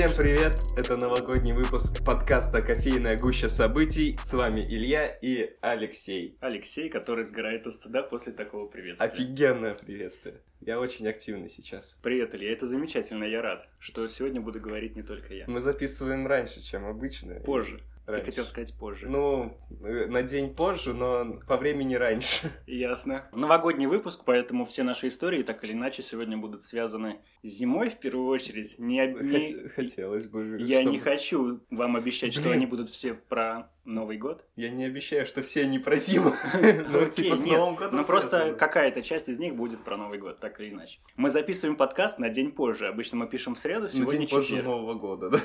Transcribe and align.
Всем 0.00 0.12
привет! 0.16 0.54
Это 0.78 0.96
новогодний 0.96 1.52
выпуск 1.52 2.02
подкаста 2.02 2.62
«Кофейная 2.62 3.18
гуща 3.18 3.50
событий». 3.50 4.16
С 4.18 4.32
вами 4.32 4.62
Илья 4.62 5.06
и 5.06 5.54
Алексей. 5.60 6.38
Алексей, 6.40 6.88
который 6.88 7.22
сгорает 7.24 7.66
от 7.66 7.74
стыда 7.74 8.02
после 8.02 8.32
такого 8.32 8.66
приветствия. 8.66 9.06
Офигенное 9.06 9.74
приветствие. 9.74 10.40
Я 10.62 10.80
очень 10.80 11.06
активный 11.06 11.50
сейчас. 11.50 11.98
Привет, 12.02 12.34
Илья, 12.34 12.50
это 12.50 12.66
замечательно, 12.66 13.24
я 13.24 13.42
рад, 13.42 13.68
что 13.78 14.08
сегодня 14.08 14.40
буду 14.40 14.58
говорить 14.58 14.96
не 14.96 15.02
только 15.02 15.34
я. 15.34 15.44
Мы 15.46 15.60
записываем 15.60 16.26
раньше, 16.26 16.62
чем 16.62 16.86
обычно. 16.86 17.34
Позже. 17.34 17.78
Раньше. 18.10 18.24
Ты 18.24 18.30
хотел 18.30 18.44
сказать 18.46 18.74
позже. 18.78 19.08
Ну, 19.08 19.56
э, 19.82 20.06
на 20.06 20.22
день 20.22 20.54
позже, 20.54 20.92
но 20.94 21.40
по 21.46 21.56
времени 21.56 21.94
раньше. 21.94 22.50
Ясно. 22.66 23.28
Новогодний 23.32 23.86
выпуск, 23.86 24.22
поэтому 24.24 24.64
все 24.64 24.82
наши 24.82 25.08
истории 25.08 25.42
так 25.42 25.62
или 25.64 25.72
иначе 25.72 26.02
сегодня 26.02 26.36
будут 26.36 26.62
связаны 26.62 27.20
с 27.42 27.48
зимой 27.48 27.90
в 27.90 27.98
первую 27.98 28.26
очередь. 28.26 28.76
Не, 28.78 29.06
не- 29.06 29.14
Хот- 29.14 29.68
Хотелось 29.70 30.26
бы, 30.26 30.58
Я 30.60 30.80
чтобы- 30.80 30.92
не 30.96 31.00
хочу 31.00 31.60
вам 31.70 31.96
обещать, 31.96 32.34
что 32.34 32.50
они 32.50 32.66
будут 32.66 32.88
все 32.88 33.14
про 33.14 33.70
Новый 33.84 34.18
год. 34.18 34.44
Я 34.56 34.70
не 34.70 34.84
обещаю, 34.84 35.26
что 35.26 35.42
все 35.42 35.62
они 35.62 35.78
про 35.78 35.96
зиму. 35.96 36.34
Ну, 36.88 37.08
типа 37.08 37.34
с 37.36 37.44
Новым 37.44 37.76
годом 37.76 38.00
Ну 38.00 38.04
просто 38.04 38.54
какая-то 38.54 39.02
часть 39.02 39.28
из 39.28 39.38
них 39.38 39.54
будет 39.54 39.82
про 39.84 39.96
Новый 39.96 40.18
год, 40.18 40.40
так 40.40 40.60
или 40.60 40.70
иначе. 40.70 40.98
Мы 41.16 41.30
записываем 41.30 41.76
подкаст 41.76 42.18
на 42.18 42.28
день 42.28 42.52
позже. 42.52 42.88
Обычно 42.88 43.18
мы 43.18 43.28
пишем 43.28 43.54
в 43.54 43.58
среду, 43.58 43.88
сегодня 43.88 44.18
день 44.18 44.28
позже. 44.28 44.62
Нового 44.62 44.94
года, 44.94 45.30
да? 45.30 45.40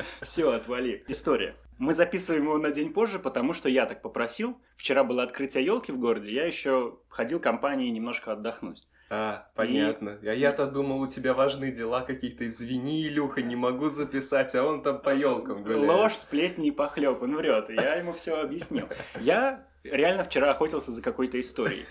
Все, 0.22 0.50
отвали. 0.50 1.04
История. 1.08 1.56
Мы 1.78 1.94
записываем 1.94 2.44
его 2.44 2.58
на 2.58 2.70
день 2.70 2.92
позже, 2.92 3.18
потому 3.18 3.52
что 3.52 3.68
я 3.68 3.86
так 3.86 4.02
попросил. 4.02 4.58
Вчера 4.76 5.02
было 5.02 5.22
открытие 5.22 5.64
елки 5.64 5.92
в 5.92 5.98
городе, 5.98 6.32
я 6.32 6.44
еще 6.46 6.98
ходил 7.08 7.40
компанией 7.40 7.90
немножко 7.90 8.32
отдохнуть. 8.32 8.86
А, 9.12 9.50
понятно. 9.56 10.18
А 10.22 10.32
я-то 10.32 10.66
думал, 10.66 11.00
у 11.00 11.08
тебя 11.08 11.34
важные 11.34 11.72
дела 11.72 12.02
какие-то. 12.02 12.46
Извини, 12.46 13.08
Илюха, 13.08 13.42
не 13.42 13.56
могу 13.56 13.88
записать, 13.88 14.54
а 14.54 14.64
он 14.64 14.82
там 14.82 15.00
по 15.00 15.12
елкам 15.12 15.64
гуляет. 15.64 15.88
Ложь, 15.88 16.14
сплетни 16.14 16.68
и 16.68 16.70
похлеб, 16.70 17.20
он 17.20 17.36
врет. 17.36 17.70
Я 17.70 17.96
ему 17.96 18.12
все 18.12 18.40
объяснил. 18.40 18.86
Я 19.20 19.66
реально 19.82 20.22
вчера 20.22 20.52
охотился 20.52 20.92
за 20.92 21.02
какой-то 21.02 21.40
историей. 21.40 21.84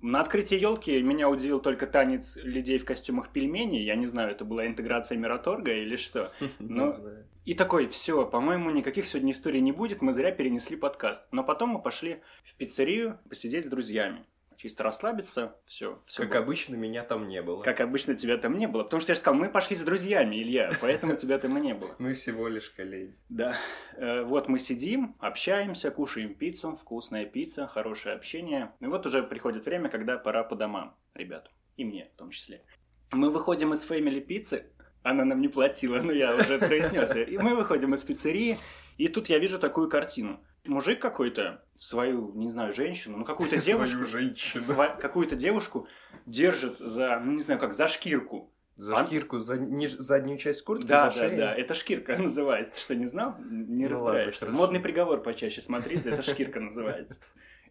На 0.00 0.20
открытии 0.20 0.58
елки 0.58 1.00
меня 1.02 1.28
удивил 1.28 1.60
только 1.60 1.86
танец 1.86 2.36
людей 2.36 2.78
в 2.78 2.84
костюмах 2.84 3.30
пельменей. 3.30 3.82
Я 3.82 3.96
не 3.96 4.06
знаю, 4.06 4.30
это 4.30 4.44
была 4.44 4.66
интеграция 4.66 5.16
Мираторга 5.18 5.72
или 5.72 5.96
что. 5.96 6.30
Знаю. 6.60 7.26
И 7.46 7.54
такой, 7.54 7.88
все, 7.88 8.26
по-моему, 8.26 8.70
никаких 8.70 9.06
сегодня 9.06 9.32
историй 9.32 9.60
не 9.60 9.72
будет, 9.72 10.02
мы 10.02 10.12
зря 10.12 10.30
перенесли 10.30 10.76
подкаст. 10.76 11.24
Но 11.30 11.42
потом 11.42 11.70
мы 11.70 11.82
пошли 11.82 12.22
в 12.44 12.54
пиццерию 12.54 13.18
посидеть 13.28 13.64
с 13.64 13.68
друзьями. 13.68 14.24
Чисто 14.56 14.82
расслабиться, 14.84 15.56
все. 15.66 16.00
Как 16.16 16.34
обычно, 16.36 16.74
меня 16.74 17.02
там 17.02 17.26
не 17.26 17.42
было. 17.42 17.62
Как 17.62 17.80
обычно 17.80 18.14
тебя 18.14 18.36
там 18.38 18.56
не 18.58 18.66
было. 18.66 18.84
Потому 18.84 19.00
что 19.00 19.10
я 19.10 19.14
же 19.14 19.20
сказал, 19.20 19.38
мы 19.38 19.48
пошли 19.48 19.76
с 19.76 19.82
друзьями, 19.82 20.36
Илья, 20.36 20.72
поэтому 20.80 21.16
тебя 21.16 21.38
там 21.38 21.56
и 21.58 21.60
не 21.60 21.74
было. 21.74 21.94
Мы 21.98 22.12
всего 22.14 22.48
лишь 22.48 22.70
коллеги. 22.70 23.14
Да. 23.28 23.56
Э, 23.96 24.22
Вот 24.22 24.48
мы 24.48 24.58
сидим, 24.58 25.16
общаемся, 25.18 25.90
кушаем 25.90 26.34
пиццу, 26.34 26.76
вкусная 26.76 27.26
пицца, 27.26 27.66
хорошее 27.66 28.14
общение. 28.14 28.72
И 28.80 28.86
вот 28.86 29.06
уже 29.06 29.22
приходит 29.22 29.64
время, 29.64 29.88
когда 29.88 30.16
пора 30.18 30.44
по 30.44 30.56
домам, 30.56 30.96
ребят. 31.14 31.50
И 31.76 31.84
мне 31.84 32.08
в 32.14 32.18
том 32.18 32.30
числе. 32.30 32.62
Мы 33.10 33.30
выходим 33.30 33.72
из 33.72 33.88
Family 33.88 34.20
пиццы, 34.20 34.66
она 35.02 35.24
нам 35.24 35.40
не 35.40 35.48
платила, 35.48 35.98
но 36.00 36.12
я 36.12 36.34
уже 36.34 36.58
произнес. 36.66 37.14
И 37.16 37.38
мы 37.38 37.54
выходим 37.54 37.92
из 37.94 38.02
пиццерии, 38.02 38.58
и 38.96 39.08
тут 39.08 39.28
я 39.28 39.38
вижу 39.38 39.58
такую 39.58 39.88
картину. 39.88 40.40
Мужик 40.66 41.00
какой-то, 41.00 41.62
свою, 41.76 42.32
не 42.34 42.48
знаю, 42.48 42.72
женщину, 42.72 43.18
ну 43.18 43.24
какую-то 43.24 43.56
девушку, 43.64 43.98
сва- 44.02 44.98
какую-то 44.98 45.36
девушку 45.36 45.86
держит 46.26 46.78
за, 46.78 47.20
ну 47.20 47.32
не 47.32 47.42
знаю, 47.42 47.60
как 47.60 47.72
за 47.74 47.86
шкирку. 47.88 48.50
За 48.76 48.96
А- 48.96 49.06
шкирку, 49.06 49.38
за 49.38 49.56
ниж- 49.56 49.96
заднюю 49.98 50.36
часть 50.38 50.62
куртки, 50.64 50.86
Да, 50.86 51.10
за 51.10 51.20
да, 51.20 51.26
шею? 51.28 51.38
да, 51.38 51.54
это 51.54 51.74
шкирка 51.74 52.16
называется. 52.18 52.72
Ты 52.74 52.80
что, 52.80 52.94
не 52.96 53.06
знал? 53.06 53.36
Не 53.38 53.84
Ну 53.84 53.90
разбираешься. 53.90 54.46
ладно. 54.46 54.58
Модный 54.58 54.80
приговор 54.80 55.22
почаще 55.22 55.60
смотрите, 55.60 56.08
это 56.10 56.22
шкирка 56.22 56.58
называется. 56.60 57.20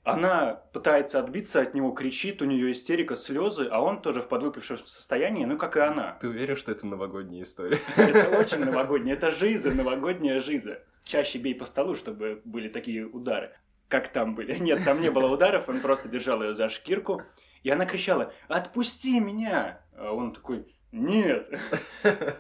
Она 0.04 0.62
пытается 0.74 1.20
отбиться 1.20 1.62
от 1.62 1.74
него, 1.74 1.92
кричит, 1.92 2.42
у 2.42 2.46
нее 2.46 2.74
истерика, 2.74 3.16
слезы, 3.16 3.70
а 3.72 3.82
он 3.82 4.02
тоже 4.02 4.22
в 4.22 4.28
подвыпившем 4.28 4.80
состоянии, 4.86 5.46
ну 5.46 5.58
как 5.58 5.78
и 5.78 5.80
она. 5.80 6.18
Ты 6.20 6.28
уверен, 6.28 6.58
что 6.58 6.74
это 6.74 6.86
новогодняя 6.86 7.44
история? 7.44 7.80
Это 7.96 8.38
очень 8.38 8.60
новогоднее, 8.60 9.16
это 9.16 9.32
жиза, 9.32 9.72
новогодняя 9.72 10.42
жиза. 10.42 10.82
Чаще 11.06 11.40
бей 11.40 11.56
по 11.56 11.64
столу, 11.64 11.96
чтобы 11.96 12.42
были 12.44 12.68
такие 12.68 13.06
удары. 13.06 13.54
Как 13.88 14.10
там 14.10 14.36
были? 14.36 14.54
Нет, 14.60 14.84
там 14.84 15.00
не 15.00 15.10
было 15.10 15.28
ударов, 15.28 15.70
он 15.70 15.80
просто 15.80 16.10
держал 16.10 16.44
ее 16.44 16.54
за 16.54 16.70
шкирку. 16.70 17.22
И 17.62 17.70
она 17.70 17.86
кричала, 17.86 18.34
отпусти 18.50 19.22
меня! 19.22 19.80
А 19.96 20.12
он 20.12 20.34
такой, 20.34 20.66
нет. 20.92 21.50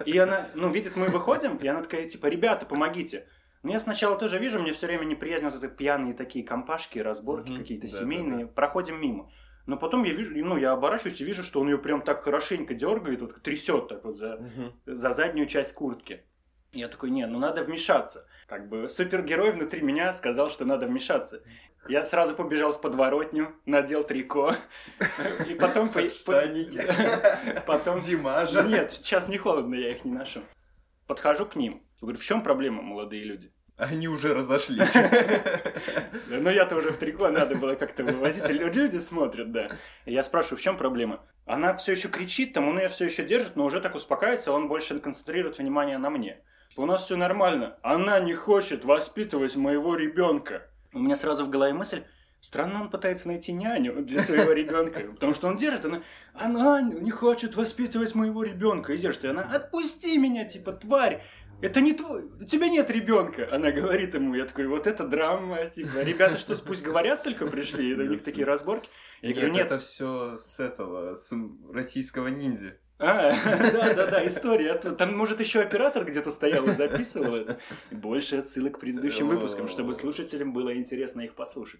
И 0.05 0.17
она, 0.17 0.49
ну, 0.53 0.69
видит, 0.69 0.97
мы 0.97 1.07
выходим, 1.07 1.57
и 1.57 1.67
она 1.67 1.81
такая, 1.81 2.09
типа, 2.09 2.27
ребята, 2.27 2.65
помогите. 2.65 3.27
Ну, 3.63 3.71
я 3.71 3.79
сначала 3.79 4.17
тоже 4.17 4.39
вижу, 4.39 4.59
мне 4.61 4.71
все 4.73 4.87
время 4.87 5.05
неприязнь 5.05 5.45
вот 5.45 5.55
это 5.55 5.67
пьяные 5.69 6.13
такие 6.13 6.45
компашки, 6.45 6.99
разборки 6.99 7.49
Мгм. 7.49 7.59
какие-то 7.61 7.87
Да, 7.89 7.97
семейные, 7.99 8.45
да, 8.45 8.51
проходим 8.51 9.01
мимо. 9.01 9.31
Но 9.65 9.77
потом 9.77 10.03
я 10.03 10.11
вижу, 10.13 10.33
ну, 10.35 10.57
я 10.57 10.73
оборачиваюсь 10.73 11.21
и 11.21 11.23
вижу, 11.23 11.43
что 11.43 11.61
он 11.61 11.69
ее 11.69 11.77
прям 11.77 12.01
так 12.01 12.23
хорошенько 12.23 12.73
дергает, 12.73 13.21
вот 13.21 13.41
трясет 13.41 13.87
так 13.87 14.03
вот 14.03 14.17
за, 14.17 14.35
Мгм. 14.37 14.73
за 14.85 15.13
заднюю 15.13 15.47
часть 15.47 15.73
куртки. 15.73 16.23
Я 16.73 16.89
такой, 16.89 17.11
не, 17.11 17.25
ну 17.27 17.39
надо 17.39 17.63
вмешаться. 17.63 18.27
Как 18.47 18.67
бы 18.67 18.89
супергерой 18.89 19.51
внутри 19.51 19.81
меня 19.81 20.11
сказал, 20.11 20.49
что 20.49 20.65
надо 20.65 20.87
вмешаться. 20.87 21.41
Я 21.87 22.03
сразу 22.03 22.33
побежал 22.35 22.73
в 22.73 22.81
подворотню, 22.81 23.53
надел 23.65 24.03
трико. 24.03 24.55
И 25.49 25.53
потом... 25.53 25.89
по- 25.89 26.09
Штаники. 26.09 26.81
Потом... 27.67 27.97
Зима 27.99 28.45
же. 28.45 28.63
Нет, 28.63 28.91
сейчас 28.91 29.27
не 29.27 29.37
холодно, 29.37 29.75
я 29.75 29.91
их 29.91 30.03
не 30.03 30.11
ношу. 30.11 30.41
Подхожу 31.13 31.45
к 31.45 31.55
ним. 31.55 31.83
Говорю, 32.01 32.17
в 32.17 32.23
чем 32.23 32.41
проблема, 32.41 32.81
молодые 32.81 33.23
люди? 33.23 33.51
Они 33.77 34.07
уже 34.07 34.33
разошлись. 34.33 34.95
Ну, 36.27 36.49
я-то 36.49 36.75
уже 36.75 36.89
в 36.89 36.97
трико, 36.97 37.29
надо 37.29 37.55
было 37.55 37.75
как-то 37.75 38.03
вывозить. 38.03 38.49
Люди 38.49 38.97
смотрят, 38.97 39.51
да. 39.51 39.69
Я 40.07 40.23
спрашиваю, 40.23 40.57
в 40.57 40.61
чем 40.61 40.75
проблема? 40.75 41.23
Она 41.45 41.75
все 41.75 41.91
еще 41.91 42.07
кричит, 42.07 42.53
там 42.53 42.67
он 42.67 42.79
ее 42.79 42.87
все 42.87 43.05
еще 43.05 43.23
держит, 43.23 43.55
но 43.55 43.65
уже 43.65 43.79
так 43.79 43.93
успокаивается, 43.93 44.51
он 44.51 44.67
больше 44.67 44.99
концентрирует 44.99 45.59
внимание 45.59 45.99
на 45.99 46.09
мне. 46.09 46.41
У 46.77 46.87
нас 46.87 47.03
все 47.03 47.15
нормально. 47.15 47.77
Она 47.83 48.19
не 48.19 48.33
хочет 48.33 48.83
воспитывать 48.83 49.55
моего 49.55 49.95
ребенка. 49.95 50.67
У 50.95 50.99
меня 50.99 51.15
сразу 51.15 51.45
в 51.45 51.49
голове 51.51 51.73
мысль, 51.73 52.05
странно 52.43 52.81
он 52.81 52.89
пытается 52.89 53.29
найти 53.29 53.53
няню 53.53 54.03
для 54.03 54.19
своего 54.19 54.51
ребенка, 54.61 54.99
потому 55.13 55.33
что 55.33 55.47
он 55.47 55.55
держит, 55.55 55.85
она, 55.85 56.03
она 56.33 56.81
не 56.81 57.09
хочет 57.09 57.55
воспитывать 57.55 58.13
моего 58.15 58.43
ребенка, 58.43 58.93
и 58.93 58.97
держит, 58.97 59.23
и 59.23 59.27
она, 59.29 59.43
отпусти 59.43 60.17
меня, 60.17 60.43
типа, 60.43 60.73
тварь, 60.73 61.23
это 61.61 61.79
не 61.79 61.93
твой, 61.93 62.25
у 62.25 62.43
тебя 62.43 62.67
нет 62.67 62.91
ребенка, 62.91 63.47
она 63.49 63.71
говорит 63.71 64.13
ему, 64.13 64.35
я 64.35 64.45
такой, 64.45 64.67
вот 64.67 64.87
это 64.87 65.07
драма, 65.07 65.65
типа, 65.67 66.01
ребята 66.01 66.37
что, 66.37 66.53
пусть 66.61 66.83
говорят 66.83 67.23
только 67.23 67.47
пришли, 67.47 67.93
это 67.93 68.01
у 68.01 68.07
них 68.07 68.21
такие 68.21 68.45
разборки. 68.45 68.89
Я 69.21 69.31
говорю, 69.31 69.53
Нет, 69.53 69.55
нет, 69.55 69.65
это 69.67 69.77
все 69.79 70.35
с 70.35 70.59
этого, 70.59 71.15
с 71.15 71.33
российского 71.71 72.27
ниндзя. 72.27 72.77
а, 72.99 73.31
да-да-да, 73.71 74.27
история. 74.27 74.73
То 74.73 74.91
Там, 74.91 75.15
может, 75.15 75.39
еще 75.39 75.61
оператор 75.61 76.03
где-то 76.03 76.29
стоял 76.29 76.67
и 76.67 76.73
записывал 76.73 77.35
это. 77.35 77.59
Больше 77.89 78.35
отсылок 78.35 78.75
к 78.75 78.79
предыдущим 78.79 79.29
выпускам, 79.29 79.69
чтобы 79.69 79.93
слушателям 79.93 80.51
было 80.51 80.75
интересно 80.75 81.21
их 81.21 81.35
послушать. 81.35 81.79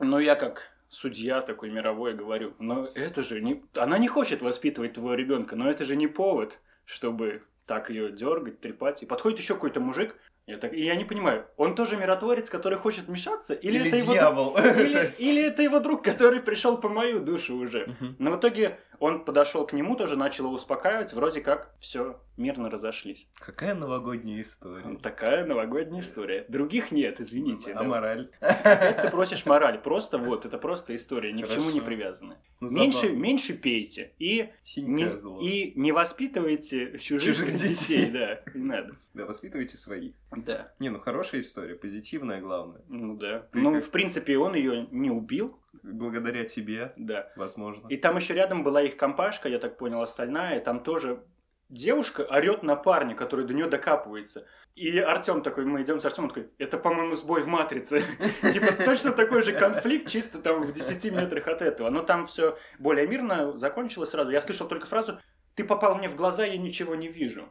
Но 0.00 0.18
я 0.18 0.34
как 0.34 0.70
судья 0.88 1.40
такой 1.40 1.70
мировой 1.70 2.14
говорю, 2.14 2.54
но 2.58 2.86
это 2.94 3.22
же 3.22 3.40
не... 3.40 3.62
Она 3.76 3.98
не 3.98 4.08
хочет 4.08 4.42
воспитывать 4.42 4.94
твоего 4.94 5.14
ребенка, 5.14 5.56
но 5.56 5.70
это 5.70 5.84
же 5.84 5.96
не 5.96 6.08
повод, 6.08 6.58
чтобы 6.84 7.42
так 7.66 7.90
ее 7.90 8.10
дергать, 8.10 8.60
трепать. 8.60 9.02
И 9.02 9.06
подходит 9.06 9.38
еще 9.38 9.54
какой-то 9.54 9.78
мужик, 9.80 10.16
я 10.46 10.58
так... 10.58 10.74
и 10.74 10.84
я 10.84 10.96
не 10.96 11.04
понимаю, 11.04 11.46
он 11.56 11.76
тоже 11.76 11.96
миротворец, 11.96 12.50
который 12.50 12.76
хочет 12.78 13.04
вмешаться? 13.04 13.54
Или, 13.54 13.78
Или 13.78 13.88
это 13.88 13.96
его... 13.98 14.12
дьявол. 14.12 14.52
друг- 14.54 14.62
То 14.74 14.80
Или, 14.82 15.08
или 15.20 15.42
это 15.42 15.62
его 15.62 15.78
друг, 15.78 16.02
который 16.04 16.40
пришел 16.40 16.78
по 16.78 16.88
мою 16.88 17.20
душу 17.20 17.56
уже. 17.56 17.86
Мгм. 17.86 18.16
Но 18.18 18.32
в 18.32 18.40
итоге 18.40 18.80
он 19.00 19.24
подошел 19.24 19.66
к 19.66 19.72
нему, 19.72 19.96
тоже 19.96 20.16
начал 20.16 20.44
его 20.44 20.54
успокаивать, 20.54 21.12
вроде 21.12 21.40
как 21.40 21.74
все 21.80 22.20
мирно 22.36 22.70
разошлись. 22.70 23.26
Какая 23.38 23.74
новогодняя 23.74 24.40
история. 24.40 24.96
Такая 25.02 25.44
новогодняя 25.44 26.00
история. 26.00 26.44
Других 26.48 26.92
нет, 26.92 27.18
извините. 27.20 27.72
А 27.72 27.78
да. 27.78 27.82
мораль? 27.82 28.30
Опять 28.40 29.02
ты 29.02 29.10
просишь 29.10 29.44
мораль. 29.46 29.78
Просто 29.82 30.18
вот, 30.18 30.44
это 30.46 30.56
просто 30.58 30.94
история, 30.94 31.32
ни 31.32 31.42
к 31.42 31.48
чему 31.48 31.64
не 31.66 31.80
Хорошо. 31.80 31.86
привязанная. 31.86 32.38
Ну, 32.60 32.70
Меньше, 32.70 33.00
забавно. 33.00 33.18
меньше 33.18 33.54
пейте 33.54 34.12
и 34.18 34.50
не, 34.76 35.16
зло. 35.16 35.40
и 35.42 35.72
не 35.80 35.92
воспитывайте 35.92 36.98
чужих, 36.98 37.36
Чужих 37.36 37.52
детей. 37.54 38.06
детей. 38.06 38.10
Да, 38.12 38.40
не 38.54 38.64
надо. 38.64 38.96
Да, 39.14 39.24
воспитывайте 39.26 39.76
своих. 39.76 40.14
Да, 40.30 40.72
Не, 40.78 40.90
ну 40.90 41.00
хорошая 41.00 41.40
история, 41.40 41.74
позитивная 41.74 42.40
главное. 42.40 42.82
ну 42.88 43.16
да. 43.16 43.40
Ты 43.52 43.58
ну, 43.58 43.72
как- 43.74 43.84
в 43.84 43.90
принципе, 43.90 44.38
он 44.38 44.54
ее 44.54 44.86
не 44.90 45.10
убил, 45.10 45.58
Благодаря 45.82 46.44
тебе, 46.44 46.92
да. 46.96 47.30
возможно. 47.36 47.86
И 47.88 47.96
там 47.96 48.16
еще 48.16 48.34
рядом 48.34 48.64
была 48.64 48.82
их 48.82 48.96
компашка, 48.96 49.48
я 49.48 49.58
так 49.58 49.76
понял, 49.76 50.02
остальная, 50.02 50.58
и 50.58 50.64
там 50.64 50.82
тоже 50.82 51.24
девушка 51.68 52.22
орет 52.22 52.62
на 52.62 52.76
парня, 52.76 53.14
который 53.14 53.46
до 53.46 53.54
нее 53.54 53.68
докапывается. 53.68 54.46
И 54.74 54.98
Артем 54.98 55.42
такой, 55.42 55.64
мы 55.64 55.82
идем 55.82 56.00
с 56.00 56.04
Артемом, 56.04 56.30
такой, 56.30 56.50
это, 56.58 56.78
по-моему, 56.78 57.14
сбой 57.14 57.42
в 57.42 57.46
матрице. 57.46 58.02
Типа 58.52 58.72
точно 58.84 59.12
такой 59.12 59.42
же 59.42 59.52
конфликт, 59.52 60.08
чисто 60.08 60.40
там 60.40 60.62
в 60.62 60.72
10 60.72 61.12
метрах 61.12 61.46
от 61.46 61.62
этого. 61.62 61.90
Но 61.90 62.02
там 62.02 62.26
все 62.26 62.58
более 62.78 63.06
мирно 63.06 63.56
закончилось 63.56 64.10
сразу. 64.10 64.30
Я 64.30 64.42
слышал 64.42 64.68
только 64.68 64.86
фразу, 64.86 65.18
ты 65.54 65.64
попал 65.64 65.96
мне 65.96 66.08
в 66.08 66.16
глаза, 66.16 66.44
я 66.44 66.56
ничего 66.56 66.94
не 66.94 67.08
вижу. 67.08 67.48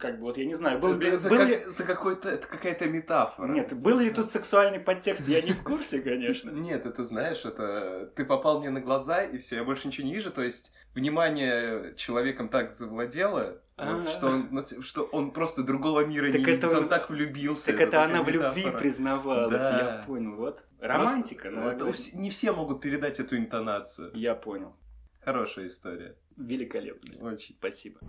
Как 0.00 0.16
бы, 0.18 0.22
вот 0.24 0.36
я 0.36 0.44
не 0.44 0.54
знаю, 0.54 0.80
был, 0.80 0.96
это, 0.96 1.06
это, 1.06 1.28
был 1.28 1.36
как- 1.36 1.48
ли... 1.48 1.54
это 1.54 1.84
какой-то, 1.84 2.28
это 2.28 2.46
какая-то 2.48 2.86
метафора. 2.86 3.52
Нет, 3.52 3.72
был 3.82 4.00
ли 4.00 4.10
тут 4.10 4.30
сексуальный 4.32 4.80
подтекст, 4.80 5.26
я 5.28 5.40
не 5.40 5.52
в 5.52 5.62
курсе, 5.62 6.00
конечно. 6.00 6.50
Нет, 6.68 6.86
это 6.86 7.04
знаешь, 7.04 7.44
это 7.44 8.10
ты 8.16 8.24
попал 8.24 8.58
мне 8.60 8.70
на 8.70 8.80
глаза, 8.80 9.22
и 9.22 9.38
все, 9.38 9.56
я 9.56 9.64
больше 9.64 9.86
ничего 9.86 10.06
не 10.08 10.12
вижу. 10.14 10.32
То 10.32 10.42
есть 10.42 10.72
внимание 10.94 11.94
человеком 11.94 12.48
так 12.48 12.72
завладело, 12.72 13.60
вот, 13.76 14.08
что, 14.08 14.26
он, 14.26 14.64
что 14.82 15.04
он 15.04 15.30
просто 15.30 15.62
другого 15.62 16.04
мира 16.04 16.32
Так 16.32 16.40
не 16.40 16.44
видит, 16.44 16.64
это- 16.64 16.78
он 16.78 16.88
так 16.88 17.08
влюбился. 17.08 17.66
Так 17.66 17.80
это 17.80 18.02
она 18.02 18.22
в 18.22 18.28
любви 18.28 18.66
признавалась, 18.76 19.52
Да. 19.52 19.98
я 19.98 20.04
понял, 20.04 20.34
вот. 20.34 20.64
Просто 20.78 20.98
Романтика, 20.98 21.50
ну, 21.50 21.68
это 21.70 21.84
у 21.84 21.90
вс- 21.90 22.14
не 22.16 22.28
все 22.30 22.52
могут 22.52 22.80
передать 22.80 23.20
эту 23.20 23.36
интонацию. 23.36 24.10
Я 24.14 24.34
понял. 24.34 24.74
Хорошая 25.24 25.66
история. 25.68 26.16
Великолепно. 26.36 27.14
Очень. 27.30 27.54
Спасибо. 27.58 28.00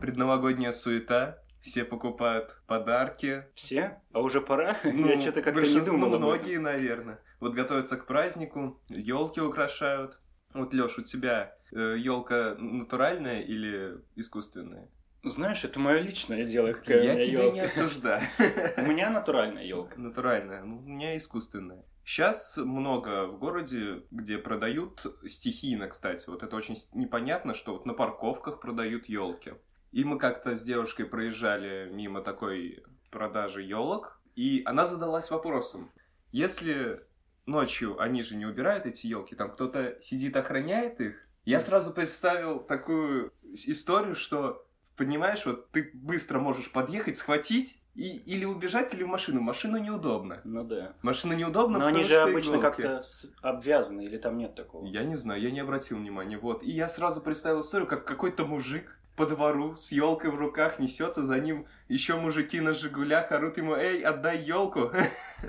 Предновогодняя 0.00 0.72
суета. 0.72 1.38
Все 1.60 1.84
покупают 1.84 2.58
подарки. 2.66 3.44
Все? 3.54 4.00
А 4.12 4.20
уже 4.20 4.40
пора? 4.40 4.78
Ну, 4.84 5.08
я 5.08 5.20
что-то 5.20 5.42
как-то 5.42 5.60
не 5.60 5.80
думал. 5.80 6.08
Ну, 6.10 6.18
многие, 6.18 6.58
наверное. 6.58 7.18
Вот 7.38 7.52
готовятся 7.54 7.96
к 7.98 8.06
празднику, 8.06 8.80
елки 8.88 9.40
украшают. 9.40 10.18
Вот, 10.54 10.72
Леш, 10.72 10.98
у 10.98 11.02
тебя 11.02 11.54
елка 11.70 12.54
натуральная 12.58 13.42
или 13.42 13.98
искусственная? 14.16 14.88
Знаешь, 15.22 15.64
это 15.64 15.78
мое 15.78 15.98
личное 15.98 16.46
дело, 16.46 16.72
какая 16.72 17.02
у 17.02 17.04
Я 17.04 17.12
меня 17.12 17.22
тебя 17.22 17.42
ёлка. 17.42 17.54
не 17.54 17.60
осуждаю. 17.60 18.22
У 18.78 18.82
меня 18.82 19.10
натуральная 19.10 19.64
елка. 19.64 19.92
Натуральная. 19.98 20.62
Ну, 20.64 20.78
у 20.78 20.80
меня 20.80 21.14
искусственная. 21.18 21.84
Сейчас 22.10 22.56
много 22.56 23.28
в 23.28 23.38
городе, 23.38 24.02
где 24.10 24.36
продают 24.36 25.06
стихийно, 25.28 25.86
кстати. 25.86 26.28
Вот 26.28 26.42
это 26.42 26.56
очень 26.56 26.76
непонятно, 26.92 27.54
что 27.54 27.74
вот 27.74 27.86
на 27.86 27.94
парковках 27.94 28.58
продают 28.60 29.08
елки. 29.08 29.52
И 29.92 30.02
мы 30.02 30.18
как-то 30.18 30.56
с 30.56 30.64
девушкой 30.64 31.04
проезжали 31.04 31.88
мимо 31.88 32.20
такой 32.20 32.82
продажи 33.12 33.62
елок, 33.62 34.20
и 34.34 34.60
она 34.64 34.86
задалась 34.86 35.30
вопросом: 35.30 35.92
если 36.32 37.06
ночью 37.46 38.00
они 38.00 38.24
же 38.24 38.34
не 38.34 38.44
убирают 38.44 38.86
эти 38.86 39.06
елки, 39.06 39.36
там 39.36 39.52
кто-то 39.52 39.96
сидит 40.00 40.34
охраняет 40.34 41.00
их, 41.00 41.28
я 41.44 41.60
сразу 41.60 41.92
представил 41.92 42.58
такую 42.58 43.32
историю, 43.52 44.16
что 44.16 44.66
понимаешь, 44.96 45.46
вот 45.46 45.70
ты 45.70 45.92
быстро 45.94 46.40
можешь 46.40 46.72
подъехать, 46.72 47.18
схватить 47.18 47.79
и 47.94 48.16
или 48.18 48.44
убежать, 48.44 48.94
или 48.94 49.02
в 49.02 49.08
машину. 49.08 49.40
Машину 49.40 49.78
неудобно. 49.78 50.40
Ну 50.44 50.64
да. 50.64 50.94
Машина 51.02 51.32
неудобна, 51.34 51.78
Но 51.78 51.86
они 51.86 52.02
же 52.02 52.16
обычно 52.16 52.56
иголки. 52.56 52.82
как-то 52.82 53.02
обвязаны, 53.42 54.02
или 54.02 54.16
там 54.16 54.38
нет 54.38 54.54
такого? 54.54 54.86
Я 54.86 55.04
не 55.04 55.16
знаю, 55.16 55.40
я 55.40 55.50
не 55.50 55.60
обратил 55.60 55.98
внимания. 55.98 56.38
Вот. 56.38 56.62
И 56.62 56.70
я 56.70 56.88
сразу 56.88 57.20
представил 57.20 57.62
историю, 57.62 57.88
как 57.88 58.04
какой-то 58.04 58.44
мужик 58.44 58.98
по 59.16 59.26
двору 59.26 59.74
с 59.76 59.92
елкой 59.92 60.30
в 60.30 60.36
руках 60.36 60.78
несется, 60.78 61.22
за 61.22 61.38
ним 61.40 61.66
еще 61.88 62.16
мужики 62.16 62.60
на 62.60 62.72
Жигулях 62.72 63.32
орут 63.32 63.58
ему, 63.58 63.74
эй, 63.74 64.02
отдай 64.02 64.38
елку. 64.38 64.92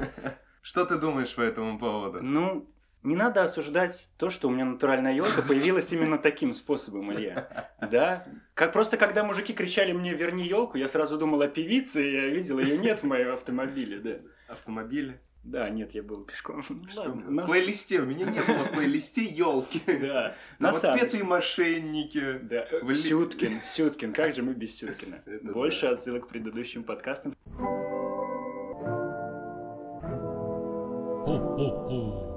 Что 0.62 0.86
ты 0.86 0.98
думаешь 0.98 1.34
по 1.34 1.42
этому 1.42 1.80
поводу? 1.80 2.22
Ну, 2.22 2.68
не 3.04 3.16
надо 3.16 3.44
осуждать 3.44 4.10
то, 4.18 4.30
что 4.30 4.48
у 4.48 4.52
меня 4.52 4.66
натуральная 4.66 5.14
елка 5.14 5.42
появилась 5.42 5.92
именно 5.92 6.18
таким 6.18 6.54
способом, 6.54 7.12
Илья. 7.14 7.72
Да? 7.80 8.28
Как 8.54 8.74
просто 8.74 8.98
когда 8.98 9.24
мужики 9.24 9.54
кричали 9.54 9.92
мне 9.92 10.14
«верни 10.14 10.48
елку», 10.48 10.78
я 10.78 10.88
сразу 10.88 11.18
думал 11.18 11.42
о 11.42 11.48
певице, 11.48 12.08
и 12.08 12.14
я 12.14 12.28
видел 12.28 12.60
ее 12.60 12.78
нет 12.78 13.00
в 13.00 13.04
моем 13.04 13.34
автомобиле, 13.34 14.00
да. 14.00 14.54
Автомобили? 14.54 15.20
Да, 15.44 15.68
нет, 15.70 15.96
я 15.96 16.04
был 16.04 16.24
пешком. 16.24 16.64
Ладно, 16.96 17.26
В 17.26 17.32
нас- 17.32 17.50
плейлисте, 17.50 18.00
у 18.00 18.06
меня 18.06 18.28
не 18.28 18.40
было 18.42 18.60
в 18.64 18.72
плейлисте 18.74 19.24
елки. 19.24 19.82
Да, 20.00 20.36
На 20.60 20.72
вот 20.72 20.82
петые 20.82 21.24
мошенники. 21.24 22.34
Да, 22.44 22.68
Сюткин, 22.94 23.50
Сюткин, 23.64 24.14
как 24.14 24.36
же 24.36 24.44
мы 24.44 24.54
без 24.54 24.78
Сюткина? 24.78 25.24
Больше 25.42 25.88
отсылок 25.88 26.26
к 26.26 26.28
предыдущим 26.30 26.84
подкастам. 26.84 27.36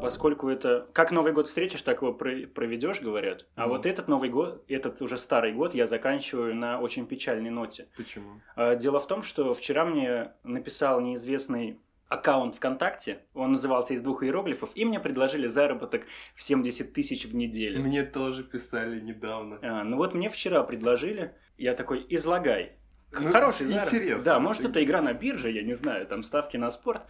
Поскольку 0.00 0.48
это... 0.48 0.86
Как 0.92 1.10
Новый 1.10 1.32
год 1.32 1.46
встретишь, 1.46 1.82
так 1.82 2.02
его 2.02 2.12
про- 2.12 2.46
проведешь, 2.46 3.00
говорят. 3.00 3.46
А 3.54 3.62
Ну. 3.66 3.68
вот 3.70 3.86
этот 3.86 4.08
Новый 4.08 4.28
год, 4.28 4.64
этот 4.68 5.00
уже 5.02 5.16
старый 5.16 5.52
год, 5.52 5.74
я 5.74 5.86
заканчиваю 5.86 6.54
на 6.54 6.78
очень 6.80 7.06
печальной 7.06 7.50
ноте. 7.50 7.86
Почему? 7.96 8.40
А, 8.56 8.74
Дело 8.76 8.98
в 9.00 9.06
том, 9.06 9.22
что 9.22 9.54
вчера 9.54 9.84
мне 9.84 10.32
написал 10.42 11.00
неизвестный 11.00 11.78
аккаунт 12.08 12.54
ВКонтакте, 12.56 13.20
он 13.32 13.52
назывался 13.52 13.94
из 13.94 14.02
двух 14.02 14.22
иероглифов, 14.22 14.70
и 14.74 14.84
мне 14.84 15.00
предложили 15.00 15.46
заработок 15.46 16.02
в 16.34 16.42
70 16.42 16.92
тысяч 16.92 17.24
в 17.24 17.34
неделю. 17.34 17.80
Мне 17.80 18.04
тоже 18.04 18.44
писали 18.44 19.00
недавно. 19.00 19.58
А, 19.62 19.84
ну 19.84 19.96
вот 19.96 20.14
мне 20.14 20.28
вчера 20.28 20.62
предложили, 20.64 21.34
я 21.56 21.74
такой, 21.74 22.04
излагай. 22.10 22.72
Ну, 23.20 23.30
Хороший 23.30 23.66
заработок. 23.66 23.94
интересно, 23.94 24.24
Да, 24.24 24.40
может, 24.40 24.64
это 24.64 24.82
игра 24.82 25.00
на 25.00 25.12
бирже, 25.12 25.50
я 25.50 25.62
не 25.62 25.74
знаю, 25.74 26.06
там 26.06 26.22
ставки 26.22 26.56
на 26.56 26.70
спорт. 26.70 27.02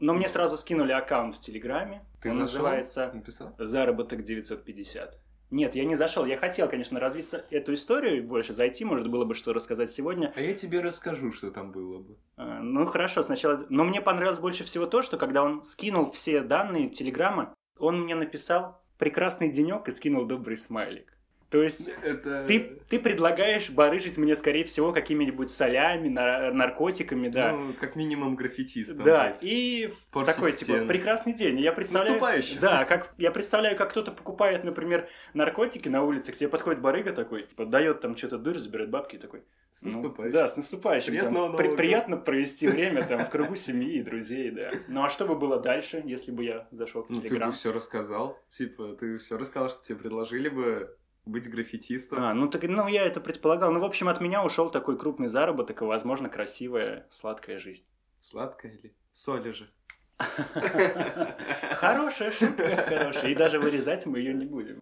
Но 0.00 0.14
мне 0.14 0.28
сразу 0.28 0.56
скинули 0.56 0.92
аккаунт 0.92 1.36
в 1.36 1.40
Телеграме. 1.40 2.02
Ты 2.20 2.30
он 2.30 2.34
зашел? 2.36 2.58
называется 2.58 3.10
Написал? 3.14 3.54
«Заработок 3.58 4.20
950». 4.20 5.12
Нет, 5.50 5.74
я 5.74 5.84
не 5.84 5.96
зашел. 5.96 6.24
Я 6.26 6.36
хотел, 6.36 6.68
конечно, 6.68 7.00
развить 7.00 7.34
эту 7.50 7.74
историю 7.74 8.18
и 8.18 8.20
больше 8.20 8.52
зайти, 8.52 8.84
может, 8.84 9.10
было 9.10 9.24
бы 9.24 9.34
что 9.34 9.52
рассказать 9.52 9.90
сегодня. 9.90 10.32
А 10.36 10.40
я 10.40 10.54
тебе 10.54 10.80
расскажу, 10.80 11.32
что 11.32 11.50
там 11.50 11.72
было 11.72 11.98
бы. 11.98 12.16
А, 12.36 12.60
Ну, 12.60 12.86
хорошо, 12.86 13.22
сначала... 13.22 13.58
Но 13.68 13.82
мне 13.84 14.00
понравилось 14.00 14.38
больше 14.38 14.62
всего 14.62 14.86
то, 14.86 15.02
что 15.02 15.18
когда 15.18 15.42
он 15.42 15.64
скинул 15.64 16.12
все 16.12 16.40
данные 16.42 16.88
Телеграма, 16.88 17.52
он 17.78 18.00
мне 18.02 18.14
написал 18.14 18.80
«прекрасный 18.96 19.50
денек» 19.50 19.88
и 19.88 19.90
скинул 19.90 20.24
добрый 20.24 20.56
смайлик. 20.56 21.18
То 21.50 21.62
есть 21.64 21.90
Это... 22.04 22.44
ты, 22.46 22.78
ты 22.88 23.00
предлагаешь 23.00 23.70
барыжить 23.70 24.16
мне, 24.18 24.36
скорее 24.36 24.62
всего, 24.62 24.92
какими-нибудь 24.92 25.50
солями, 25.50 26.08
нар- 26.08 26.52
наркотиками, 26.54 27.28
да. 27.28 27.52
Ну, 27.52 27.72
как 27.74 27.96
минимум 27.96 28.36
граффитистом. 28.36 29.02
да, 29.04 29.30
быть. 29.30 29.40
и 29.42 29.92
Портить 30.12 30.34
такой, 30.34 30.52
типа, 30.52 30.64
стены. 30.72 30.86
прекрасный 30.86 31.32
день. 31.32 31.58
Я 31.58 31.72
представляю... 31.72 32.20
Да, 32.60 32.84
как, 32.84 33.12
я 33.18 33.32
представляю, 33.32 33.76
как 33.76 33.90
кто-то 33.90 34.12
покупает, 34.12 34.62
например, 34.62 35.08
наркотики 35.34 35.88
на 35.88 36.04
улице, 36.04 36.30
к 36.30 36.36
тебе 36.36 36.48
подходит 36.48 36.80
барыга 36.80 37.12
такой, 37.12 37.42
типа, 37.42 37.66
дает 37.66 38.00
там 38.00 38.16
что-то 38.16 38.38
дыр, 38.38 38.56
забирает 38.58 38.90
бабки 38.90 39.16
и 39.16 39.18
такой... 39.18 39.42
С 39.72 39.82
ну, 39.82 39.90
наступающим. 39.92 40.32
да, 40.32 40.48
с 40.48 40.56
наступающим. 40.56 41.06
там, 41.12 41.20
Приятного 41.20 41.46
при- 41.48 41.62
Нового 41.62 41.62
года. 41.68 41.76
приятно 41.76 42.16
провести 42.16 42.66
время 42.68 43.04
там 43.06 43.24
в 43.24 43.30
кругу 43.30 43.54
семьи 43.54 43.98
и 43.98 44.02
друзей, 44.02 44.50
да. 44.50 44.70
Ну, 44.88 45.04
а 45.04 45.08
что 45.10 45.26
бы 45.26 45.36
было 45.36 45.60
дальше, 45.60 46.02
если 46.04 46.32
бы 46.32 46.44
я 46.44 46.66
зашел 46.72 47.02
в 47.04 47.10
Ну, 47.10 47.16
ты 47.16 47.28
Телеграм? 47.28 47.50
бы 47.50 47.56
все 47.56 47.72
рассказал. 47.72 48.36
Типа, 48.48 48.96
ты 48.98 49.16
все 49.18 49.36
рассказал, 49.36 49.70
что 49.70 49.82
тебе 49.82 49.98
предложили 49.98 50.48
бы 50.48 50.96
быть 51.24 51.48
граффитистом. 51.50 52.22
А, 52.22 52.34
ну 52.34 52.48
так, 52.48 52.62
ну 52.64 52.88
я 52.88 53.04
это 53.04 53.20
предполагал. 53.20 53.72
Ну, 53.72 53.80
в 53.80 53.84
общем, 53.84 54.08
от 54.08 54.20
меня 54.20 54.44
ушел 54.44 54.70
такой 54.70 54.98
крупный 54.98 55.28
заработок 55.28 55.82
и, 55.82 55.84
возможно, 55.84 56.28
красивая, 56.28 57.06
сладкая 57.10 57.58
жизнь. 57.58 57.84
Сладкое 58.20 58.72
или? 58.72 58.94
Соли 59.12 59.52
же. 59.52 59.70
Хорошая 61.76 62.30
шутка, 62.30 62.84
хорошая. 62.86 63.30
И 63.30 63.34
даже 63.34 63.58
вырезать 63.58 64.04
мы 64.04 64.18
ее 64.18 64.34
не 64.34 64.44
будем. 64.44 64.80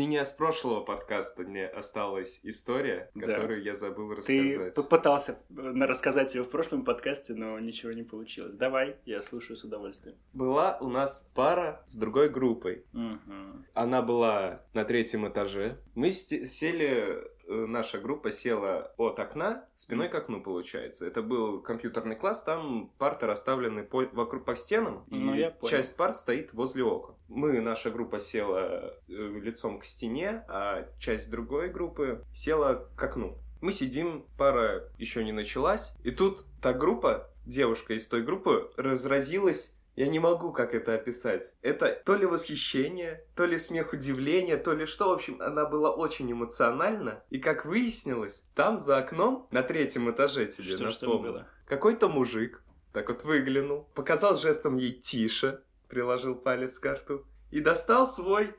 Меня 0.00 0.24
с 0.24 0.32
прошлого 0.32 0.80
подкаста 0.80 1.44
не 1.44 1.66
осталась 1.66 2.40
история, 2.42 3.10
Да. 3.14 3.26
которую 3.26 3.62
я 3.62 3.76
забыл 3.76 4.08
Ты 4.22 4.40
рассказать. 4.40 4.74
попытался 4.74 5.32
э, 5.50 5.54
рассказать 5.86 6.34
ее 6.34 6.42
в 6.42 6.50
прошлом 6.50 6.84
подкасте, 6.86 7.34
но 7.34 7.58
ничего 7.58 7.92
не 7.92 8.02
получилось. 8.02 8.54
Давай, 8.56 8.96
я 9.04 9.20
слушаю 9.20 9.58
с 9.58 9.64
удовольствием. 9.64 10.16
Была 10.32 10.78
у 10.80 10.88
нас 10.88 11.28
пара 11.34 11.84
с 11.86 11.96
другой 11.96 12.30
группой. 12.30 12.84
Мгм. 12.92 13.66
Она 13.74 14.00
была 14.00 14.62
на 14.72 14.84
третьем 14.84 15.28
этаже. 15.28 15.76
Мы 15.94 16.12
сели, 16.12 17.22
наша 17.50 17.98
группа 17.98 18.30
села 18.30 18.92
от 18.96 19.18
окна, 19.18 19.64
спиной 19.74 20.08
к 20.08 20.14
окну, 20.14 20.42
получается. 20.42 21.06
Это 21.06 21.22
был 21.22 21.60
компьютерный 21.60 22.16
класс, 22.16 22.42
там 22.42 22.92
парты 22.98 23.26
расставлены 23.26 23.82
по, 23.82 24.04
вокруг 24.12 24.44
по 24.44 24.54
стенам, 24.56 25.04
и 25.08 25.14
Ну, 25.16 25.32
понял. 25.32 25.56
часть 25.62 25.96
парт 25.96 26.16
стоит 26.16 26.52
возле 26.52 26.84
окон. 26.84 27.14
Мы, 27.28 27.60
наша 27.60 27.90
группа, 27.90 28.20
села 28.20 28.94
э, 29.08 29.12
лицом 29.42 29.80
к 29.80 29.84
стене, 29.84 30.44
а 30.48 30.86
часть 30.98 31.30
другой 31.30 31.68
группы 31.68 32.24
села 32.34 32.88
к 32.96 33.02
окну. 33.02 33.38
Мы 33.60 33.72
сидим, 33.72 34.24
пара 34.38 34.88
еще 34.98 35.22
не 35.22 35.32
началась, 35.32 35.92
и 36.02 36.10
тут 36.10 36.46
та 36.62 36.72
группа, 36.72 37.30
девушка 37.44 37.94
из 37.94 38.06
той 38.06 38.22
группы, 38.22 38.70
разразилась 38.76 39.74
я 40.00 40.06
не 40.06 40.18
могу 40.18 40.50
как 40.50 40.74
это 40.74 40.94
описать. 40.94 41.54
Это 41.60 42.00
то 42.06 42.16
ли 42.16 42.24
восхищение, 42.24 43.22
то 43.36 43.44
ли 43.44 43.58
смех 43.58 43.92
удивления, 43.92 44.56
то 44.56 44.72
ли 44.72 44.86
что. 44.86 45.10
В 45.10 45.12
общем, 45.12 45.36
она 45.42 45.66
была 45.66 45.90
очень 45.90 46.32
эмоциональна. 46.32 47.22
И 47.28 47.38
как 47.38 47.66
выяснилось, 47.66 48.42
там 48.54 48.78
за 48.78 48.96
окном, 48.96 49.46
на 49.50 49.62
третьем 49.62 50.10
этаже 50.10 50.46
тебе 50.46 50.68
Что, 50.68 50.90
что 50.90 51.04
напомню, 51.04 51.32
было? 51.32 51.48
какой-то 51.66 52.08
мужик 52.08 52.62
так 52.94 53.10
вот 53.10 53.24
выглянул, 53.24 53.90
показал 53.94 54.38
жестом 54.38 54.78
ей 54.78 54.92
тише, 54.92 55.62
приложил 55.86 56.34
палец 56.34 56.78
к 56.78 56.90
рту 56.90 57.26
и 57.50 57.60
достал 57.60 58.06
свой 58.06 58.54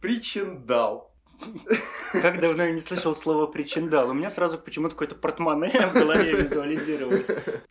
причиндал. 0.00 1.14
Как 2.12 2.40
давно 2.40 2.64
я 2.64 2.72
не 2.72 2.80
слышал 2.80 3.14
слово 3.14 3.46
причиндал. 3.46 4.10
У 4.10 4.14
меня 4.14 4.30
сразу 4.30 4.58
почему-то 4.58 4.94
какой-то 4.94 5.14
портмоне 5.14 5.68
в 5.88 5.92
голове 5.92 6.32
визуализировалось. 6.32 7.26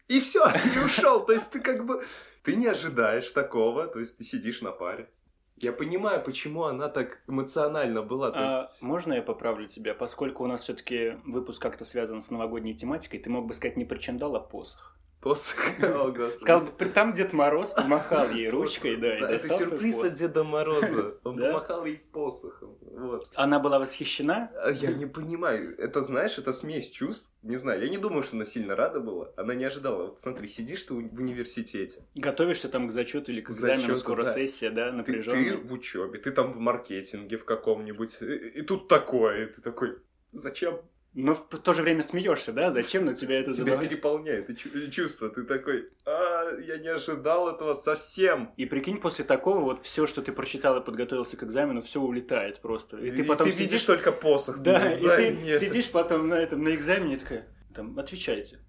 И 0.08 0.20
все, 0.20 0.48
и 0.76 0.80
ушел. 0.84 1.26
То 1.26 1.34
есть 1.34 1.52
ты 1.52 1.60
как 1.60 1.86
бы... 1.86 2.04
Ты 2.44 2.56
не 2.56 2.68
ожидаешь 2.68 3.32
такого, 3.32 3.88
то 3.88 4.00
есть 4.00 4.18
ты 4.18 4.24
сидишь 4.24 4.62
на 4.62 4.72
паре. 4.72 5.10
Я 5.58 5.72
понимаю, 5.72 6.22
почему 6.22 6.66
она 6.66 6.90
так 6.90 7.22
эмоционально 7.28 8.02
была. 8.02 8.32
То 8.32 8.40
А 8.40 8.62
есть... 8.64 8.82
можно 8.82 9.14
я 9.14 9.22
поправлю 9.22 9.68
тебя? 9.68 9.94
Поскольку 9.94 10.44
у 10.44 10.48
нас 10.48 10.62
все-таки 10.62 11.18
выпуск 11.26 11.62
как-то 11.62 11.86
связан 11.86 12.22
с 12.22 12.30
новогодней 12.30 12.74
тематикой, 12.74 13.20
ты 13.20 13.30
мог 13.30 13.48
бы 13.48 13.54
сказать 13.54 13.78
не 13.78 13.86
причиндал, 13.86 14.36
а 14.36 14.42
посох. 14.42 14.98
Посох. 15.26 15.58
О, 15.82 16.12
господи. 16.16 16.42
Сказал 16.42 16.62
бы, 16.68 16.86
там 16.86 17.14
Дед 17.14 17.34
Мороз 17.34 17.74
помахал 17.74 18.30
ей 18.30 18.48
ручкой, 18.52 18.96
да, 18.96 19.18
и 19.18 19.22
это 19.24 19.34
достал 19.34 19.58
свой 19.58 19.70
сюрприз 19.70 20.04
от 20.04 20.14
Деда 20.14 20.44
Мороза. 20.44 21.18
Он 21.24 21.36
Да? 21.36 21.48
помахал 21.48 21.84
ей 21.86 21.98
посохом. 21.98 22.78
Вот. 22.82 23.32
Она 23.34 23.58
была 23.58 23.80
восхищена? 23.80 24.52
А 24.62 24.70
Я 24.70 24.92
не 24.92 25.08
понимаю. 25.08 25.76
Это, 25.80 26.04
знаешь, 26.04 26.38
это 26.38 26.54
смесь 26.54 26.92
чувств. 26.92 27.32
Не 27.42 27.56
знаю, 27.58 27.82
я 27.82 27.90
не 27.90 27.98
думаю, 27.98 28.22
что 28.22 28.36
она 28.36 28.46
сильно 28.46 28.76
рада 28.76 29.00
была. 29.00 29.32
Она 29.36 29.56
не 29.56 29.66
ожидала. 29.66 30.04
Вот 30.10 30.20
смотри, 30.20 30.48
сидишь 30.48 30.84
ты 30.84 30.94
в 30.94 30.98
университете. 30.98 32.06
Готовишься 32.14 32.70
там 32.70 32.88
к 32.88 32.92
зачету 32.92 33.32
или 33.32 33.42
к 33.42 33.50
экзамену, 33.50 33.96
скоро 33.96 34.26
да. 34.26 34.32
сессия, 34.32 34.70
да, 34.70 34.86
Ты, 34.86 34.92
ты 34.92 34.98
напряженная. 34.98 35.58
в 35.58 35.74
учебе, 35.74 36.20
ты 36.20 36.30
там 36.30 36.54
в 36.54 36.60
маркетинге 36.60 37.38
в 37.38 37.46
каком-нибудь. 37.46 38.22
И, 38.22 38.26
и 38.60 38.62
тут 38.62 38.88
такое. 38.88 39.48
И 39.48 39.54
ты 39.54 39.62
такой, 39.64 39.98
зачем? 40.34 40.82
Но 41.16 41.34
в 41.34 41.46
то 41.46 41.74
же 41.74 41.82
время 41.82 42.04
смеешься, 42.04 42.52
да? 42.52 42.72
Зачем? 42.72 43.06
Но 43.06 43.14
тебя 43.14 43.40
это 43.40 43.54
Тебя 43.54 43.64
забавляет. 43.66 43.90
переполняет 43.90 44.50
и 44.50 44.56
чу- 44.58 44.70
и 44.70 44.92
чувство. 44.92 45.30
Ты 45.30 45.44
такой, 45.46 45.90
а, 46.06 46.60
я 46.60 46.78
не 46.78 46.90
ожидал 46.90 47.50
этого 47.50 47.74
совсем. 47.74 48.54
И 48.58 48.66
прикинь, 48.66 49.00
после 49.00 49.24
такого 49.24 49.62
вот 49.62 49.84
все, 49.86 50.08
что 50.08 50.22
ты 50.22 50.34
прочитал 50.34 50.78
и 50.78 50.84
подготовился 50.84 51.38
к 51.38 51.44
экзамену, 51.44 51.82
все 51.82 52.02
улетает 52.02 52.60
просто. 52.62 52.98
И 52.98 53.12
ты 53.12 53.24
потом 53.24 53.48
видишь 53.48 53.64
сидишь... 53.64 53.84
только 53.84 54.12
посох. 54.12 54.60
Да, 54.60 54.78
на 54.80 54.92
и 54.92 54.96
ты 54.96 55.60
сидишь 55.60 55.90
потом 55.90 56.28
на 56.28 56.36
этом, 56.36 56.64
на 56.64 56.76
экзамене 56.76 57.14
и 57.14 57.18
такая, 57.18 57.48
там, 57.74 57.98
отвечайте. 57.98 58.60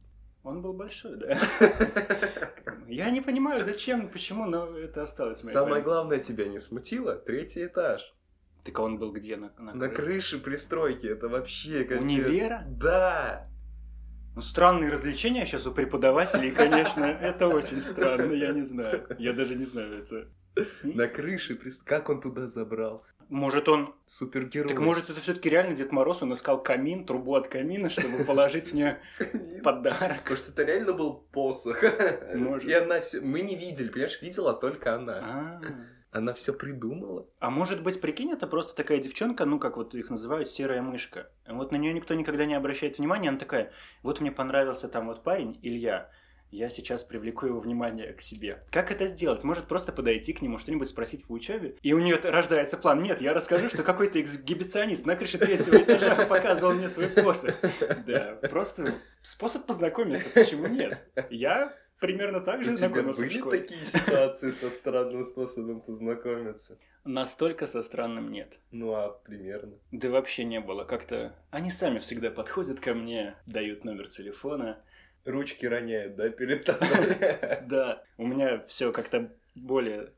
Он 0.44 0.62
был 0.62 0.72
большой, 0.72 1.16
да. 1.16 1.36
Я 2.86 3.10
не 3.10 3.20
понимаю, 3.20 3.64
зачем, 3.64 4.08
почему, 4.08 4.46
но 4.46 4.78
это 4.78 5.02
осталось 5.02 5.40
Самое 5.40 5.74
памяти. 5.74 5.84
главное 5.84 6.18
тебя 6.20 6.46
не 6.46 6.60
смутило? 6.60 7.16
Третий 7.16 7.66
этаж. 7.66 8.14
Так 8.66 8.78
а 8.80 8.82
он 8.82 8.98
был 8.98 9.12
где? 9.12 9.36
На, 9.36 9.52
на 9.58 9.74
На 9.74 9.88
крыше? 9.88 10.38
пристройки, 10.38 11.06
это 11.06 11.28
вообще 11.28 11.84
капец. 11.84 12.00
Универа? 12.00 12.64
Да. 12.66 13.48
Ну, 14.34 14.42
странные 14.42 14.90
развлечения 14.90 15.46
сейчас 15.46 15.66
у 15.66 15.72
преподавателей, 15.72 16.50
конечно, 16.50 17.04
это 17.04 17.48
очень 17.48 17.80
странно, 17.80 18.32
я 18.32 18.52
не 18.52 18.62
знаю. 18.62 19.06
Я 19.18 19.32
даже 19.32 19.54
не 19.54 19.64
знаю 19.64 20.02
это. 20.02 20.28
На 20.82 21.06
крыше, 21.06 21.58
как 21.84 22.08
он 22.10 22.20
туда 22.20 22.48
забрался? 22.48 23.14
Может 23.28 23.68
он... 23.68 23.94
Супергерой. 24.06 24.68
Так 24.68 24.78
может 24.78 25.10
это 25.10 25.20
все-таки 25.20 25.48
реально 25.48 25.76
Дед 25.76 25.92
Мороз, 25.92 26.22
он 26.22 26.32
искал 26.32 26.62
камин, 26.62 27.04
трубу 27.06 27.34
от 27.34 27.48
камина, 27.48 27.88
чтобы 27.88 28.24
положить 28.26 28.72
в 28.72 28.74
нее 28.74 28.98
подарок. 29.62 30.28
Может, 30.28 30.48
это 30.48 30.64
реально 30.64 30.92
был 30.92 31.14
посох. 31.32 31.82
Может. 32.34 32.68
И 32.68 32.72
она 32.72 33.00
все... 33.00 33.20
Мы 33.20 33.42
не 33.42 33.54
видели, 33.54 33.88
понимаешь, 33.88 34.20
видела 34.22 34.54
только 34.54 34.94
она. 34.94 35.60
Она 36.16 36.32
все 36.32 36.54
придумала. 36.54 37.28
А 37.40 37.50
может 37.50 37.82
быть, 37.82 38.00
прикинь, 38.00 38.32
это 38.32 38.46
просто 38.46 38.74
такая 38.74 39.00
девчонка, 39.00 39.44
ну, 39.44 39.58
как 39.58 39.76
вот 39.76 39.94
их 39.94 40.08
называют, 40.08 40.48
серая 40.48 40.80
мышка. 40.80 41.30
Вот 41.46 41.72
на 41.72 41.76
нее 41.76 41.92
никто 41.92 42.14
никогда 42.14 42.46
не 42.46 42.54
обращает 42.54 42.96
внимания, 42.96 43.28
она 43.28 43.38
такая, 43.38 43.70
вот 44.02 44.22
мне 44.22 44.32
понравился 44.32 44.88
там 44.88 45.08
вот 45.08 45.22
парень, 45.22 45.58
Илья, 45.60 46.10
я 46.56 46.70
сейчас 46.70 47.04
привлеку 47.04 47.46
его 47.46 47.60
внимание 47.60 48.12
к 48.12 48.20
себе. 48.20 48.62
Как 48.70 48.90
это 48.90 49.06
сделать? 49.06 49.44
Может 49.44 49.66
просто 49.66 49.92
подойти 49.92 50.32
к 50.32 50.42
нему, 50.42 50.58
что-нибудь 50.58 50.88
спросить 50.88 51.26
по 51.26 51.32
учебе? 51.32 51.76
И 51.82 51.92
у 51.92 51.98
нее 51.98 52.16
рождается 52.16 52.76
план. 52.78 53.02
Нет, 53.02 53.20
я 53.20 53.34
расскажу, 53.34 53.68
что 53.68 53.82
какой-то 53.82 54.20
эксгибиционист 54.20 55.04
на 55.04 55.16
крыше 55.16 55.38
третьего 55.38 55.76
этажа 55.76 56.26
показывал 56.26 56.74
мне 56.74 56.88
свой 56.88 57.08
посох. 57.08 57.54
Да, 58.06 58.38
просто 58.48 58.94
способ 59.22 59.66
познакомиться, 59.66 60.28
почему 60.30 60.66
нет? 60.66 61.02
Я 61.30 61.72
примерно 62.00 62.40
так 62.40 62.64
же 62.64 62.76
знакомился 62.76 63.20
в 63.20 63.24
были 63.24 63.38
школе. 63.38 63.58
такие 63.58 63.84
ситуации 63.84 64.50
со 64.50 64.70
странным 64.70 65.24
способом 65.24 65.80
познакомиться? 65.80 66.78
Настолько 67.04 67.66
со 67.66 67.82
странным 67.82 68.32
нет. 68.32 68.58
Ну, 68.72 68.92
а 68.94 69.10
примерно. 69.10 69.78
Да 69.92 70.10
вообще 70.10 70.44
не 70.44 70.60
было. 70.60 70.84
Как-то 70.84 71.36
они 71.50 71.70
сами 71.70 71.98
всегда 71.98 72.30
подходят 72.30 72.80
ко 72.80 72.94
мне, 72.94 73.36
дают 73.46 73.84
номер 73.84 74.08
телефона. 74.08 74.82
Ручки 75.26 75.66
роняют, 75.66 76.16
да, 76.16 76.30
перед 76.30 76.64
тобой? 76.66 76.88
Да, 77.66 78.02
у 78.16 78.26
меня 78.26 78.64
все 78.68 78.92
как-то 78.92 79.32
более 79.56 80.12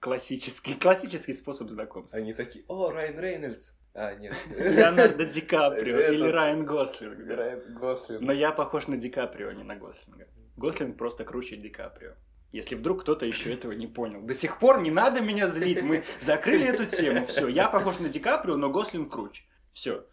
классический, 0.00 0.74
классический 0.74 1.34
способ 1.34 1.68
знакомства. 1.68 2.18
Они 2.18 2.32
такие, 2.32 2.64
о, 2.68 2.90
Райан 2.90 3.18
Рейнольдс. 3.20 3.72
А, 3.94 4.14
нет. 4.14 4.34
Леонардо 4.56 5.24
Ди 5.26 5.40
Каприо 5.40 5.98
или 6.12 6.26
Райан 6.26 6.64
Гослинг. 6.64 7.18
Райан 7.28 7.74
Гослинг. 7.74 8.22
Но 8.22 8.32
я 8.32 8.50
похож 8.50 8.88
на 8.88 8.96
Ди 8.96 9.08
Каприо, 9.08 9.50
а 9.50 9.54
не 9.54 9.62
на 9.62 9.76
Гослинга. 9.76 10.26
Гослинг 10.56 10.96
просто 10.96 11.24
круче 11.24 11.56
Ди 11.56 11.68
Каприо. 11.68 12.14
Если 12.52 12.74
вдруг 12.74 13.02
кто-то 13.02 13.26
еще 13.26 13.52
этого 13.52 13.72
не 13.72 13.86
понял. 13.86 14.22
До 14.22 14.34
сих 14.34 14.58
пор 14.58 14.80
не 14.80 14.90
надо 14.90 15.20
меня 15.20 15.46
злить, 15.48 15.82
мы 15.82 16.04
закрыли 16.20 16.66
эту 16.66 16.86
тему. 16.86 17.26
Все, 17.26 17.48
я 17.48 17.68
похож 17.68 17.98
на 17.98 18.08
Ди 18.08 18.18
Каприо, 18.18 18.56
но 18.56 18.70
Гослинг 18.70 19.12
круче. 19.12 19.44
Все. 19.72 20.04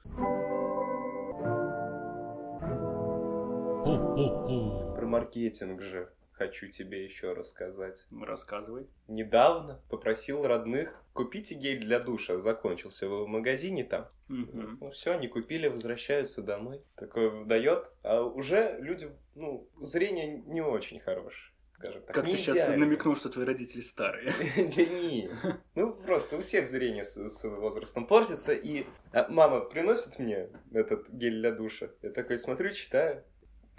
Про 3.84 5.06
маркетинг 5.08 5.82
же 5.82 6.10
хочу 6.34 6.68
тебе 6.68 7.04
еще 7.04 7.34
рассказать. 7.34 8.06
Рассказывай. 8.12 8.88
Недавно 9.08 9.82
попросил 9.90 10.46
родных 10.46 11.04
купите 11.14 11.56
гель 11.56 11.80
для 11.80 12.00
душа. 12.00 12.40
Закончился 12.40 13.08
в 13.08 13.28
магазине 13.28 13.84
там. 13.84 14.08
Мгм. 14.28 14.78
Ну 14.82 14.92
все, 14.92 15.12
они 15.14 15.28
купили, 15.28 15.68
возвращаются 15.68 16.42
домой. 16.42 16.82
Такое 16.96 17.46
дает. 17.46 17.90
А 18.04 18.22
уже 18.22 18.78
люди, 18.80 19.10
ну, 19.36 19.68
зрение 19.80 20.42
не 20.46 20.62
очень 20.62 21.00
хорошее, 21.00 21.52
скажем 21.74 22.02
так. 22.04 22.16
Как 22.16 22.26
Не 22.26 22.34
ты 22.34 22.38
сейчас 22.40 22.56
идеально. 22.56 22.86
намекнул, 22.86 23.16
что 23.16 23.30
твои 23.30 23.46
родители 23.46 23.82
старые. 23.82 24.32
Да 24.56 24.86
не. 24.86 25.30
Ну, 25.76 25.94
просто 25.94 26.38
у 26.38 26.42
всех 26.42 26.68
зрение 26.68 27.04
с, 27.04 27.16
с 27.16 27.44
возрастом 27.44 28.06
портится. 28.08 28.54
И 28.54 28.86
а, 29.12 29.28
мама 29.30 29.62
приносит 29.62 30.18
мне 30.20 30.50
этот 30.72 31.10
гель 31.10 31.40
для 31.40 31.52
душа. 31.52 31.90
Я 32.02 32.12
такой 32.12 32.38
смотрю, 32.38 32.70
читаю. 32.72 33.24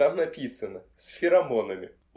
Там 0.03 0.17
написано 0.17 0.83
с 0.97 1.11
феромонами. 1.11 1.93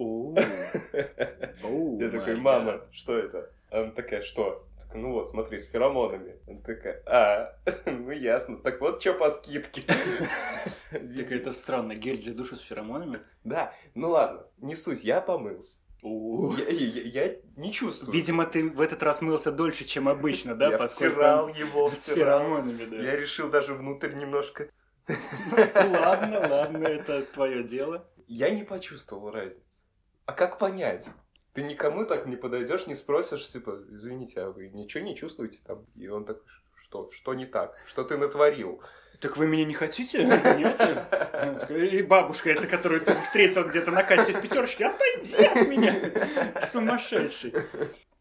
Я 2.00 2.10
такой, 2.10 2.36
мама, 2.36 2.82
что 2.92 3.15
это? 3.15 3.51
Она 3.70 3.92
такая, 3.92 4.24
что? 4.24 4.65
Ну 4.96 5.12
вот, 5.12 5.30
смотри, 5.30 5.60
с 5.60 5.68
феромонами. 5.70 6.36
Она 6.48 6.62
такая, 6.62 7.04
а, 7.06 7.56
ну 7.86 8.10
ясно. 8.10 8.58
Так 8.58 8.82
вот, 8.82 9.01
что 9.01 9.13
по 9.13 9.30
скидке. 9.30 9.84
Так 10.89 11.32
это 11.32 11.51
странно, 11.51 11.94
гель 11.94 12.18
для 12.24 12.34
душа 12.34 12.56
с 12.56 12.62
феромонами? 12.62 13.20
Да, 13.44 13.72
ну 13.94 14.10
ладно, 14.10 14.48
не 14.58 14.75
суть, 14.75 15.04
я 15.04 15.22
помылся. 15.22 15.77
Я, 16.01 16.70
я- 16.70 17.25
я 17.27 17.36
не 17.56 17.72
чувствую. 17.72 18.13
Видимо, 18.13 18.48
ты 18.48 18.68
в 18.68 18.82
этот 18.82 19.04
раз 19.04 19.22
мылся 19.22 19.51
дольше, 19.51 19.86
чем 19.86 20.08
обычно, 20.08 20.56
да? 20.56 20.72
я 20.72 20.88
втирал 20.88 21.50
его, 21.50 21.92
с 21.92 22.06
феромонами, 22.06 22.86
да. 22.86 22.96
Я 22.98 23.15
решил 23.15 23.50
даже 23.51 23.75
внутрь 23.75 24.13
немножко. 24.15 24.70
Ладно, 25.07 26.47
ладно, 26.47 26.88
это 26.88 27.24
твое 27.24 27.63
дело. 27.63 28.07
Я 28.27 28.50
не 28.50 28.63
почувствовал 28.63 29.31
разницы. 29.31 29.83
А 30.25 30.33
как 30.33 30.57
понять? 30.57 31.09
Ты 31.53 31.62
никому 31.63 32.05
так 32.05 32.25
не 32.25 32.35
подойдешь, 32.35 32.88
не 32.88 32.95
спросишь, 32.95 33.50
типа, 33.50 33.83
извините, 33.89 34.41
а 34.41 34.50
вы 34.50 34.69
ничего 34.69 35.03
не 35.03 35.15
чувствуете 35.15 35.59
там? 35.65 35.85
И 35.95 36.07
он 36.07 36.25
такой, 36.25 36.43
что? 36.75 37.09
Что 37.12 37.33
не 37.33 37.45
так? 37.45 37.77
Что 37.85 38.03
ты 38.03 38.17
натворил? 38.17 38.81
Так 39.21 39.38
вы 39.38 39.47
меня 39.47 39.63
не 39.63 39.74
хотите? 39.74 40.25
Нет? 40.25 41.69
И 41.69 42.01
бабушка, 42.01 42.51
это 42.51 42.67
которую 42.67 43.01
ты 43.01 43.13
встретил 43.15 43.63
где-то 43.67 43.91
на 43.91 44.03
кассе 44.03 44.33
в 44.33 44.41
пятерочке, 44.41 44.88
отойди 44.88 45.45
от 45.45 45.67
меня, 45.67 46.62
сумасшедший. 46.62 47.53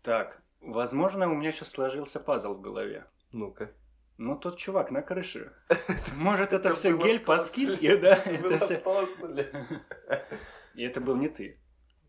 Так, 0.02 0.40
возможно, 0.60 1.28
у 1.30 1.34
меня 1.34 1.50
сейчас 1.50 1.70
сложился 1.70 2.20
пазл 2.20 2.54
в 2.54 2.60
голове. 2.60 3.06
Ну-ка. 3.32 3.72
Ну, 4.16 4.36
тот 4.36 4.58
чувак 4.58 4.90
на 4.90 5.02
крыше. 5.02 5.52
Может, 6.16 6.52
это 6.52 6.74
все 6.74 6.96
гель 6.96 7.20
по 7.20 7.38
скидке, 7.38 7.96
да? 7.96 8.14
Это 8.24 8.58
все. 8.58 8.82
И 10.74 10.84
это 10.84 11.00
был 11.00 11.16
не 11.16 11.28
ты. 11.28 11.60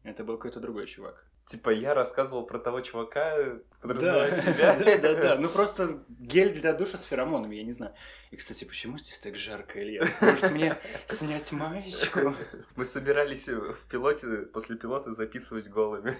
Это 0.03 0.23
был 0.23 0.37
какой-то 0.37 0.59
другой 0.59 0.85
чувак. 0.85 1.25
Типа 1.45 1.69
я 1.69 1.93
рассказывал 1.93 2.45
про 2.45 2.57
того 2.57 2.81
чувака, 2.81 3.37
Да, 3.37 3.59
подразумевая 3.81 4.31
себя. 4.31 4.79
да, 4.85 4.97
да, 4.97 5.13
да. 5.13 5.35
Ну 5.35 5.47
просто 5.47 6.03
гель 6.09 6.59
для 6.59 6.73
душа 6.73 6.97
с 6.97 7.03
феромонами, 7.03 7.55
я 7.55 7.63
не 7.63 7.71
знаю. 7.71 7.93
И, 8.31 8.35
кстати, 8.35 8.65
почему 8.65 8.97
здесь 8.97 9.19
так 9.19 9.35
жарко, 9.35 9.79
Илья? 9.79 10.07
Может 10.21 10.51
мне 10.51 10.79
снять 11.05 11.51
маечку? 11.51 12.35
Мы 12.75 12.85
собирались 12.85 13.47
в 13.47 13.87
пилоте, 13.89 14.27
после 14.53 14.75
пилота 14.75 15.11
записывать 15.13 15.67
голыми. 15.69 16.17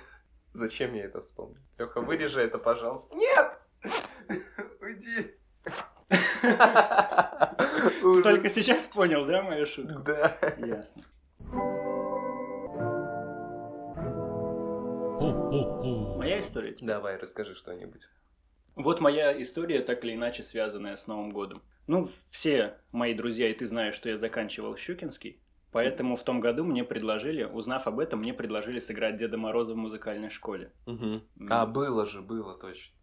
Зачем 0.53 0.93
я 0.93 1.05
это 1.05 1.21
вспомнил? 1.21 1.61
Леха, 1.79 2.01
вырежи 2.01 2.41
это, 2.41 2.59
пожалуйста. 2.59 3.17
Нет! 3.17 3.59
Уйди. 4.79 5.35
Только 8.23 8.49
сейчас 8.49 8.87
понял, 8.87 9.25
да, 9.25 9.41
мою 9.41 9.65
шутку? 9.65 9.99
Да. 10.03 10.35
Ясно. 10.57 11.03
Моя 16.17 16.39
история? 16.39 16.75
Давай, 16.81 17.17
расскажи 17.17 17.55
что-нибудь. 17.55 18.07
Вот 18.75 18.99
моя 18.99 19.41
история, 19.41 19.79
так 19.79 20.03
или 20.03 20.15
иначе 20.15 20.43
связанная 20.43 20.95
с 20.95 21.07
Новым 21.07 21.31
годом. 21.31 21.61
Ну, 21.87 22.09
все 22.29 22.77
мои 22.91 23.13
друзья, 23.13 23.49
и 23.49 23.53
ты 23.53 23.67
знаешь, 23.67 23.95
что 23.95 24.09
я 24.09 24.17
заканчивал 24.17 24.75
Щукинский. 24.75 25.39
Поэтому 25.71 26.15
в 26.15 26.23
том 26.23 26.39
году 26.39 26.63
мне 26.63 26.83
предложили, 26.83 27.43
узнав 27.43 27.85
об 27.87 27.99
этом, 27.99 28.19
мне 28.19 28.33
предложили 28.33 28.79
сыграть 28.79 29.17
Деда 29.17 29.37
Мороза 29.37 29.73
в 29.73 29.77
музыкальной 29.77 30.29
школе. 30.29 30.71
Угу. 30.85 31.21
А, 31.49 31.65
было 31.65 32.05
же, 32.05 32.21
было 32.21 32.57
точно. 32.57 32.95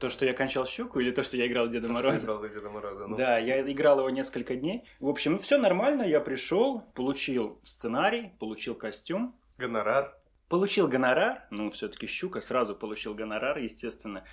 То, 0.00 0.10
что 0.10 0.24
я 0.26 0.32
кончал 0.32 0.66
щуку, 0.66 1.00
или 1.00 1.10
то, 1.10 1.22
что 1.22 1.36
я 1.36 1.46
играл 1.46 1.68
Деда 1.68 1.86
то, 1.86 1.92
Мороза? 1.92 2.16
Что 2.16 2.26
играл 2.26 2.48
Деда 2.48 2.70
Мороза, 2.70 3.06
ну. 3.06 3.16
Да, 3.16 3.38
я 3.38 3.60
играл 3.70 3.98
его 3.98 4.10
несколько 4.10 4.56
дней. 4.56 4.84
В 5.00 5.08
общем, 5.08 5.32
ну, 5.32 5.38
все 5.38 5.58
нормально, 5.58 6.02
я 6.02 6.20
пришел, 6.20 6.82
получил 6.94 7.58
сценарий, 7.64 8.32
получил 8.38 8.74
костюм. 8.74 9.34
Гонорар. 9.58 10.16
Получил 10.48 10.88
гонорар, 10.88 11.46
ну, 11.50 11.70
все-таки 11.70 12.06
щука, 12.06 12.40
сразу 12.40 12.76
получил 12.76 13.14
гонорар, 13.14 13.58
естественно. 13.58 14.24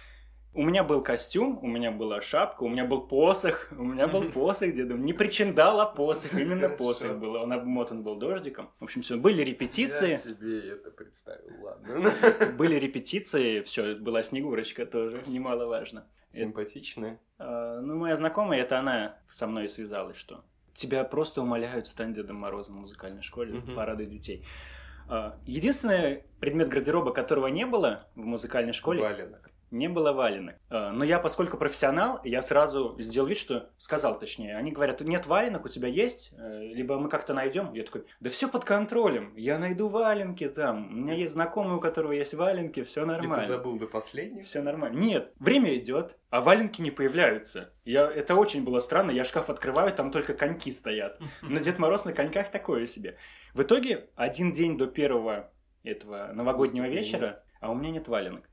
У 0.53 0.63
меня 0.63 0.83
был 0.83 1.01
костюм, 1.01 1.59
у 1.61 1.67
меня 1.67 1.91
была 1.91 2.21
шапка, 2.21 2.63
у 2.63 2.69
меня 2.69 2.83
был 2.83 3.07
посох, 3.07 3.69
у 3.71 3.83
меня 3.83 4.07
был 4.09 4.29
посох 4.31 4.73
деда. 4.73 4.95
Не 4.95 5.13
причиндал, 5.13 5.79
а 5.79 5.85
посох, 5.85 6.33
именно 6.33 6.67
посох 6.67 7.17
был. 7.17 7.35
Он 7.35 7.53
обмотан 7.53 8.03
был 8.03 8.17
дождиком. 8.17 8.69
В 8.81 8.83
общем, 8.83 9.01
все, 9.01 9.15
были 9.15 9.43
репетиции. 9.43 10.11
Я 10.11 10.17
себе 10.17 10.71
это 10.71 10.91
представил, 10.91 11.63
ладно. 11.63 12.13
Были 12.57 12.75
репетиции, 12.75 13.61
все, 13.61 13.95
была 13.95 14.23
Снегурочка 14.23 14.85
тоже, 14.85 15.23
немаловажно. 15.25 16.05
Симпатичная. 16.33 17.19
Ну, 17.39 17.97
моя 17.97 18.17
знакомая, 18.17 18.59
это 18.59 18.77
она 18.77 19.19
со 19.29 19.47
мной 19.47 19.69
связалась, 19.69 20.17
что 20.17 20.43
тебя 20.73 21.05
просто 21.05 21.41
умоляют 21.41 21.87
стать 21.87 22.11
Дедом 22.11 22.37
Морозом 22.37 22.75
в 22.75 22.79
музыкальной 22.81 23.21
школе, 23.21 23.61
порадуй 23.73 24.05
детей. 24.05 24.45
А, 25.07 25.37
единственный 25.45 26.23
предмет 26.39 26.69
гардероба, 26.69 27.11
которого 27.11 27.47
не 27.47 27.65
было 27.65 28.07
в 28.15 28.25
музыкальной 28.25 28.73
школе... 28.73 29.01
Валенок 29.01 29.50
не 29.71 29.87
было 29.87 30.11
валенок. 30.11 30.55
Э, 30.69 30.91
но 30.91 31.03
я, 31.03 31.19
поскольку 31.19 31.57
профессионал, 31.57 32.19
я 32.23 32.41
сразу 32.41 32.95
сделал 32.99 33.27
вид, 33.27 33.37
что 33.37 33.69
сказал 33.77 34.19
точнее. 34.19 34.57
Они 34.57 34.71
говорят, 34.71 35.01
нет 35.01 35.25
валенок, 35.25 35.65
у 35.65 35.69
тебя 35.69 35.87
есть? 35.87 36.33
Э, 36.37 36.61
либо 36.61 36.99
мы 36.99 37.09
как-то 37.09 37.33
найдем. 37.33 37.73
Я 37.73 37.83
такой, 37.83 38.05
да 38.19 38.29
все 38.29 38.47
под 38.47 38.65
контролем. 38.65 39.33
Я 39.35 39.57
найду 39.57 39.87
валенки 39.87 40.47
там. 40.49 40.87
У 40.87 40.95
меня 40.95 41.13
есть 41.13 41.33
знакомый, 41.33 41.77
у 41.77 41.79
которого 41.79 42.11
есть 42.11 42.33
валенки, 42.33 42.83
все 42.83 43.05
нормально. 43.05 43.43
И 43.43 43.47
ты 43.47 43.53
забыл 43.53 43.79
до 43.79 43.87
последнего? 43.87 44.43
Все 44.43 44.61
нормально. 44.61 44.97
Нет, 44.97 45.33
время 45.39 45.75
идет, 45.75 46.17
а 46.29 46.41
валенки 46.41 46.81
не 46.81 46.91
появляются. 46.91 47.73
Я, 47.85 48.11
это 48.11 48.35
очень 48.35 48.63
было 48.63 48.79
странно. 48.79 49.11
Я 49.11 49.23
шкаф 49.23 49.49
открываю, 49.49 49.93
там 49.93 50.11
только 50.11 50.33
коньки 50.33 50.71
стоят. 50.71 51.19
Но 51.41 51.59
Дед 51.59 51.79
Мороз 51.79 52.05
на 52.05 52.13
коньках 52.13 52.49
такое 52.49 52.85
себе. 52.85 53.17
В 53.53 53.63
итоге, 53.63 54.09
один 54.15 54.51
день 54.51 54.77
до 54.77 54.87
первого 54.87 55.51
этого 55.83 56.31
новогоднего 56.33 56.85
вечера, 56.85 57.43
а 57.59 57.71
у 57.71 57.75
меня 57.75 57.91
нет 57.91 58.07
валенок. 58.07 58.50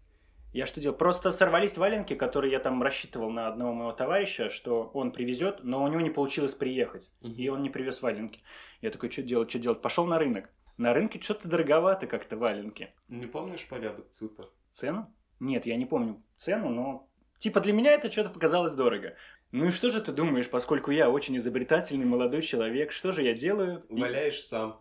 Я 0.52 0.66
что 0.66 0.80
делал? 0.80 0.96
Просто 0.96 1.30
сорвались 1.30 1.76
валенки, 1.76 2.14
которые 2.14 2.52
я 2.52 2.58
там 2.58 2.82
рассчитывал 2.82 3.30
на 3.30 3.48
одного 3.48 3.74
моего 3.74 3.92
товарища, 3.92 4.48
что 4.48 4.90
он 4.94 5.12
привезет, 5.12 5.60
но 5.62 5.84
у 5.84 5.88
него 5.88 6.00
не 6.00 6.10
получилось 6.10 6.54
приехать. 6.54 7.10
Угу. 7.20 7.32
И 7.32 7.48
он 7.48 7.62
не 7.62 7.70
привез 7.70 8.00
валенки. 8.00 8.40
Я 8.80 8.90
такой, 8.90 9.10
что 9.10 9.22
делать, 9.22 9.50
что 9.50 9.58
делать? 9.58 9.82
Пошел 9.82 10.06
на 10.06 10.18
рынок. 10.18 10.50
На 10.78 10.94
рынке 10.94 11.20
что-то 11.20 11.48
дороговато 11.48 12.06
как-то 12.06 12.36
валенки. 12.36 12.94
Не 13.08 13.26
помнишь 13.26 13.66
порядок 13.68 14.10
цифр? 14.10 14.44
Цену? 14.70 15.12
Нет, 15.40 15.66
я 15.66 15.76
не 15.76 15.86
помню 15.86 16.22
цену, 16.36 16.70
но... 16.70 17.08
Типа 17.38 17.60
для 17.60 17.72
меня 17.72 17.92
это 17.92 18.10
что-то 18.10 18.30
показалось 18.30 18.74
дорого. 18.74 19.14
Ну 19.52 19.66
и 19.66 19.70
что 19.70 19.90
же 19.90 20.00
ты 20.00 20.12
думаешь, 20.12 20.48
поскольку 20.48 20.90
я 20.90 21.10
очень 21.10 21.36
изобретательный 21.36 22.04
молодой 22.04 22.42
человек, 22.42 22.92
что 22.92 23.12
же 23.12 23.22
я 23.22 23.32
делаю? 23.32 23.84
Валяешь 23.88 24.40
сам. 24.42 24.78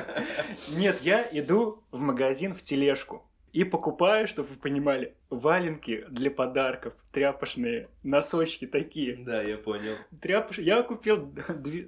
Нет, 0.76 1.02
я 1.02 1.26
иду 1.32 1.84
в 1.90 2.00
магазин 2.00 2.54
в 2.54 2.62
тележку 2.62 3.28
и 3.56 3.64
покупаю, 3.64 4.28
чтобы 4.28 4.50
вы 4.50 4.56
понимали, 4.56 5.14
валенки 5.30 6.04
для 6.10 6.30
подарков, 6.30 6.94
тряпочные, 7.10 7.88
носочки 8.02 8.66
такие. 8.66 9.16
Да, 9.16 9.40
я 9.40 9.56
понял. 9.56 9.94
Тряпош... 10.20 10.58
Я 10.58 10.82
купил 10.82 11.32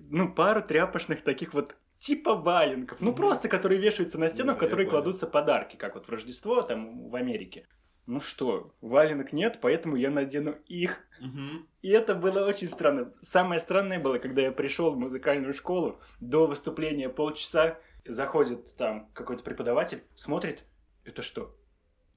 ну, 0.08 0.32
пару 0.32 0.62
тряпочных 0.62 1.20
таких 1.20 1.52
вот 1.52 1.76
типа 1.98 2.36
валенков. 2.36 3.02
Ну, 3.02 3.10
mm-hmm. 3.10 3.16
просто, 3.16 3.48
которые 3.50 3.78
вешаются 3.78 4.18
на 4.18 4.30
стену, 4.30 4.52
да, 4.52 4.54
в 4.54 4.58
которые 4.58 4.88
кладутся 4.88 5.26
подарки, 5.26 5.76
как 5.76 5.94
вот 5.94 6.06
в 6.06 6.10
Рождество 6.10 6.62
там 6.62 7.10
в 7.10 7.14
Америке. 7.14 7.66
Ну 8.06 8.20
что, 8.20 8.74
валенок 8.80 9.34
нет, 9.34 9.58
поэтому 9.60 9.96
я 9.96 10.10
надену 10.10 10.56
их. 10.68 11.04
Угу. 11.20 11.66
И 11.82 11.90
это 11.90 12.14
было 12.14 12.46
очень 12.46 12.68
странно. 12.68 13.12
Самое 13.20 13.60
странное 13.60 14.00
было, 14.00 14.16
когда 14.16 14.40
я 14.40 14.52
пришел 14.52 14.92
в 14.92 14.98
музыкальную 14.98 15.52
школу, 15.52 16.00
до 16.18 16.46
выступления 16.46 17.10
полчаса, 17.10 17.78
заходит 18.06 18.74
там 18.76 19.10
какой-то 19.12 19.42
преподаватель, 19.44 20.02
смотрит, 20.14 20.64
это 21.08 21.22
что? 21.22 21.54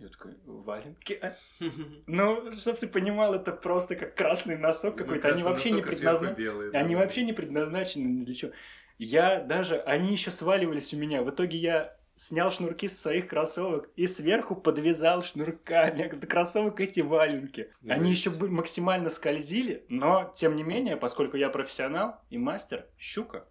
Я 0.01 0.07
такой, 0.07 0.33
валенки? 0.45 1.21
Ну, 2.07 2.55
чтобы 2.55 2.79
ты 2.79 2.87
понимал, 2.87 3.35
это 3.35 3.51
просто 3.51 3.95
как 3.95 4.15
красный 4.15 4.57
носок 4.57 4.95
ну, 4.97 5.03
какой-то. 5.03 5.27
Они 5.27 5.43
вообще 5.43 5.71
не 5.71 5.81
предназначены. 5.83 6.71
Они 6.73 6.95
вообще 6.95 7.23
не 7.23 7.33
предназначены 7.33 8.25
для 8.25 8.33
чего. 8.33 8.51
Я 8.97 9.41
даже, 9.41 9.79
они 9.81 10.11
еще 10.11 10.31
сваливались 10.31 10.93
у 10.93 10.97
меня. 10.97 11.21
В 11.21 11.29
итоге 11.29 11.57
я 11.57 11.97
снял 12.15 12.51
шнурки 12.51 12.87
с 12.87 12.99
своих 12.99 13.27
кроссовок 13.27 13.89
и 13.95 14.07
сверху 14.07 14.55
подвязал 14.55 15.23
шнурками 15.23 16.07
кроссовок 16.25 16.79
эти 16.79 17.01
валенки. 17.01 17.71
Да 17.81 17.93
Они 17.93 18.09
еще 18.09 18.31
максимально 18.31 19.11
скользили, 19.11 19.85
но 19.87 20.31
тем 20.35 20.55
не 20.55 20.63
менее, 20.63 20.97
поскольку 20.97 21.37
я 21.37 21.49
профессионал 21.49 22.21
и 22.29 22.37
мастер, 22.37 22.87
щука, 22.97 23.45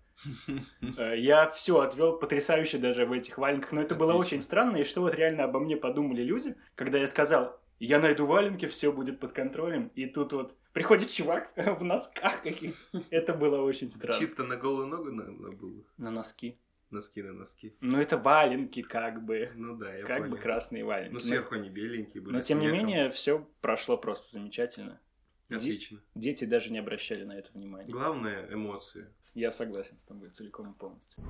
я 0.80 1.48
все 1.48 1.80
отвел 1.80 2.18
потрясающе 2.18 2.78
даже 2.78 3.06
в 3.06 3.12
этих 3.12 3.38
валенках, 3.38 3.72
но 3.72 3.83
это 3.83 3.94
было 3.94 4.14
очень 4.14 4.40
странно, 4.40 4.78
и 4.78 4.85
что 4.85 5.00
вот 5.00 5.14
реально 5.14 5.44
обо 5.44 5.61
мне 5.61 5.76
подумали 5.76 6.22
люди, 6.22 6.56
когда 6.74 6.98
я 6.98 7.06
сказал, 7.06 7.61
я 7.78 7.98
найду 7.98 8.26
валенки, 8.26 8.66
все 8.66 8.92
будет 8.92 9.20
под 9.20 9.33
контролем, 9.33 9.90
и 9.94 10.06
тут 10.06 10.33
вот 10.33 10.54
приходит 10.72 11.11
чувак 11.11 11.50
в 11.56 11.83
носках 11.83 12.42
каких 12.42 12.74
Это 13.11 13.35
было 13.35 13.62
очень 13.62 13.90
странно. 13.90 14.18
Чисто 14.18 14.44
на 14.44 14.56
голую 14.56 14.87
ногу 14.87 15.11
было? 15.11 15.85
На 15.96 16.11
носки. 16.11 16.59
Носки 16.90 17.22
на 17.22 17.33
носки. 17.33 17.76
Ну, 17.80 18.00
это 18.00 18.18
валенки, 18.18 18.83
как 18.83 19.24
бы. 19.24 19.48
Ну 19.54 19.76
да, 19.76 19.94
я 19.94 20.04
Как 20.04 20.18
понял. 20.18 20.33
бы 20.33 20.38
красные 20.38 20.85
валенки. 20.85 21.14
Ну, 21.14 21.20
сверху 21.20 21.54
они 21.54 21.70
беленькие 21.70 22.20
были. 22.20 22.35
Но, 22.35 22.40
тем 22.42 22.59
не 22.59 22.66
менее, 22.66 23.11
все 23.11 23.46
прошло 23.61 23.96
просто 23.96 24.28
замечательно. 24.28 25.00
Отлично. 25.48 26.00
Дети 26.14 26.44
даже 26.44 26.72
не 26.72 26.78
обращали 26.78 27.24
на 27.24 27.38
это 27.38 27.50
внимания. 27.52 27.90
Главное– 27.92 28.46
эмоции. 28.52 29.06
Я 29.34 29.50
согласен 29.50 29.96
с 29.96 30.04
тобой 30.04 30.30
целиком 30.30 30.72
и 30.72 30.74
полностью. 30.78 31.22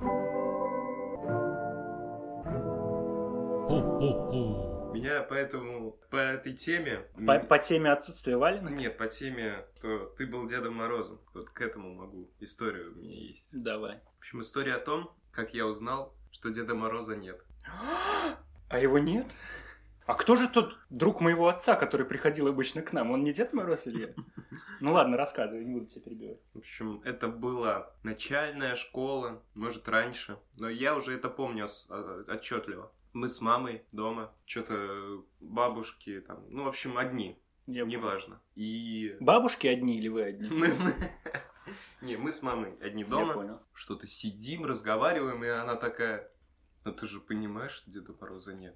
Меня 4.91 5.23
поэтому 5.23 5.91
по 6.09 6.17
этой 6.17 6.53
теме... 6.53 7.07
По, 7.25 7.39
по 7.39 7.59
теме 7.59 7.91
отсутствия 7.91 8.35
валенок? 8.35 8.71
Нет, 8.71 8.97
по 8.97 9.07
теме, 9.07 9.65
что 9.77 10.07
ты 10.17 10.27
был 10.27 10.47
Дедом 10.47 10.75
Морозом. 10.75 11.21
Вот 11.33 11.49
к 11.49 11.61
этому 11.61 11.93
могу. 11.93 12.29
История 12.39 12.87
у 12.87 12.95
меня 12.95 13.13
есть. 13.13 13.63
Давай. 13.63 13.99
В 14.17 14.19
общем, 14.19 14.41
история 14.41 14.73
о 14.73 14.79
том, 14.79 15.15
как 15.31 15.53
я 15.53 15.65
узнал, 15.65 16.13
что 16.31 16.49
Деда 16.49 16.75
Мороза 16.75 17.15
нет. 17.15 17.41
А 18.67 18.79
его 18.79 18.99
нет? 18.99 19.27
А 20.05 20.13
кто 20.15 20.35
же 20.35 20.49
тот 20.49 20.77
друг 20.89 21.21
моего 21.21 21.47
отца, 21.47 21.75
который 21.75 22.05
приходил 22.05 22.47
обычно 22.47 22.81
к 22.81 22.91
нам? 22.91 23.11
Он 23.11 23.23
не 23.23 23.31
Дед 23.31 23.53
Мороз 23.53 23.87
или 23.87 24.01
я? 24.01 24.13
Ну 24.79 24.93
ладно, 24.93 25.15
рассказывай, 25.15 25.63
не 25.63 25.73
буду 25.73 25.85
тебя 25.85 26.01
перебивать. 26.01 26.39
В 26.53 26.59
общем, 26.59 27.01
это 27.03 27.27
была 27.27 27.93
начальная 28.03 28.75
школа, 28.75 29.43
может 29.53 29.87
раньше, 29.87 30.39
но 30.57 30.69
я 30.69 30.95
уже 30.95 31.13
это 31.13 31.29
помню 31.29 31.67
а, 31.89 32.25
отчетливо. 32.27 32.91
Мы 33.13 33.27
с 33.27 33.41
мамой 33.41 33.83
дома, 33.91 34.33
что-то 34.45 35.23
бабушки 35.39 36.21
там, 36.21 36.45
ну, 36.49 36.63
в 36.63 36.67
общем, 36.67 36.97
одни. 36.97 37.37
Я 37.67 37.85
неважно. 37.85 38.41
И... 38.55 39.15
Бабушки 39.19 39.67
одни 39.67 39.97
или 39.97 40.07
вы 40.07 40.23
одни? 40.23 40.49
Не, 42.01 42.17
мы 42.17 42.31
с 42.31 42.41
мамой 42.41 42.75
одни 42.81 43.03
дома. 43.03 43.61
Что-то 43.73 44.07
сидим, 44.07 44.65
разговариваем, 44.65 45.43
и 45.43 45.47
она 45.47 45.75
такая... 45.75 46.31
Ну 46.83 46.91
ты 46.91 47.05
же 47.05 47.19
понимаешь, 47.19 47.71
что 47.71 47.91
Деда 47.91 48.15
Мороза 48.19 48.53
нет. 48.53 48.75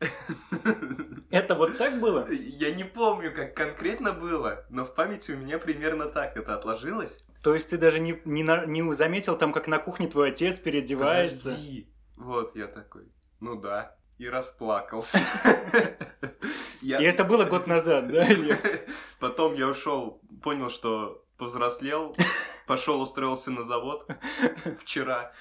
Это 1.30 1.54
вот 1.54 1.76
так 1.78 2.00
было? 2.00 2.28
Я 2.30 2.74
не 2.74 2.84
помню, 2.84 3.32
как 3.34 3.54
конкретно 3.54 4.12
было, 4.12 4.64
но 4.70 4.84
в 4.84 4.94
памяти 4.94 5.32
у 5.32 5.36
меня 5.36 5.58
примерно 5.58 6.06
так 6.06 6.36
это 6.36 6.54
отложилось. 6.54 7.24
То 7.42 7.54
есть 7.54 7.70
ты 7.70 7.78
даже 7.78 8.00
не, 8.00 8.20
не, 8.24 8.42
не 8.42 8.94
заметил 8.94 9.36
там, 9.36 9.52
как 9.52 9.66
на 9.66 9.78
кухне 9.78 10.08
твой 10.08 10.30
отец 10.30 10.58
переодевается? 10.58 11.50
Подожди. 11.50 11.88
Вот 12.16 12.56
я 12.56 12.66
такой. 12.66 13.10
Ну 13.40 13.56
да. 13.56 13.96
И 14.18 14.28
расплакался. 14.28 15.18
И 16.82 16.90
это 16.90 17.24
было 17.24 17.44
год 17.44 17.66
назад, 17.66 18.10
да? 18.10 18.26
Потом 19.20 19.54
я 19.54 19.68
ушел, 19.68 20.20
понял, 20.42 20.68
что 20.68 21.24
повзрослел, 21.38 22.14
пошел 22.66 23.00
устроился 23.00 23.50
на 23.50 23.64
завод 23.64 24.10
вчера. 24.78 25.32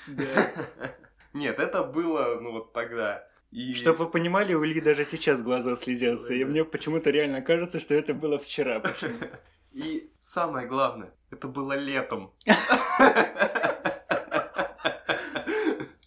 Нет, 1.33 1.59
это 1.59 1.83
было, 1.83 2.39
ну 2.41 2.51
вот 2.53 2.73
тогда. 2.73 3.28
И... 3.51 3.73
Чтобы 3.73 4.05
вы 4.05 4.11
понимали, 4.11 4.53
у 4.53 4.63
Ильи 4.63 4.79
даже 4.79 5.03
сейчас 5.05 5.41
глаза 5.41 5.75
слезятся, 5.75 6.35
и 6.35 6.43
мне 6.43 6.63
почему-то 6.63 7.09
реально 7.09 7.41
кажется, 7.41 7.79
что 7.79 7.95
это 7.95 8.13
было 8.13 8.37
вчера. 8.37 8.83
И 9.71 10.11
самое 10.21 10.67
главное, 10.67 11.11
это 11.31 11.47
было 11.47 11.73
летом. 11.73 12.31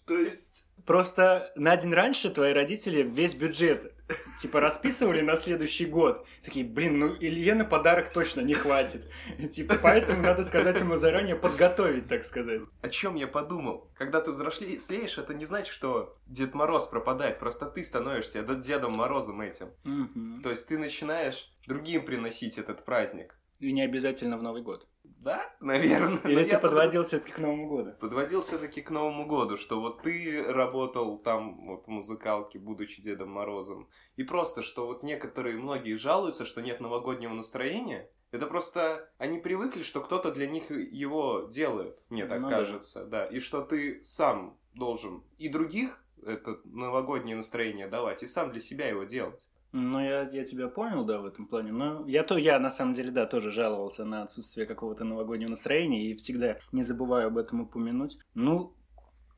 То 0.05 0.17
есть... 0.17 0.65
Просто 0.85 1.51
на 1.55 1.75
день 1.77 1.93
раньше 1.93 2.29
твои 2.29 2.53
родители 2.53 3.03
весь 3.03 3.33
бюджет 3.33 3.93
типа 4.39 4.59
расписывали 4.59 5.21
на 5.21 5.35
следующий 5.35 5.85
год. 5.85 6.25
Такие, 6.43 6.65
блин, 6.65 6.99
ну 6.99 7.15
Илье 7.19 7.55
на 7.55 7.65
подарок 7.65 8.11
точно 8.11 8.41
не 8.41 8.53
хватит. 8.53 9.09
Типа, 9.51 9.75
поэтому 9.81 10.21
надо 10.21 10.43
сказать 10.43 10.79
ему 10.79 10.95
заранее 10.95 11.35
подготовить, 11.35 12.07
так 12.07 12.23
сказать. 12.23 12.61
О 12.81 12.89
чем 12.89 13.15
я 13.15 13.27
подумал? 13.27 13.89
Когда 13.95 14.21
ты 14.21 14.31
взрослеешь, 14.31 15.17
это 15.17 15.33
не 15.33 15.45
значит, 15.45 15.73
что 15.73 16.17
Дед 16.27 16.53
Мороз 16.53 16.85
пропадает, 16.87 17.39
просто 17.39 17.65
ты 17.65 17.83
становишься 17.83 18.43
Дедом 18.43 18.93
Морозом 18.93 19.41
этим. 19.41 19.67
То 20.43 20.49
есть 20.49 20.67
ты 20.67 20.77
начинаешь 20.77 21.51
другим 21.67 22.05
приносить 22.05 22.57
этот 22.57 22.85
праздник. 22.85 23.37
И 23.59 23.71
не 23.71 23.81
обязательно 23.81 24.37
в 24.37 24.43
Новый 24.43 24.61
год. 24.61 24.87
Да, 25.03 25.55
наверное. 25.59 26.19
Или 26.23 26.43
ты 26.43 26.59
подводил 26.59 27.03
все-таки 27.03 27.31
к 27.31 27.39
Новому 27.39 27.69
году? 27.69 27.91
Подводил 27.99 28.41
все-таки 28.41 28.81
к 28.81 28.89
Новому 28.89 29.25
году, 29.25 29.57
что 29.57 29.79
вот 29.79 30.01
ты 30.01 30.43
работал 30.47 31.17
там 31.17 31.65
вот 31.65 31.85
в 31.85 31.89
музыкалке, 31.89 32.59
будучи 32.59 33.01
Дедом 33.01 33.29
Морозом. 33.29 33.89
И 34.17 34.23
просто, 34.23 34.61
что 34.61 34.85
вот 34.85 35.03
некоторые, 35.03 35.57
многие 35.57 35.95
жалуются, 35.95 36.45
что 36.45 36.61
нет 36.61 36.81
новогоднего 36.81 37.33
настроения. 37.33 38.09
Это 38.31 38.47
просто 38.47 39.09
они 39.17 39.37
привыкли, 39.37 39.81
что 39.81 40.01
кто-то 40.01 40.31
для 40.31 40.47
них 40.47 40.71
его 40.71 41.47
делает, 41.51 42.01
мне 42.09 42.25
так 42.25 42.41
ну, 42.41 42.49
кажется, 42.49 43.05
да. 43.05 43.25
да. 43.25 43.25
И 43.25 43.39
что 43.39 43.61
ты 43.61 44.03
сам 44.03 44.57
должен 44.73 45.23
и 45.37 45.49
других 45.49 46.03
это 46.25 46.59
новогоднее 46.63 47.35
настроение 47.35 47.87
давать, 47.87 48.23
и 48.23 48.27
сам 48.27 48.51
для 48.51 48.61
себя 48.61 48.87
его 48.87 49.03
делать. 49.03 49.45
Ну, 49.73 49.99
я, 49.99 50.29
я 50.29 50.45
тебя 50.45 50.67
понял, 50.67 51.03
да, 51.03 51.19
в 51.19 51.25
этом 51.25 51.47
плане. 51.47 51.71
Но 51.71 52.07
я 52.07 52.23
то, 52.23 52.37
я 52.37 52.59
на 52.59 52.69
самом 52.69 52.93
деле, 52.93 53.11
да, 53.11 53.25
тоже 53.25 53.49
жаловался 53.49 54.05
на 54.05 54.21
отсутствие 54.21 54.67
какого-то 54.67 55.03
новогоднего 55.03 55.49
настроения 55.49 56.05
и 56.11 56.15
всегда 56.15 56.57
не 56.71 56.83
забываю 56.83 57.27
об 57.27 57.39
этом 57.39 57.61
упомянуть. 57.61 58.19
Ну, 58.35 58.75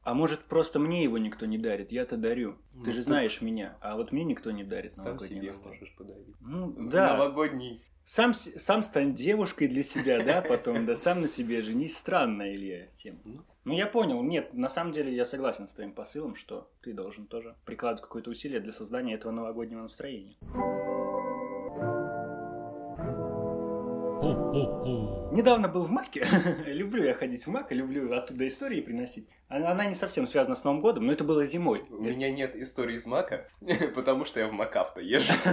а 0.03 0.13
может, 0.13 0.41
просто 0.41 0.77
мне 0.77 1.03
его 1.03 1.17
никто 1.17 1.45
не 1.45 1.57
дарит? 1.57 1.91
Я-то 1.91 2.17
дарю. 2.17 2.57
Ну, 2.73 2.83
Ты 2.83 2.91
же 2.91 3.01
знаешь 3.01 3.41
меня, 3.41 3.77
а 3.81 3.95
вот 3.95 4.11
мне 4.11 4.25
никто 4.25 4.51
не 4.51 4.63
дарит 4.65 4.91
Сам 4.91 5.17
себе 5.17 5.41
настроение. 5.41 5.79
можешь 5.79 5.95
подарить. 5.95 6.35
Ну, 6.41 6.89
да. 6.89 7.13
Новогодний. 7.13 7.81
Сам, 8.07 8.35
сам 8.35 8.83
стань 8.83 9.15
девушкой 9.15 9.67
для 9.67 9.81
себя, 9.81 10.23
да, 10.23 10.43
потом, 10.43 10.85
да, 10.85 10.95
сам 10.95 11.21
на 11.21 11.27
себе 11.27 11.61
женись. 11.61 11.97
Странная, 11.97 12.53
Илья, 12.53 12.85
тема. 12.95 13.17
Ну, 13.25 13.41
ну, 13.63 13.73
я 13.73 13.87
понял. 13.87 14.21
Нет, 14.21 14.53
на 14.53 14.69
самом 14.69 14.91
деле 14.91 15.11
я 15.11 15.25
согласен 15.25 15.67
с 15.67 15.73
твоим 15.73 15.91
посылом, 15.91 16.35
что 16.35 16.69
ты 16.83 16.93
должен 16.93 17.25
тоже 17.25 17.55
прикладывать 17.65 18.03
какое-то 18.03 18.29
усилие 18.29 18.59
для 18.59 18.71
создания 18.71 19.15
этого 19.15 19.31
новогоднего 19.31 19.81
настроения. 19.81 20.35
Недавно 25.31 25.67
был 25.67 25.83
в 25.83 25.91
Маке. 25.91 26.25
люблю 26.65 27.03
я 27.03 27.13
ходить 27.13 27.45
в 27.45 27.49
Мак, 27.49 27.71
люблю 27.71 28.11
оттуда 28.13 28.47
истории 28.47 28.81
приносить. 28.81 29.29
Она, 29.47 29.71
она 29.71 29.85
не 29.85 29.93
совсем 29.93 30.25
связана 30.25 30.55
с 30.55 30.63
Новым 30.63 30.81
годом, 30.81 31.05
но 31.05 31.13
это 31.13 31.23
было 31.23 31.45
зимой. 31.45 31.83
У 31.89 32.01
меня 32.01 32.31
нет 32.31 32.55
истории 32.55 32.95
из 32.95 33.05
Мака, 33.05 33.47
потому 33.95 34.25
что 34.25 34.39
я 34.39 34.47
в 34.47 34.53
Макафто 34.53 35.01
езжу. 35.01 35.33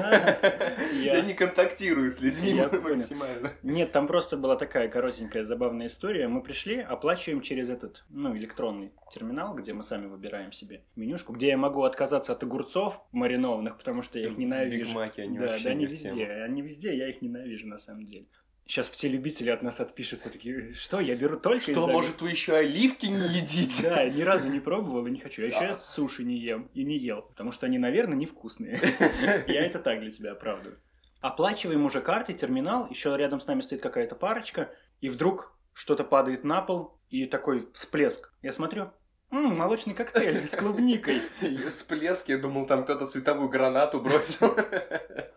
Я 1.02 1.20
не 1.22 1.34
контактирую 1.34 2.10
с 2.10 2.20
людьми 2.20 2.54
максимально. 2.54 3.50
Нет, 3.62 3.92
там 3.92 4.06
просто 4.06 4.36
была 4.36 4.56
такая 4.56 4.88
коротенькая 4.88 5.44
забавная 5.44 5.88
история. 5.88 6.28
Мы 6.28 6.42
пришли, 6.42 6.80
оплачиваем 6.80 7.40
через 7.40 7.70
этот, 7.70 8.04
ну, 8.08 8.36
электронный 8.36 8.92
терминал, 9.10 9.54
где 9.54 9.72
мы 9.72 9.82
сами 9.82 10.06
выбираем 10.06 10.52
себе 10.52 10.84
менюшку, 10.96 11.32
где 11.32 11.48
я 11.48 11.56
могу 11.56 11.82
отказаться 11.82 12.32
от 12.32 12.42
огурцов 12.42 13.04
маринованных, 13.12 13.76
потому 13.76 14.02
что 14.02 14.18
я 14.18 14.28
их 14.28 14.38
ненавижу. 14.38 14.90
Бигмаки, 14.90 15.20
они 15.20 15.38
да, 15.38 15.58
да, 15.62 15.70
они 15.70 15.86
везде. 15.86 16.26
Они 16.26 16.62
везде, 16.62 16.96
я 16.96 17.08
их 17.08 17.20
ненавижу 17.20 17.66
на 17.66 17.78
самом 17.78 18.06
деле. 18.06 18.26
Сейчас 18.66 18.88
все 18.88 19.08
любители 19.08 19.50
от 19.50 19.62
нас 19.62 19.80
отпишутся, 19.80 20.30
такие, 20.30 20.72
что, 20.74 21.00
я 21.00 21.14
беру 21.14 21.36
только 21.36 21.72
Что, 21.72 21.88
может, 21.88 22.22
вы 22.22 22.30
еще 22.30 22.54
оливки 22.54 23.06
не 23.06 23.26
едите? 23.38 23.82
Да, 23.82 24.08
ни 24.08 24.22
разу 24.22 24.48
не 24.48 24.60
пробовал 24.60 25.06
и 25.06 25.10
не 25.10 25.18
хочу. 25.18 25.42
Я 25.42 25.48
еще 25.48 25.78
суши 25.78 26.24
не 26.24 26.38
ем 26.38 26.70
и 26.72 26.84
не 26.84 26.96
ел, 26.96 27.22
потому 27.22 27.52
что 27.52 27.66
они, 27.66 27.78
наверное, 27.78 28.16
невкусные. 28.16 28.80
Я 29.46 29.66
это 29.66 29.78
так 29.78 30.00
для 30.00 30.10
себя 30.10 30.32
оправдываю. 30.32 30.78
Оплачиваем 31.20 31.84
уже 31.84 32.00
картой, 32.00 32.34
терминал, 32.34 32.88
еще 32.88 33.16
рядом 33.16 33.40
с 33.40 33.46
нами 33.46 33.60
стоит 33.60 33.82
какая-то 33.82 34.14
парочка, 34.14 34.70
и 35.00 35.08
вдруг 35.08 35.56
что-то 35.72 36.04
падает 36.04 36.42
на 36.42 36.62
пол, 36.62 36.98
и 37.10 37.26
такой 37.26 37.68
всплеск. 37.74 38.32
Я 38.42 38.52
смотрю, 38.52 38.90
Ммм, 39.32 39.56
молочный 39.56 39.94
коктейль 39.94 40.46
с 40.46 40.54
клубникой. 40.54 41.22
Ее 41.40 41.70
всплеск, 41.70 42.28
я 42.28 42.36
думал, 42.36 42.66
там 42.66 42.84
кто-то 42.84 43.06
световую 43.06 43.48
гранату 43.48 43.98
бросил. 43.98 44.54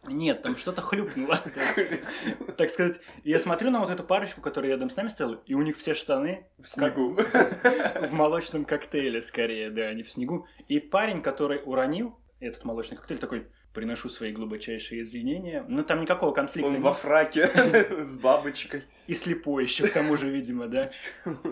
Нет, 0.03 0.41
там 0.41 0.57
что-то 0.57 0.81
хлюпнуло. 0.83 1.39
Так 2.57 2.69
сказать, 2.69 2.99
я 3.23 3.39
смотрю 3.39 3.71
на 3.71 3.79
вот 3.79 3.89
эту 3.89 4.03
парочку, 4.03 4.41
которая 4.41 4.71
рядом 4.71 4.89
с 4.89 4.97
нами 4.97 5.07
стояла, 5.07 5.41
и 5.45 5.53
у 5.53 5.61
них 5.61 5.77
все 5.77 5.93
штаны... 5.93 6.45
В 6.57 6.67
снегу. 6.67 7.15
В 7.15 8.11
молочном 8.11 8.65
коктейле, 8.65 9.21
скорее, 9.21 9.71
да, 9.71 9.83
они 9.83 10.03
в 10.03 10.11
снегу. 10.11 10.45
И 10.67 10.81
парень, 10.81 11.21
который 11.21 11.61
уронил 11.63 12.19
этот 12.41 12.65
молочный 12.65 12.97
коктейль, 12.97 13.19
такой, 13.19 13.47
приношу 13.75 14.09
свои 14.09 14.31
глубочайшие 14.31 15.01
извинения. 15.01 15.63
Но 15.67 15.83
там 15.83 16.01
никакого 16.01 16.31
конфликта 16.33 16.67
Он 16.69 16.73
нет. 16.75 16.83
во 16.83 16.93
фраке 16.93 17.51
с 18.03 18.15
бабочкой. 18.15 18.83
И 19.05 19.13
слепой 19.13 19.63
еще 19.63 19.87
к 19.87 19.93
тому 19.93 20.17
же, 20.17 20.31
видимо, 20.31 20.67
да? 20.67 20.89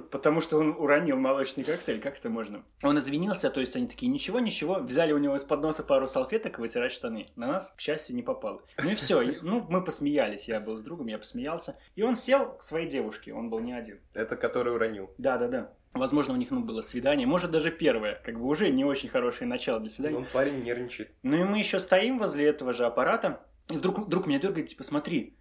Потому 0.09 0.41
что 0.41 0.57
он 0.57 0.71
уронил 0.71 1.17
молочный 1.17 1.63
коктейль, 1.63 1.99
как 1.99 2.17
это 2.17 2.29
можно? 2.29 2.63
Он 2.81 2.97
извинился, 2.97 3.51
то 3.51 3.59
есть 3.59 3.75
они 3.75 3.87
такие, 3.87 4.11
ничего, 4.11 4.39
ничего, 4.39 4.79
взяли 4.79 5.11
у 5.13 5.19
него 5.19 5.35
из-под 5.35 5.61
носа 5.61 5.83
пару 5.83 6.07
салфеток 6.07 6.57
вытирать 6.57 6.91
штаны. 6.91 7.27
На 7.35 7.45
нас, 7.45 7.75
к 7.77 7.81
счастью, 7.81 8.15
не 8.15 8.23
попало. 8.23 8.63
Ну 8.81 8.89
и 8.89 8.95
все, 8.95 9.21
ну 9.43 9.63
мы 9.69 9.83
посмеялись, 9.83 10.47
я 10.47 10.59
был 10.59 10.77
с 10.77 10.81
другом, 10.81 11.07
я 11.07 11.19
посмеялся. 11.19 11.77
И 11.95 12.01
он 12.01 12.15
сел 12.15 12.57
к 12.57 12.63
своей 12.63 12.87
девушке, 12.87 13.33
он 13.33 13.51
был 13.51 13.59
не 13.59 13.73
один. 13.73 13.99
Это 14.15 14.35
который 14.35 14.73
уронил? 14.73 15.11
Да-да-да. 15.19 15.73
Возможно, 15.93 16.33
у 16.33 16.37
них 16.37 16.49
ну, 16.49 16.61
было 16.61 16.81
свидание, 16.81 17.27
может 17.27 17.51
даже 17.51 17.69
первое, 17.69 18.21
как 18.25 18.39
бы 18.39 18.47
уже 18.47 18.69
не 18.69 18.83
очень 18.83 19.09
хорошее 19.09 19.47
начало 19.47 19.79
для 19.79 19.89
свидания. 19.89 20.17
Он 20.17 20.25
парень 20.25 20.59
нервничает. 20.59 21.11
Ну 21.21 21.37
и 21.37 21.43
мы 21.43 21.59
еще 21.59 21.79
стоим 21.79 22.17
возле 22.17 22.45
этого 22.47 22.73
же 22.73 22.85
аппарата, 22.85 23.45
и 23.69 23.77
вдруг, 23.77 23.99
вдруг 23.99 24.25
меня 24.25 24.39
дергает, 24.39 24.67
типа, 24.67 24.83
смотри. 24.83 25.37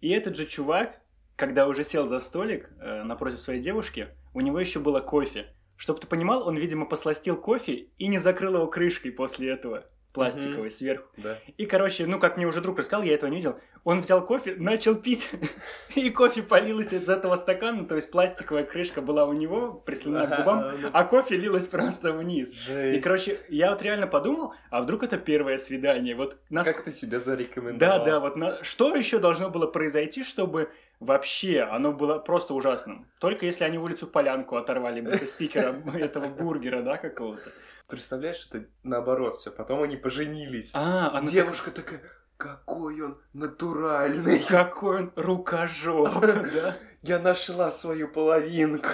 И 0.00 0.10
этот 0.10 0.36
же 0.36 0.46
чувак, 0.46 1.00
когда 1.36 1.68
уже 1.68 1.84
сел 1.84 2.06
за 2.06 2.18
столик 2.18 2.72
э, 2.80 3.04
напротив 3.04 3.40
своей 3.40 3.60
девушки, 3.60 4.08
у 4.34 4.40
него 4.40 4.58
еще 4.58 4.80
было 4.80 5.00
кофе. 5.00 5.54
Чтобы 5.76 6.00
ты 6.00 6.06
понимал, 6.06 6.46
он, 6.46 6.56
видимо, 6.56 6.86
посластил 6.86 7.36
кофе 7.36 7.88
и 7.96 8.08
не 8.08 8.18
закрыл 8.18 8.56
его 8.56 8.66
крышкой 8.66 9.12
после 9.12 9.50
этого 9.50 9.86
пластиковый 10.12 10.68
mm-hmm. 10.68 10.70
сверху. 10.70 11.08
Да. 11.16 11.38
И, 11.56 11.66
короче, 11.66 12.06
ну, 12.06 12.18
как 12.18 12.36
мне 12.36 12.46
уже 12.46 12.60
друг 12.60 12.78
рассказал, 12.78 13.02
я 13.02 13.14
этого 13.14 13.30
не 13.30 13.36
видел. 13.36 13.58
Он 13.84 14.00
взял 14.00 14.24
кофе, 14.24 14.54
начал 14.56 14.94
пить, 14.94 15.30
и 15.94 16.10
кофе 16.10 16.42
полилось 16.42 16.92
из 16.92 17.08
этого 17.08 17.34
стакана, 17.36 17.84
то 17.84 17.96
есть 17.96 18.10
пластиковая 18.10 18.64
крышка 18.64 19.00
была 19.00 19.24
у 19.24 19.32
него 19.32 19.72
прислонена 19.72 20.26
к 20.26 20.38
губам, 20.38 20.64
а 20.92 21.04
кофе 21.04 21.36
лилось 21.36 21.66
просто 21.66 22.12
вниз. 22.12 22.52
Жесть. 22.52 22.98
И, 22.98 23.00
короче, 23.00 23.38
я 23.48 23.70
вот 23.70 23.82
реально 23.82 24.06
подумал, 24.06 24.54
а 24.70 24.82
вдруг 24.82 25.02
это 25.02 25.16
первое 25.16 25.56
свидание? 25.56 26.14
Вот 26.14 26.36
нас... 26.50 26.66
Как 26.66 26.84
ты 26.84 26.92
себя 26.92 27.18
зарекомендовал? 27.18 27.98
Да, 27.98 28.04
да, 28.04 28.20
вот 28.20 28.36
на... 28.36 28.62
что 28.62 28.94
еще 28.94 29.18
должно 29.18 29.50
было 29.50 29.66
произойти, 29.66 30.22
чтобы 30.22 30.70
вообще 31.00 31.60
оно 31.60 31.92
было 31.92 32.18
просто 32.18 32.54
ужасным? 32.54 33.10
Только 33.18 33.46
если 33.46 33.64
они 33.64 33.78
улицу 33.78 34.06
Полянку 34.06 34.56
оторвали 34.56 35.00
бы 35.00 35.14
со 35.14 35.26
стикером 35.26 35.88
этого 35.96 36.28
бургера, 36.28 36.82
да, 36.82 36.98
какого-то. 36.98 37.50
Представляешь, 37.88 38.48
это 38.50 38.66
наоборот 38.82 39.34
все. 39.34 39.50
Потом 39.50 39.82
они 39.82 39.96
поженились. 39.96 40.72
А, 40.74 41.10
она 41.16 41.30
Девушка 41.30 41.70
так... 41.70 41.84
такая, 41.84 42.02
какой 42.36 43.00
он 43.00 43.20
натуральный. 43.32 44.40
Какой 44.48 44.96
он 44.98 45.12
рукожоп, 45.14 46.20
да? 46.20 46.76
Я 47.02 47.18
нашла 47.18 47.70
свою 47.70 48.08
половинку. 48.08 48.88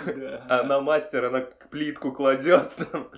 Она 0.48 0.80
мастер, 0.80 1.24
она 1.24 1.40
плитку 1.70 2.12
кладет 2.12 2.74
там. 2.76 3.10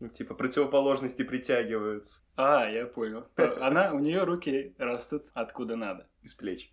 Ну, 0.00 0.08
типа, 0.08 0.34
противоположности 0.34 1.22
притягиваются. 1.22 2.20
А, 2.34 2.66
я 2.66 2.86
понял. 2.86 3.26
Она, 3.60 3.92
у 3.92 3.98
нее 3.98 4.24
руки 4.24 4.74
растут 4.78 5.26
откуда 5.34 5.76
надо. 5.76 6.08
Из 6.22 6.34
плеч. 6.34 6.70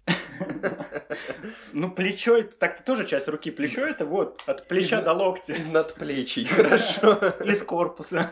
Ну, 1.72 1.90
плечо, 1.92 2.38
это 2.38 2.58
так-то 2.58 2.84
тоже 2.84 3.08
часть 3.08 3.28
руки. 3.30 3.50
Плечо 3.50 3.82
это 3.82 4.06
вот, 4.06 4.44
от 4.46 4.68
плеча 4.68 5.02
до 5.02 5.14
локтя. 5.14 5.54
Из 5.54 5.68
надплечий, 5.68 6.46
хорошо. 6.46 7.14
Из 7.44 7.64
корпуса. 7.64 8.30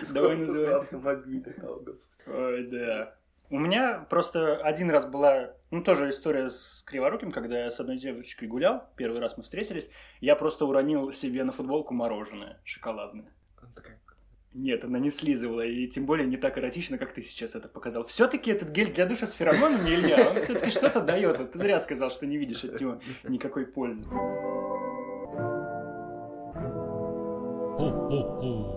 Из 0.00 0.12
корпуса 0.12 0.78
автомобиля. 0.78 1.54
Ой, 2.26 2.66
да. 2.66 3.14
У 3.48 3.58
меня 3.58 4.06
просто 4.08 4.56
один 4.58 4.90
раз 4.90 5.06
была, 5.06 5.54
ну, 5.72 5.82
тоже 5.82 6.08
история 6.08 6.50
с 6.50 6.84
Криворуким, 6.86 7.32
когда 7.32 7.64
я 7.64 7.70
с 7.70 7.80
одной 7.80 7.98
девочкой 7.98 8.46
гулял, 8.46 8.88
первый 8.96 9.20
раз 9.20 9.36
мы 9.36 9.42
встретились, 9.42 9.90
я 10.20 10.36
просто 10.36 10.66
уронил 10.66 11.10
себе 11.10 11.42
на 11.42 11.50
футболку 11.50 11.92
мороженое 11.92 12.60
шоколадное. 12.64 13.32
Нет, 14.52 14.84
она 14.84 14.98
не 14.98 15.10
слизывала, 15.10 15.64
и 15.64 15.86
тем 15.86 16.06
более 16.06 16.26
не 16.26 16.36
так 16.36 16.58
эротично, 16.58 16.98
как 16.98 17.14
ты 17.14 17.22
сейчас 17.22 17.54
это 17.54 17.68
показал. 17.68 18.04
Все-таки 18.04 18.50
этот 18.50 18.70
гель 18.70 18.92
для 18.92 19.06
душа 19.06 19.26
с 19.26 19.32
феромонами, 19.32 19.90
Илья, 19.90 20.28
он 20.28 20.42
все-таки 20.42 20.70
что-то 20.70 21.00
дает. 21.00 21.38
Вот 21.38 21.52
ты 21.52 21.58
зря 21.58 21.78
сказал, 21.78 22.10
что 22.10 22.26
не 22.26 22.36
видишь 22.36 22.64
от 22.64 22.80
него 22.80 23.00
никакой 23.22 23.64
пользы. 23.64 24.04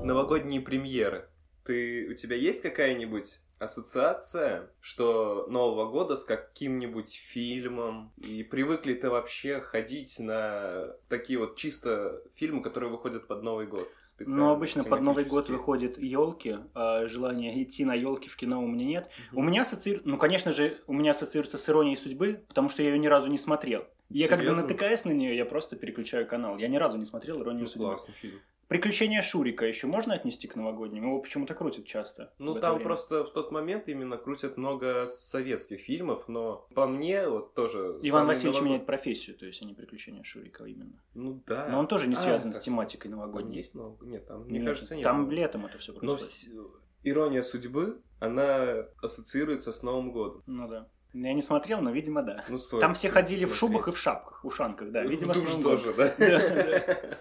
Новогодние 0.03 0.61
премьеры. 0.61 1.27
Ты, 1.65 2.07
у 2.11 2.13
тебя 2.13 2.35
есть 2.35 2.61
какая-нибудь 2.61 3.39
ассоциация, 3.63 4.69
что 4.81 5.47
Нового 5.49 5.89
года 5.89 6.15
с 6.15 6.25
каким-нибудь 6.25 7.13
фильмом, 7.13 8.11
и 8.17 8.43
привыкли-то 8.43 9.09
вообще 9.09 9.59
ходить 9.59 10.19
на 10.19 10.95
такие 11.09 11.39
вот 11.39 11.55
чисто 11.55 12.21
фильмы, 12.35 12.61
которые 12.61 12.89
выходят 12.89 13.27
под 13.27 13.43
Новый 13.43 13.67
год. 13.67 13.87
Ну, 14.19 14.49
обычно 14.49 14.83
под 14.83 15.01
Новый 15.01 15.25
год 15.25 15.49
выходят 15.49 15.97
елки, 15.97 16.57
а 16.73 17.07
желания 17.07 17.61
идти 17.63 17.85
на 17.85 17.93
елки 17.93 18.29
в 18.29 18.35
кино 18.35 18.59
у 18.59 18.67
меня 18.67 18.85
нет. 18.85 19.09
Угу. 19.31 19.41
У 19.41 19.43
меня 19.43 19.61
ассоциируется, 19.61 20.09
ну, 20.09 20.17
конечно 20.17 20.51
же, 20.51 20.81
у 20.87 20.93
меня 20.93 21.11
ассоциируется 21.11 21.57
с 21.57 21.69
иронией 21.69 21.97
судьбы, 21.97 22.43
потому 22.47 22.69
что 22.69 22.83
я 22.83 22.89
ее 22.89 22.99
ни 22.99 23.07
разу 23.07 23.29
не 23.29 23.37
смотрел. 23.37 23.85
Я 24.09 24.27
Серьезно? 24.27 24.37
когда 24.37 24.61
натыкаюсь 24.61 25.05
на 25.05 25.11
нее, 25.11 25.35
я 25.35 25.45
просто 25.45 25.75
переключаю 25.75 26.27
канал. 26.27 26.57
Я 26.57 26.67
ни 26.67 26.77
разу 26.77 26.97
не 26.97 27.05
смотрел 27.05 27.41
«Иронию 27.41 27.63
ну, 27.63 27.67
судьбы». 27.67 27.85
Классный 27.85 28.13
фильм. 28.13 28.39
Приключения 28.67 29.21
Шурика 29.21 29.65
еще 29.65 29.87
можно 29.87 30.13
отнести 30.13 30.47
к 30.47 30.55
новогодним? 30.55 31.03
Его 31.03 31.19
почему-то 31.19 31.53
крутят 31.53 31.85
часто. 31.85 32.33
Ну, 32.39 32.59
там 32.59 32.75
время. 32.75 32.85
просто 32.85 33.23
в 33.23 33.31
тот 33.31 33.51
момент 33.51 33.87
именно 33.87 34.17
крутят 34.17 34.57
много 34.57 35.07
советских 35.07 35.81
фильмов, 35.81 36.27
но 36.27 36.67
по 36.73 36.87
мне 36.87 37.27
вот 37.27 37.53
тоже... 37.53 37.99
Иван 38.01 38.27
Васильевич 38.27 38.55
новогод... 38.55 38.65
меняет 38.65 38.85
профессию, 38.85 39.37
то 39.37 39.45
есть, 39.45 39.61
а 39.61 39.65
не 39.65 39.73
приключения 39.73 40.23
Шурика 40.23 40.65
именно. 40.65 41.01
Ну 41.13 41.43
да. 41.45 41.67
Но 41.69 41.79
он 41.79 41.87
тоже 41.87 42.07
не 42.07 42.15
а, 42.15 42.17
связан 42.17 42.51
а, 42.51 42.53
с 42.53 42.59
тематикой 42.59 43.11
новогодней. 43.11 43.57
Есть, 43.57 43.75
но 43.75 43.97
нет, 44.01 44.25
там, 44.27 44.43
мне 44.45 44.59
нет, 44.59 44.69
кажется, 44.69 44.95
нет. 44.95 45.03
Там 45.03 45.29
летом 45.29 45.65
это 45.65 45.77
все 45.77 45.93
происходит. 45.93 46.53
Но 46.53 46.71
ирония 47.03 47.43
судьбы, 47.43 48.01
она 48.19 48.85
ассоциируется 49.01 49.71
с 49.71 49.83
Новым 49.83 50.11
годом. 50.11 50.43
Ну 50.45 50.67
да. 50.67 50.87
Я 51.13 51.33
не 51.33 51.43
смотрел, 51.43 51.79
но, 51.79 51.91
видимо, 51.91 52.23
да. 52.23 52.43
Ну, 52.49 52.57
стоит, 52.57 52.81
Там 52.81 52.95
все 52.95 53.09
ходили 53.09 53.41
смотреть. 53.41 53.55
в 53.55 53.59
шубах 53.59 53.87
и 53.87 53.91
в 53.91 53.97
шапках, 53.99 54.43
ушанках, 54.43 54.91
да. 54.91 55.03
Видимо, 55.03 55.33
в 55.33 55.39
душ 55.39 55.53
тоже, 55.61 55.93
да? 55.93 56.11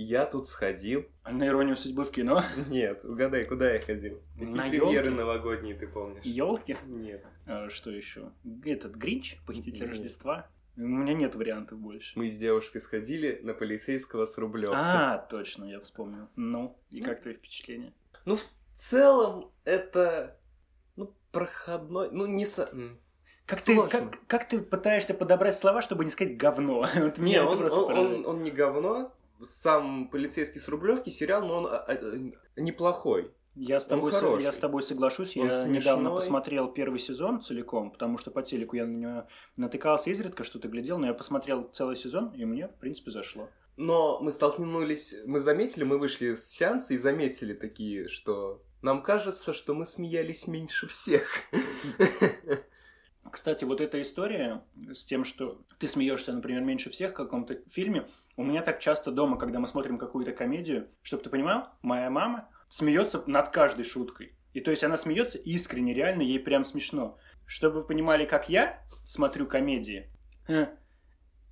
Я 0.00 0.26
тут 0.26 0.46
сходил. 0.46 1.06
А 1.24 1.32
на 1.32 1.48
иронию 1.48 1.76
судьбы 1.76 2.04
в 2.04 2.12
кино? 2.12 2.44
Нет, 2.68 3.04
угадай, 3.04 3.44
куда 3.44 3.72
я 3.72 3.80
ходил? 3.80 4.22
Какие 4.34 4.54
на 4.54 4.68
премьеры 4.68 5.10
новогодние 5.10 5.74
ты 5.74 5.88
помнишь? 5.88 6.22
Елки? 6.22 6.76
Нет. 6.86 7.26
А, 7.46 7.68
что 7.68 7.90
еще? 7.90 8.30
Этот 8.64 8.94
Гринч, 8.94 9.38
похититель 9.44 9.80
нет. 9.80 9.90
Рождества? 9.90 10.46
У 10.76 10.82
меня 10.82 11.14
нет 11.14 11.34
вариантов 11.34 11.80
больше. 11.80 12.16
Мы 12.16 12.28
с 12.28 12.36
девушкой 12.36 12.80
сходили 12.80 13.40
на 13.42 13.54
полицейского 13.54 14.24
с 14.26 14.38
Рублевки. 14.38 14.76
А, 14.78 15.18
точно, 15.18 15.64
я 15.64 15.80
вспомнил. 15.80 16.28
Ну, 16.36 16.78
и 16.90 17.00
как 17.00 17.20
твои 17.20 17.34
впечатления? 17.34 17.92
Ну, 18.24 18.36
в 18.36 18.44
целом, 18.74 19.50
это, 19.64 20.38
ну, 20.94 21.12
проходной, 21.32 22.10
ну, 22.12 22.26
не 22.26 22.46
со... 22.46 22.70
Как 23.46 23.62
ты, 23.62 23.88
как, 23.88 24.26
как 24.28 24.46
ты 24.46 24.60
пытаешься 24.60 25.14
подобрать 25.14 25.56
слова, 25.56 25.82
чтобы 25.82 26.04
не 26.04 26.10
сказать 26.10 26.36
говно? 26.36 26.86
вот 26.94 27.18
не, 27.18 27.42
он, 27.42 27.64
он, 27.64 27.98
он, 27.98 28.26
он 28.26 28.42
не 28.44 28.52
говно, 28.52 29.12
сам 29.42 30.08
полицейский 30.08 30.60
с 30.60 30.68
Рублевки 30.68 31.10
сериал, 31.10 31.46
но 31.46 31.58
он 31.58 31.66
а, 31.66 31.84
а, 31.86 32.60
неплохой. 32.60 33.32
Я 33.54 33.80
с, 33.80 33.86
тобой, 33.86 34.12
с, 34.12 34.22
я 34.40 34.52
с 34.52 34.58
тобой 34.58 34.82
соглашусь. 34.82 35.36
Он 35.36 35.46
я 35.46 35.50
смешной. 35.50 35.78
недавно 35.78 36.10
посмотрел 36.10 36.68
первый 36.68 37.00
сезон 37.00 37.40
целиком, 37.40 37.90
потому 37.90 38.16
что 38.16 38.30
по 38.30 38.42
телеку 38.42 38.76
я 38.76 38.86
на 38.86 38.96
него 38.96 39.26
натыкался 39.56 40.10
изредка, 40.10 40.44
что-то 40.44 40.68
глядел, 40.68 40.98
но 40.98 41.06
я 41.08 41.14
посмотрел 41.14 41.68
целый 41.72 41.96
сезон, 41.96 42.30
и 42.34 42.44
мне, 42.44 42.68
в 42.68 42.76
принципе, 42.76 43.10
зашло. 43.10 43.48
Но 43.76 44.20
мы 44.20 44.30
столкнулись, 44.30 45.14
мы 45.24 45.40
заметили, 45.40 45.82
мы 45.82 45.98
вышли 45.98 46.34
с 46.34 46.46
сеанса 46.46 46.94
и 46.94 46.98
заметили 46.98 47.52
такие, 47.52 48.08
что 48.08 48.62
нам 48.80 49.02
кажется, 49.02 49.52
что 49.52 49.74
мы 49.74 49.86
смеялись 49.86 50.46
меньше 50.46 50.86
всех. 50.86 51.28
Кстати, 53.30 53.64
вот 53.64 53.80
эта 53.80 54.00
история 54.00 54.62
с 54.92 55.04
тем, 55.04 55.24
что 55.24 55.60
ты 55.78 55.86
смеешься, 55.86 56.32
например, 56.32 56.62
меньше 56.62 56.90
всех 56.90 57.12
в 57.12 57.14
каком-то 57.14 57.58
фильме, 57.68 58.06
у 58.36 58.44
меня 58.44 58.62
так 58.62 58.80
часто 58.80 59.10
дома, 59.10 59.38
когда 59.38 59.58
мы 59.58 59.68
смотрим 59.68 59.98
какую-то 59.98 60.32
комедию, 60.32 60.88
чтобы 61.02 61.22
ты 61.22 61.30
понимал, 61.30 61.68
моя 61.82 62.10
мама 62.10 62.48
смеется 62.68 63.22
над 63.26 63.50
каждой 63.50 63.84
шуткой. 63.84 64.34
И 64.54 64.60
то 64.60 64.70
есть 64.70 64.82
она 64.82 64.96
смеется 64.96 65.38
искренне, 65.38 65.94
реально, 65.94 66.22
ей 66.22 66.40
прям 66.40 66.64
смешно. 66.64 67.18
Чтобы 67.46 67.80
вы 67.80 67.86
понимали, 67.86 68.24
как 68.24 68.48
я 68.48 68.82
смотрю 69.04 69.46
комедии, 69.46 70.10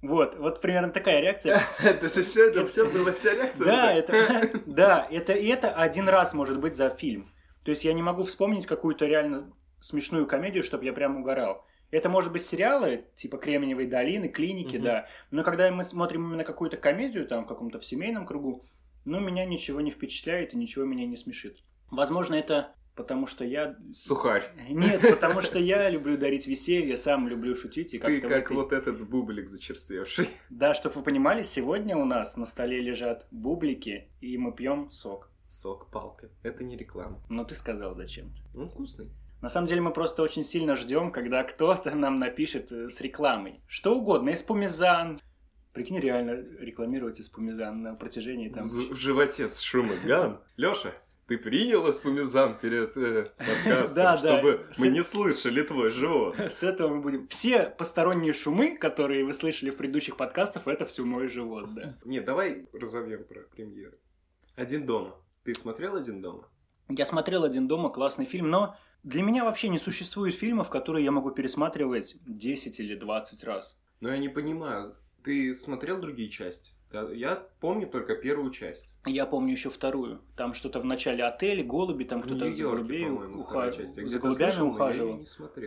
вот, 0.02 0.36
вот 0.36 0.60
примерно 0.60 0.92
такая 0.92 1.20
реакция. 1.20 1.62
Это 1.82 2.08
все, 2.22 2.50
это 2.50 2.66
все 2.66 2.88
была 2.88 3.12
вся 3.12 3.34
реакция? 3.34 3.66
Да, 3.66 3.92
это, 3.92 4.60
да, 4.66 5.08
это, 5.10 5.32
это 5.32 5.70
один 5.70 6.08
раз 6.08 6.34
может 6.34 6.60
быть 6.60 6.76
за 6.76 6.90
фильм. 6.90 7.32
То 7.64 7.70
есть 7.70 7.84
я 7.84 7.92
не 7.92 8.02
могу 8.02 8.22
вспомнить 8.22 8.66
какую-то 8.66 9.06
реально 9.06 9.52
смешную 9.80 10.26
комедию, 10.26 10.62
чтобы 10.62 10.84
я 10.84 10.92
прям 10.92 11.18
угорал. 11.18 11.66
Это 11.90 12.08
может 12.08 12.32
быть 12.32 12.42
сериалы, 12.42 13.04
типа 13.14 13.38
«Кремниевой 13.38 13.86
долины», 13.86 14.28
«Клиники», 14.28 14.76
угу. 14.76 14.84
да. 14.84 15.06
Но 15.30 15.44
когда 15.44 15.70
мы 15.70 15.84
смотрим 15.84 16.26
именно 16.26 16.44
какую-то 16.44 16.76
комедию, 16.76 17.26
там, 17.26 17.44
в 17.44 17.46
каком-то 17.46 17.78
в 17.78 17.84
семейном 17.84 18.26
кругу, 18.26 18.64
ну, 19.04 19.20
меня 19.20 19.44
ничего 19.44 19.80
не 19.80 19.90
впечатляет 19.90 20.52
и 20.52 20.56
ничего 20.56 20.84
меня 20.84 21.06
не 21.06 21.16
смешит. 21.16 21.58
Возможно, 21.90 22.34
это 22.34 22.74
потому 22.96 23.26
что 23.26 23.44
я... 23.44 23.76
Сухарь. 23.92 24.50
Нет, 24.68 25.00
потому 25.02 25.42
что 25.42 25.58
я 25.58 25.88
люблю 25.88 26.16
дарить 26.16 26.46
веселье, 26.46 26.96
сам 26.96 27.28
люблю 27.28 27.54
шутить. 27.54 27.94
И 27.94 27.98
Ты 27.98 28.20
как 28.20 28.30
этой... 28.30 28.56
вот 28.56 28.72
этот 28.72 29.08
бублик 29.08 29.48
зачерствевший. 29.48 30.28
Да, 30.50 30.74
чтобы 30.74 30.96
вы 30.96 31.02
понимали, 31.02 31.42
сегодня 31.42 31.96
у 31.96 32.04
нас 32.04 32.36
на 32.36 32.46
столе 32.46 32.80
лежат 32.80 33.26
бублики, 33.30 34.08
и 34.20 34.36
мы 34.38 34.52
пьем 34.52 34.90
сок. 34.90 35.30
Сок 35.46 35.90
палка. 35.90 36.30
Это 36.42 36.64
не 36.64 36.76
реклама. 36.76 37.22
Но 37.28 37.44
ты 37.44 37.54
сказал 37.54 37.94
зачем. 37.94 38.32
Он 38.56 38.68
вкусный. 38.68 39.08
На 39.42 39.48
самом 39.48 39.66
деле 39.66 39.80
мы 39.80 39.92
просто 39.92 40.22
очень 40.22 40.42
сильно 40.42 40.76
ждем, 40.76 41.12
когда 41.12 41.44
кто-то 41.44 41.94
нам 41.94 42.16
напишет 42.16 42.72
э, 42.72 42.88
с 42.88 43.00
рекламой. 43.00 43.60
Что 43.68 43.96
угодно, 43.96 44.32
эспумизан. 44.32 45.20
Прикинь, 45.72 46.00
реально 46.00 46.32
рекламировать 46.58 47.20
эспумизан 47.20 47.82
на 47.82 47.94
протяжении 47.94 48.48
там... 48.48 48.64
В, 48.64 48.94
в 48.94 48.96
животе 48.96 49.46
с 49.46 49.60
шумом. 49.60 49.96
Ган, 50.04 50.40
Лёша, 50.56 50.94
ты 51.26 51.38
принял 51.38 51.88
эспумизан 51.90 52.56
перед 52.56 52.96
э, 52.96 53.30
подкастом, 53.36 53.94
да, 53.94 54.16
чтобы 54.16 54.52
да. 54.52 54.64
мы 54.78 54.90
с... 54.90 54.92
не 54.92 55.02
слышали 55.02 55.62
твой 55.62 55.90
живот. 55.90 56.36
С 56.38 56.62
этого 56.62 56.94
мы 56.94 57.00
будем... 57.02 57.28
Все 57.28 57.64
посторонние 57.64 58.32
шумы, 58.32 58.76
которые 58.76 59.24
вы 59.24 59.32
слышали 59.32 59.70
в 59.70 59.76
предыдущих 59.76 60.16
подкастах, 60.16 60.66
это 60.66 60.86
все 60.86 61.04
мой 61.04 61.28
живот, 61.28 61.74
да. 61.74 61.98
Нет, 62.04 62.24
давай 62.24 62.68
разовьем 62.72 63.24
про 63.24 63.40
премьеры. 63.42 63.98
«Один 64.54 64.86
дома». 64.86 65.16
Ты 65.44 65.54
смотрел 65.54 65.96
«Один 65.96 66.22
дома»? 66.22 66.48
Я 66.88 67.04
смотрел 67.04 67.42
«Один 67.42 67.66
дома», 67.66 67.90
классный 67.90 68.24
фильм, 68.24 68.48
но 68.48 68.76
для 69.06 69.22
меня 69.22 69.44
вообще 69.44 69.68
не 69.68 69.78
существует 69.78 70.34
фильмов, 70.34 70.68
которые 70.68 71.04
я 71.04 71.12
могу 71.12 71.30
пересматривать 71.30 72.16
10 72.26 72.80
или 72.80 72.96
20 72.96 73.44
раз. 73.44 73.78
Но 74.00 74.08
я 74.08 74.18
не 74.18 74.28
понимаю, 74.28 74.96
ты 75.22 75.54
смотрел 75.54 76.00
другие 76.00 76.28
части? 76.28 76.72
Я 76.92 77.46
помню 77.60 77.86
только 77.86 78.14
первую 78.16 78.50
часть. 78.50 78.94
Я 79.06 79.26
помню 79.26 79.52
еще 79.52 79.70
вторую. 79.70 80.20
Там 80.36 80.54
что-то 80.54 80.80
в 80.80 80.84
начале 80.84 81.24
отель, 81.24 81.62
голуби, 81.62 82.04
там 82.04 82.22
кто-то 82.22 82.52
за 82.52 82.62
голубей 82.62 83.08
уха... 83.08 83.72
за 83.72 84.18
голубями 84.18 84.60
ухаживал. 84.60 85.20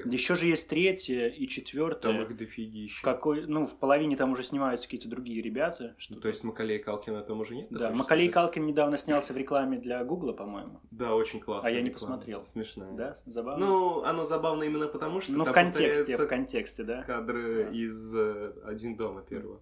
Еще 0.05 0.35
же 0.35 0.47
есть 0.47 0.67
третья 0.67 1.27
и 1.27 1.47
четвертая. 1.47 2.13
Там 2.13 2.21
их 2.23 2.37
дофигища. 2.37 3.03
Какой, 3.03 3.45
ну, 3.45 3.65
в 3.65 3.77
половине 3.77 4.15
там 4.15 4.31
уже 4.31 4.43
снимаются 4.43 4.87
какие-то 4.87 5.09
другие 5.09 5.41
ребята. 5.41 5.95
Что 5.97 6.15
ну, 6.15 6.21
то 6.21 6.27
есть 6.27 6.43
Макалей 6.43 6.79
Калкина 6.79 7.21
там 7.21 7.39
уже 7.39 7.55
нет? 7.55 7.67
Да, 7.69 7.91
Макалей 7.91 8.29
Калкин 8.29 8.65
недавно 8.65 8.97
снялся 8.97 9.33
в 9.33 9.37
рекламе 9.37 9.77
для 9.77 10.03
Гугла, 10.03 10.33
по-моему. 10.33 10.79
Да, 10.91 11.15
очень 11.15 11.39
классно. 11.39 11.69
А 11.69 11.71
я 11.71 11.81
не 11.81 11.89
посмотрел. 11.89 12.41
Смешно. 12.41 12.87
Да, 12.93 13.15
забавно. 13.25 13.65
Ну, 13.65 14.03
оно 14.03 14.23
забавно 14.23 14.63
именно 14.63 14.87
потому, 14.87 15.21
что 15.21 15.33
Ну, 15.33 15.43
в 15.43 15.51
контексте, 15.51 16.17
в 16.17 16.27
контексте, 16.27 16.83
да. 16.83 17.03
Кадры 17.03 17.65
да. 17.65 17.71
из 17.71 18.15
э, 18.15 18.53
«Один 18.63 18.95
дома» 18.95 19.21
первого. 19.21 19.61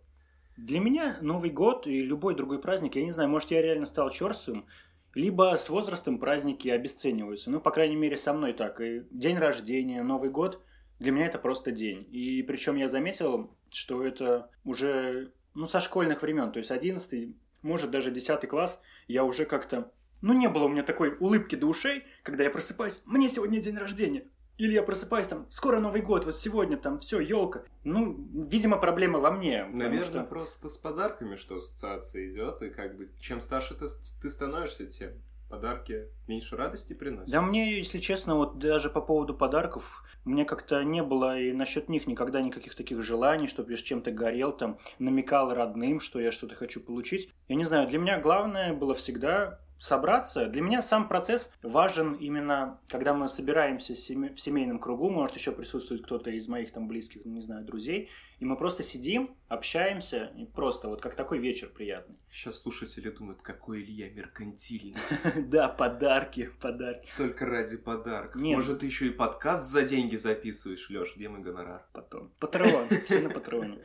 Для 0.57 0.79
меня 0.79 1.17
Новый 1.21 1.51
год 1.51 1.87
и 1.87 2.01
любой 2.01 2.35
другой 2.35 2.59
праздник, 2.59 2.95
я 2.95 3.03
не 3.03 3.11
знаю, 3.11 3.29
может, 3.29 3.51
я 3.51 3.61
реально 3.61 3.85
стал 3.85 4.09
черствым, 4.09 4.65
либо 5.13 5.55
с 5.55 5.69
возрастом 5.69 6.19
праздники 6.19 6.67
обесцениваются. 6.67 7.49
Ну, 7.49 7.61
по 7.61 7.71
крайней 7.71 7.95
мере, 7.95 8.17
со 8.17 8.33
мной 8.33 8.53
так. 8.53 8.81
И 8.81 9.03
день 9.11 9.37
рождения, 9.37 10.03
Новый 10.03 10.29
год, 10.29 10.61
для 10.99 11.11
меня 11.11 11.27
это 11.27 11.37
просто 11.37 11.71
день. 11.71 12.07
И 12.11 12.41
причем 12.41 12.75
я 12.75 12.89
заметил, 12.89 13.55
что 13.71 14.03
это 14.03 14.49
уже, 14.63 15.31
ну, 15.53 15.65
со 15.65 15.79
школьных 15.79 16.21
времен, 16.21 16.51
то 16.51 16.59
есть 16.59 16.71
11 16.71 17.35
может, 17.61 17.91
даже 17.91 18.11
10 18.11 18.47
класс, 18.47 18.81
я 19.07 19.23
уже 19.23 19.45
как-то... 19.45 19.91
Ну, 20.21 20.33
не 20.33 20.49
было 20.49 20.63
у 20.63 20.69
меня 20.69 20.83
такой 20.83 21.15
улыбки 21.19 21.55
до 21.55 21.67
ушей, 21.67 22.03
когда 22.23 22.43
я 22.43 22.49
просыпаюсь, 22.49 23.01
мне 23.05 23.29
сегодня 23.29 23.59
день 23.59 23.77
рождения. 23.77 24.27
Или 24.57 24.73
я 24.73 24.83
просыпаюсь 24.83 25.27
там, 25.27 25.45
скоро 25.49 25.79
Новый 25.79 26.01
год, 26.01 26.25
вот 26.25 26.35
сегодня 26.35 26.77
там 26.77 26.99
все, 26.99 27.19
елка. 27.19 27.63
Ну, 27.83 28.27
видимо, 28.49 28.77
проблема 28.77 29.19
во 29.19 29.31
мне. 29.31 29.65
Наверное, 29.65 30.03
что... 30.03 30.23
просто 30.23 30.69
с 30.69 30.77
подарками, 30.77 31.35
что 31.35 31.57
ассоциация 31.57 32.27
идет, 32.31 32.61
и 32.63 32.69
как 32.69 32.97
бы 32.97 33.09
чем 33.19 33.39
старше 33.41 33.75
ты, 33.75 33.85
ты 34.21 34.29
становишься, 34.29 34.87
тем 34.87 35.11
подарки 35.49 36.07
меньше 36.27 36.57
радости 36.57 36.93
приносят. 36.93 37.31
Да 37.31 37.41
мне, 37.41 37.77
если 37.77 37.99
честно, 37.99 38.35
вот 38.35 38.59
даже 38.59 38.89
по 38.89 39.01
поводу 39.01 39.33
подарков, 39.33 40.03
мне 40.25 40.43
как-то 40.43 40.83
не 40.83 41.01
было 41.01 41.39
и 41.39 41.53
насчет 41.53 41.87
них 41.87 42.05
никогда 42.07 42.41
никаких 42.41 42.75
таких 42.75 43.01
желаний, 43.01 43.47
чтобы 43.47 43.71
я 43.71 43.77
с 43.77 43.81
чем-то 43.81 44.11
горел, 44.11 44.51
там, 44.51 44.77
намекал 44.99 45.53
родным, 45.53 45.99
что 45.99 46.19
я 46.19 46.31
что-то 46.31 46.55
хочу 46.55 46.81
получить. 46.81 47.29
Я 47.47 47.55
не 47.55 47.63
знаю, 47.63 47.87
для 47.87 47.99
меня 47.99 48.19
главное 48.19 48.73
было 48.73 48.93
всегда 48.93 49.59
собраться. 49.79 50.47
Для 50.47 50.61
меня 50.61 50.81
сам 50.81 51.07
процесс 51.07 51.51
важен 51.61 52.13
именно, 52.13 52.79
когда 52.87 53.13
мы 53.13 53.27
собираемся 53.27 53.93
в 53.93 54.39
семейном 54.39 54.79
кругу, 54.79 55.09
может 55.09 55.35
еще 55.35 55.51
присутствует 55.51 56.03
кто-то 56.03 56.29
из 56.31 56.47
моих 56.47 56.71
там 56.71 56.87
близких, 56.87 57.25
не 57.25 57.41
знаю, 57.41 57.65
друзей, 57.65 58.09
и 58.39 58.45
мы 58.45 58.55
просто 58.55 58.83
сидим, 58.83 59.35
общаемся, 59.47 60.31
и 60.37 60.45
просто 60.45 60.87
вот 60.89 61.01
как 61.01 61.15
такой 61.15 61.39
вечер 61.39 61.69
приятный. 61.69 62.17
Сейчас 62.29 62.59
слушатели 62.59 63.09
думают, 63.09 63.41
какой 63.41 63.81
Илья 63.81 64.09
меркантильный. 64.09 64.97
Да, 65.47 65.67
подарки, 65.69 66.51
подарки. 66.61 67.09
Только 67.15 67.45
ради 67.45 67.77
подарков. 67.77 68.41
Может, 68.41 68.79
ты 68.79 68.85
еще 68.85 69.07
и 69.07 69.11
подкаст 69.11 69.69
за 69.69 69.83
деньги 69.83 70.15
записываешь, 70.15 70.89
Леш, 70.89 71.15
где 71.15 71.29
мой 71.29 71.41
гонорар? 71.41 71.85
Потом. 71.93 72.31
Патрон, 72.39 72.87
все 73.05 73.21
на 73.21 73.29
патроне. 73.29 73.79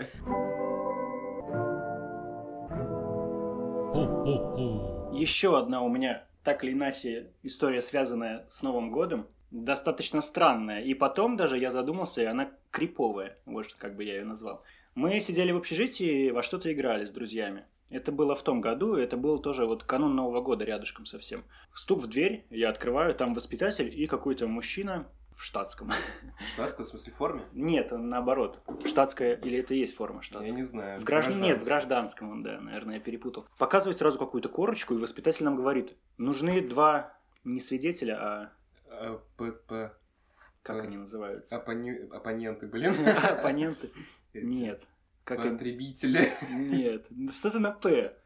Еще 5.12 5.58
одна 5.58 5.82
у 5.82 5.90
меня, 5.90 6.24
так 6.42 6.64
или 6.64 6.72
иначе, 6.72 7.32
история, 7.42 7.82
связанная 7.82 8.46
с 8.48 8.62
Новым 8.62 8.90
годом, 8.90 9.26
достаточно 9.50 10.22
странная. 10.22 10.82
И 10.82 10.94
потом 10.94 11.36
даже 11.36 11.58
я 11.58 11.70
задумался, 11.70 12.22
и 12.22 12.24
она 12.26 12.50
криповая, 12.70 13.36
вот 13.44 13.74
как 13.78 13.94
бы 13.94 14.04
я 14.04 14.14
ее 14.14 14.24
назвал. 14.24 14.62
Мы 14.94 15.20
сидели 15.20 15.52
в 15.52 15.58
общежитии 15.58 16.30
во 16.30 16.42
что-то 16.42 16.72
играли 16.72 17.04
с 17.04 17.10
друзьями. 17.10 17.64
Это 17.90 18.10
было 18.10 18.34
в 18.34 18.42
том 18.42 18.62
году, 18.62 18.94
это 18.94 19.18
был 19.18 19.38
тоже 19.38 19.66
вот 19.66 19.84
канун 19.84 20.16
Нового 20.16 20.40
года 20.40 20.64
рядышком 20.64 21.04
совсем. 21.04 21.44
Стук 21.74 22.00
в 22.00 22.06
дверь, 22.06 22.46
я 22.48 22.70
открываю, 22.70 23.14
там 23.14 23.34
воспитатель 23.34 23.92
и 23.94 24.06
какой-то 24.06 24.48
мужчина 24.48 25.06
штатском. 25.42 25.90
В 25.90 26.48
штатском, 26.48 26.84
в 26.84 26.88
смысле, 26.88 27.12
форме? 27.12 27.42
Нет, 27.52 27.90
наоборот. 27.90 28.62
Штатская, 28.84 29.34
или 29.34 29.58
это 29.58 29.74
и 29.74 29.78
есть 29.78 29.94
форма 29.94 30.22
штатская? 30.22 30.48
Я 30.50 30.54
не 30.54 30.62
знаю. 30.62 31.00
В 31.00 31.04
граждан... 31.04 31.40
Нет, 31.40 31.60
в 31.60 31.64
гражданском 31.64 32.30
он, 32.30 32.42
да, 32.42 32.60
наверное, 32.60 32.96
я 32.96 33.00
перепутал. 33.00 33.46
Показывает 33.58 33.98
сразу 33.98 34.18
какую-то 34.18 34.48
корочку, 34.48 34.94
и 34.94 34.98
воспитатель 34.98 35.44
нам 35.44 35.56
говорит, 35.56 35.96
нужны 36.16 36.60
два 36.60 37.16
не 37.44 37.60
свидетеля, 37.60 38.18
а... 38.20 38.52
а 38.88 39.20
ПП... 39.36 39.96
Как 40.62 40.84
они 40.84 40.96
называются? 40.96 41.56
Оппони... 41.56 42.08
Оппоненты, 42.10 42.66
блин. 42.66 42.94
Оппоненты? 43.08 43.90
Нет. 44.32 44.86
Как 45.24 45.38
Потребители. 45.38 46.30
Нет, 46.50 47.06
что-то 47.32 47.58
на 47.58 47.70
П. 47.72 48.16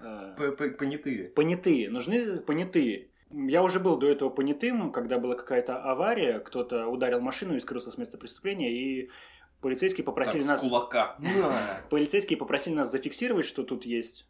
А. 0.00 0.34
Понятые. 0.78 1.28
Понятые. 1.30 1.90
Нужны 1.90 2.40
понятые. 2.40 3.08
Я 3.32 3.62
уже 3.62 3.80
был 3.80 3.96
до 3.96 4.08
этого 4.08 4.30
понятым, 4.30 4.92
когда 4.92 5.18
была 5.18 5.34
какая-то 5.34 5.82
авария, 5.82 6.40
кто-то 6.40 6.86
ударил 6.86 7.20
машину 7.20 7.56
и 7.56 7.60
скрылся 7.60 7.90
с 7.90 7.98
места 7.98 8.18
преступления, 8.18 8.72
и 8.72 9.10
полицейские 9.60 10.04
попросили 10.04 10.40
как 10.42 10.50
нас... 10.50 10.60
кулака. 10.60 11.16
Полицейские 11.90 12.38
попросили 12.38 12.74
нас 12.74 12.90
зафиксировать, 12.90 13.46
что 13.46 13.62
тут 13.62 13.84
есть 13.84 14.26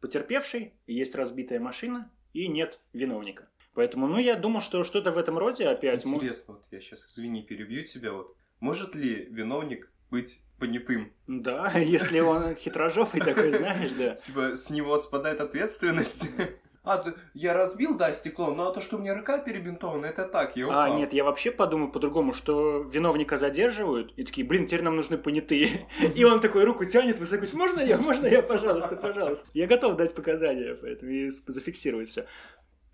потерпевший, 0.00 0.74
есть 0.86 1.14
разбитая 1.14 1.60
машина 1.60 2.10
и 2.32 2.46
нет 2.48 2.78
виновника. 2.92 3.48
Поэтому, 3.74 4.06
ну, 4.06 4.18
я 4.18 4.36
думал, 4.36 4.60
что 4.60 4.84
что-то 4.84 5.10
в 5.10 5.18
этом 5.18 5.36
роде 5.36 5.66
опять... 5.66 6.06
Интересно, 6.06 6.54
вот 6.54 6.64
я 6.70 6.80
сейчас, 6.80 7.06
извини, 7.06 7.42
перебью 7.42 7.84
тебя, 7.84 8.12
вот. 8.12 8.36
Может 8.60 8.94
ли 8.94 9.26
виновник 9.30 9.90
быть 10.10 10.42
понятым? 10.58 11.12
Да, 11.26 11.72
если 11.78 12.20
он 12.20 12.54
хитрожопый 12.54 13.20
такой, 13.20 13.50
знаешь, 13.52 13.90
да. 13.98 14.14
Типа, 14.14 14.56
с 14.56 14.70
него 14.70 14.96
спадает 14.98 15.40
ответственность. 15.40 16.28
А, 16.84 17.02
я 17.32 17.54
разбил, 17.54 17.96
да, 17.96 18.12
стекло, 18.12 18.54
но 18.54 18.70
то, 18.70 18.82
что 18.82 18.96
у 18.96 19.00
меня 19.00 19.14
рука 19.14 19.38
перебинтована, 19.38 20.04
это 20.04 20.26
так, 20.26 20.54
я 20.54 20.66
упал. 20.66 20.80
А, 20.80 20.90
нет, 20.90 21.14
я 21.14 21.24
вообще 21.24 21.50
подумал 21.50 21.90
по-другому, 21.90 22.34
что 22.34 22.80
виновника 22.82 23.38
задерживают, 23.38 24.12
и 24.16 24.24
такие, 24.24 24.46
блин, 24.46 24.66
теперь 24.66 24.82
нам 24.82 24.96
нужны 24.96 25.16
понятые. 25.16 25.88
И 26.14 26.24
он 26.24 26.40
такой 26.40 26.64
руку 26.64 26.84
тянет, 26.84 27.18
высоко, 27.18 27.46
можно 27.54 27.80
я, 27.80 27.96
можно 27.96 28.26
я, 28.26 28.42
пожалуйста, 28.42 28.96
пожалуйста. 28.96 29.48
Я 29.54 29.66
готов 29.66 29.96
дать 29.96 30.14
показания, 30.14 30.74
поэтому 30.74 31.10
и 31.10 31.30
зафиксировать 31.30 32.10
все. 32.10 32.26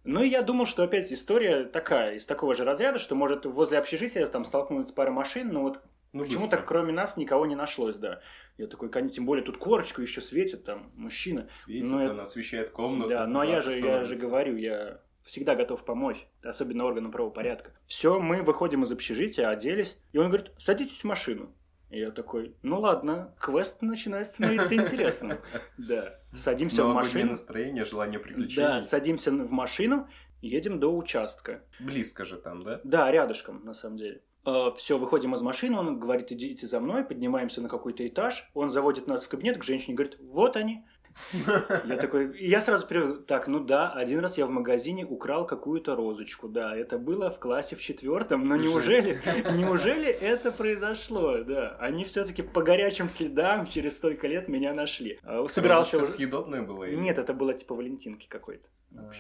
Ну 0.05 0.23
и 0.23 0.29
я 0.29 0.43
думал, 0.43 0.67
что 0.67 0.85
опять 0.85 1.13
история 1.13 1.65
такая, 1.65 2.15
из 2.15 2.27
такого 2.27 2.55
же 2.55 2.65
разряда, 2.65 2.99
что 2.99 3.17
может 3.17 3.45
возле 3.45 3.79
общежития 3.79 4.25
там 4.27 4.45
столкнуться 4.45 4.95
пара 4.95 5.11
машин, 5.11 5.53
но 5.53 5.63
вот 5.63 5.81
ну, 6.13 6.25
почему-то 6.25 6.57
кроме 6.59 6.93
нас 6.93 7.17
никого 7.17 7.47
не 7.47 7.55
нашлось, 7.55 7.97
да. 7.97 8.21
Я 8.59 8.67
такой, 8.67 8.91
тем 9.11 9.27
более 9.27 9.45
тут 9.45 9.59
корочка 9.59 10.03
еще 10.03 10.21
светит, 10.21 10.65
там 10.65 10.91
мужчина. 10.95 11.49
Светит, 11.55 11.91
но 11.91 11.99
она 12.11 12.23
освещает 12.23 12.71
комнату. 12.71 13.11
Да, 13.11 13.27
ну 13.27 13.41
а 13.41 13.47
я 13.47 13.61
же, 13.61 13.79
я 13.79 14.05
же 14.05 14.17
говорю, 14.17 14.57
я 14.57 15.01
всегда 15.23 15.55
готов 15.55 15.85
помочь, 15.85 16.27
особенно 16.43 16.85
органам 16.85 17.13
правопорядка. 17.13 17.73
Все, 17.87 18.21
мы 18.21 18.43
выходим 18.43 18.83
из 18.83 18.93
общежития, 18.93 19.49
оделись, 19.49 19.97
и 20.13 20.19
он 20.19 20.29
говорит, 20.29 20.53
садитесь 20.59 21.03
в 21.03 21.05
машину. 21.05 21.55
И 21.91 21.99
я 21.99 22.13
такой, 22.13 22.55
ну 22.63 22.79
ладно, 22.81 23.35
квест 23.41 23.83
начинает 23.83 24.27
становиться 24.27 24.75
интересным. 24.77 25.39
Да, 25.79 26.15
садимся 26.33 26.85
в 26.85 26.95
машину. 26.95 27.31
настроение, 27.31 27.85
желание 27.85 28.21
приключений. 28.21 28.57
Да, 28.57 28.83
садимся 28.83 29.33
в 29.33 29.51
машину, 29.51 30.09
едем 30.41 30.79
до 30.79 30.95
участка. 30.95 31.65
Близко 31.81 32.25
же 32.25 32.37
там, 32.37 32.63
да? 32.63 32.81
Да, 32.85 33.11
рядышком, 33.11 33.65
на 33.65 33.75
самом 33.75 33.97
деле. 33.97 34.23
Э, 34.47 34.71
все, 34.77 34.99
выходим 34.99 35.35
из 35.35 35.43
машины, 35.43 35.79
он 35.79 35.99
говорит, 35.99 36.33
идите 36.33 36.67
за 36.67 36.81
мной, 36.81 37.05
поднимаемся 37.05 37.61
на 37.61 37.69
какой-то 37.69 38.07
этаж, 38.07 38.51
он 38.55 38.71
заводит 38.71 39.07
нас 39.07 39.25
в 39.25 39.29
кабинет 39.29 39.59
к 39.59 39.65
женщине, 39.65 39.97
говорит, 39.97 40.19
вот 40.21 40.57
они. 40.57 40.85
Я 41.85 41.97
такой, 41.97 42.37
я 42.39 42.61
сразу 42.61 42.87
привык, 42.87 43.27
так, 43.27 43.49
ну 43.49 43.61
да, 43.61 43.91
один 43.93 44.21
раз 44.21 44.39
я 44.39 44.47
в 44.47 44.51
магазине 44.51 45.05
украл 45.05 45.47
какую-то 45.47 45.95
розочку, 45.97 46.49
да, 46.49 46.77
это 46.77 46.99
было 46.99 47.31
в 47.31 47.39
классе 47.39 47.77
в 47.77 47.81
четвертом, 47.81 48.47
но 48.47 48.57
неужели, 48.57 49.21
неужели 49.55 50.09
это 50.09 50.53
произошло, 50.53 51.39
да, 51.39 51.77
они 51.81 52.05
все-таки 52.05 52.43
по 52.43 52.63
горячим 52.63 53.09
следам 53.09 53.67
через 53.67 53.97
столько 53.97 54.27
лет 54.27 54.49
меня 54.49 54.73
нашли. 54.75 55.19
А, 55.23 55.47
собирался 55.49 55.99
уже... 55.99 56.07
съедобная 56.07 56.63
была? 56.63 56.89
Нет, 56.89 57.19
это 57.19 57.33
было 57.33 57.55
типа 57.55 57.75
Валентинки 57.75 58.27
какой-то. 58.29 58.69
А, 58.97 59.11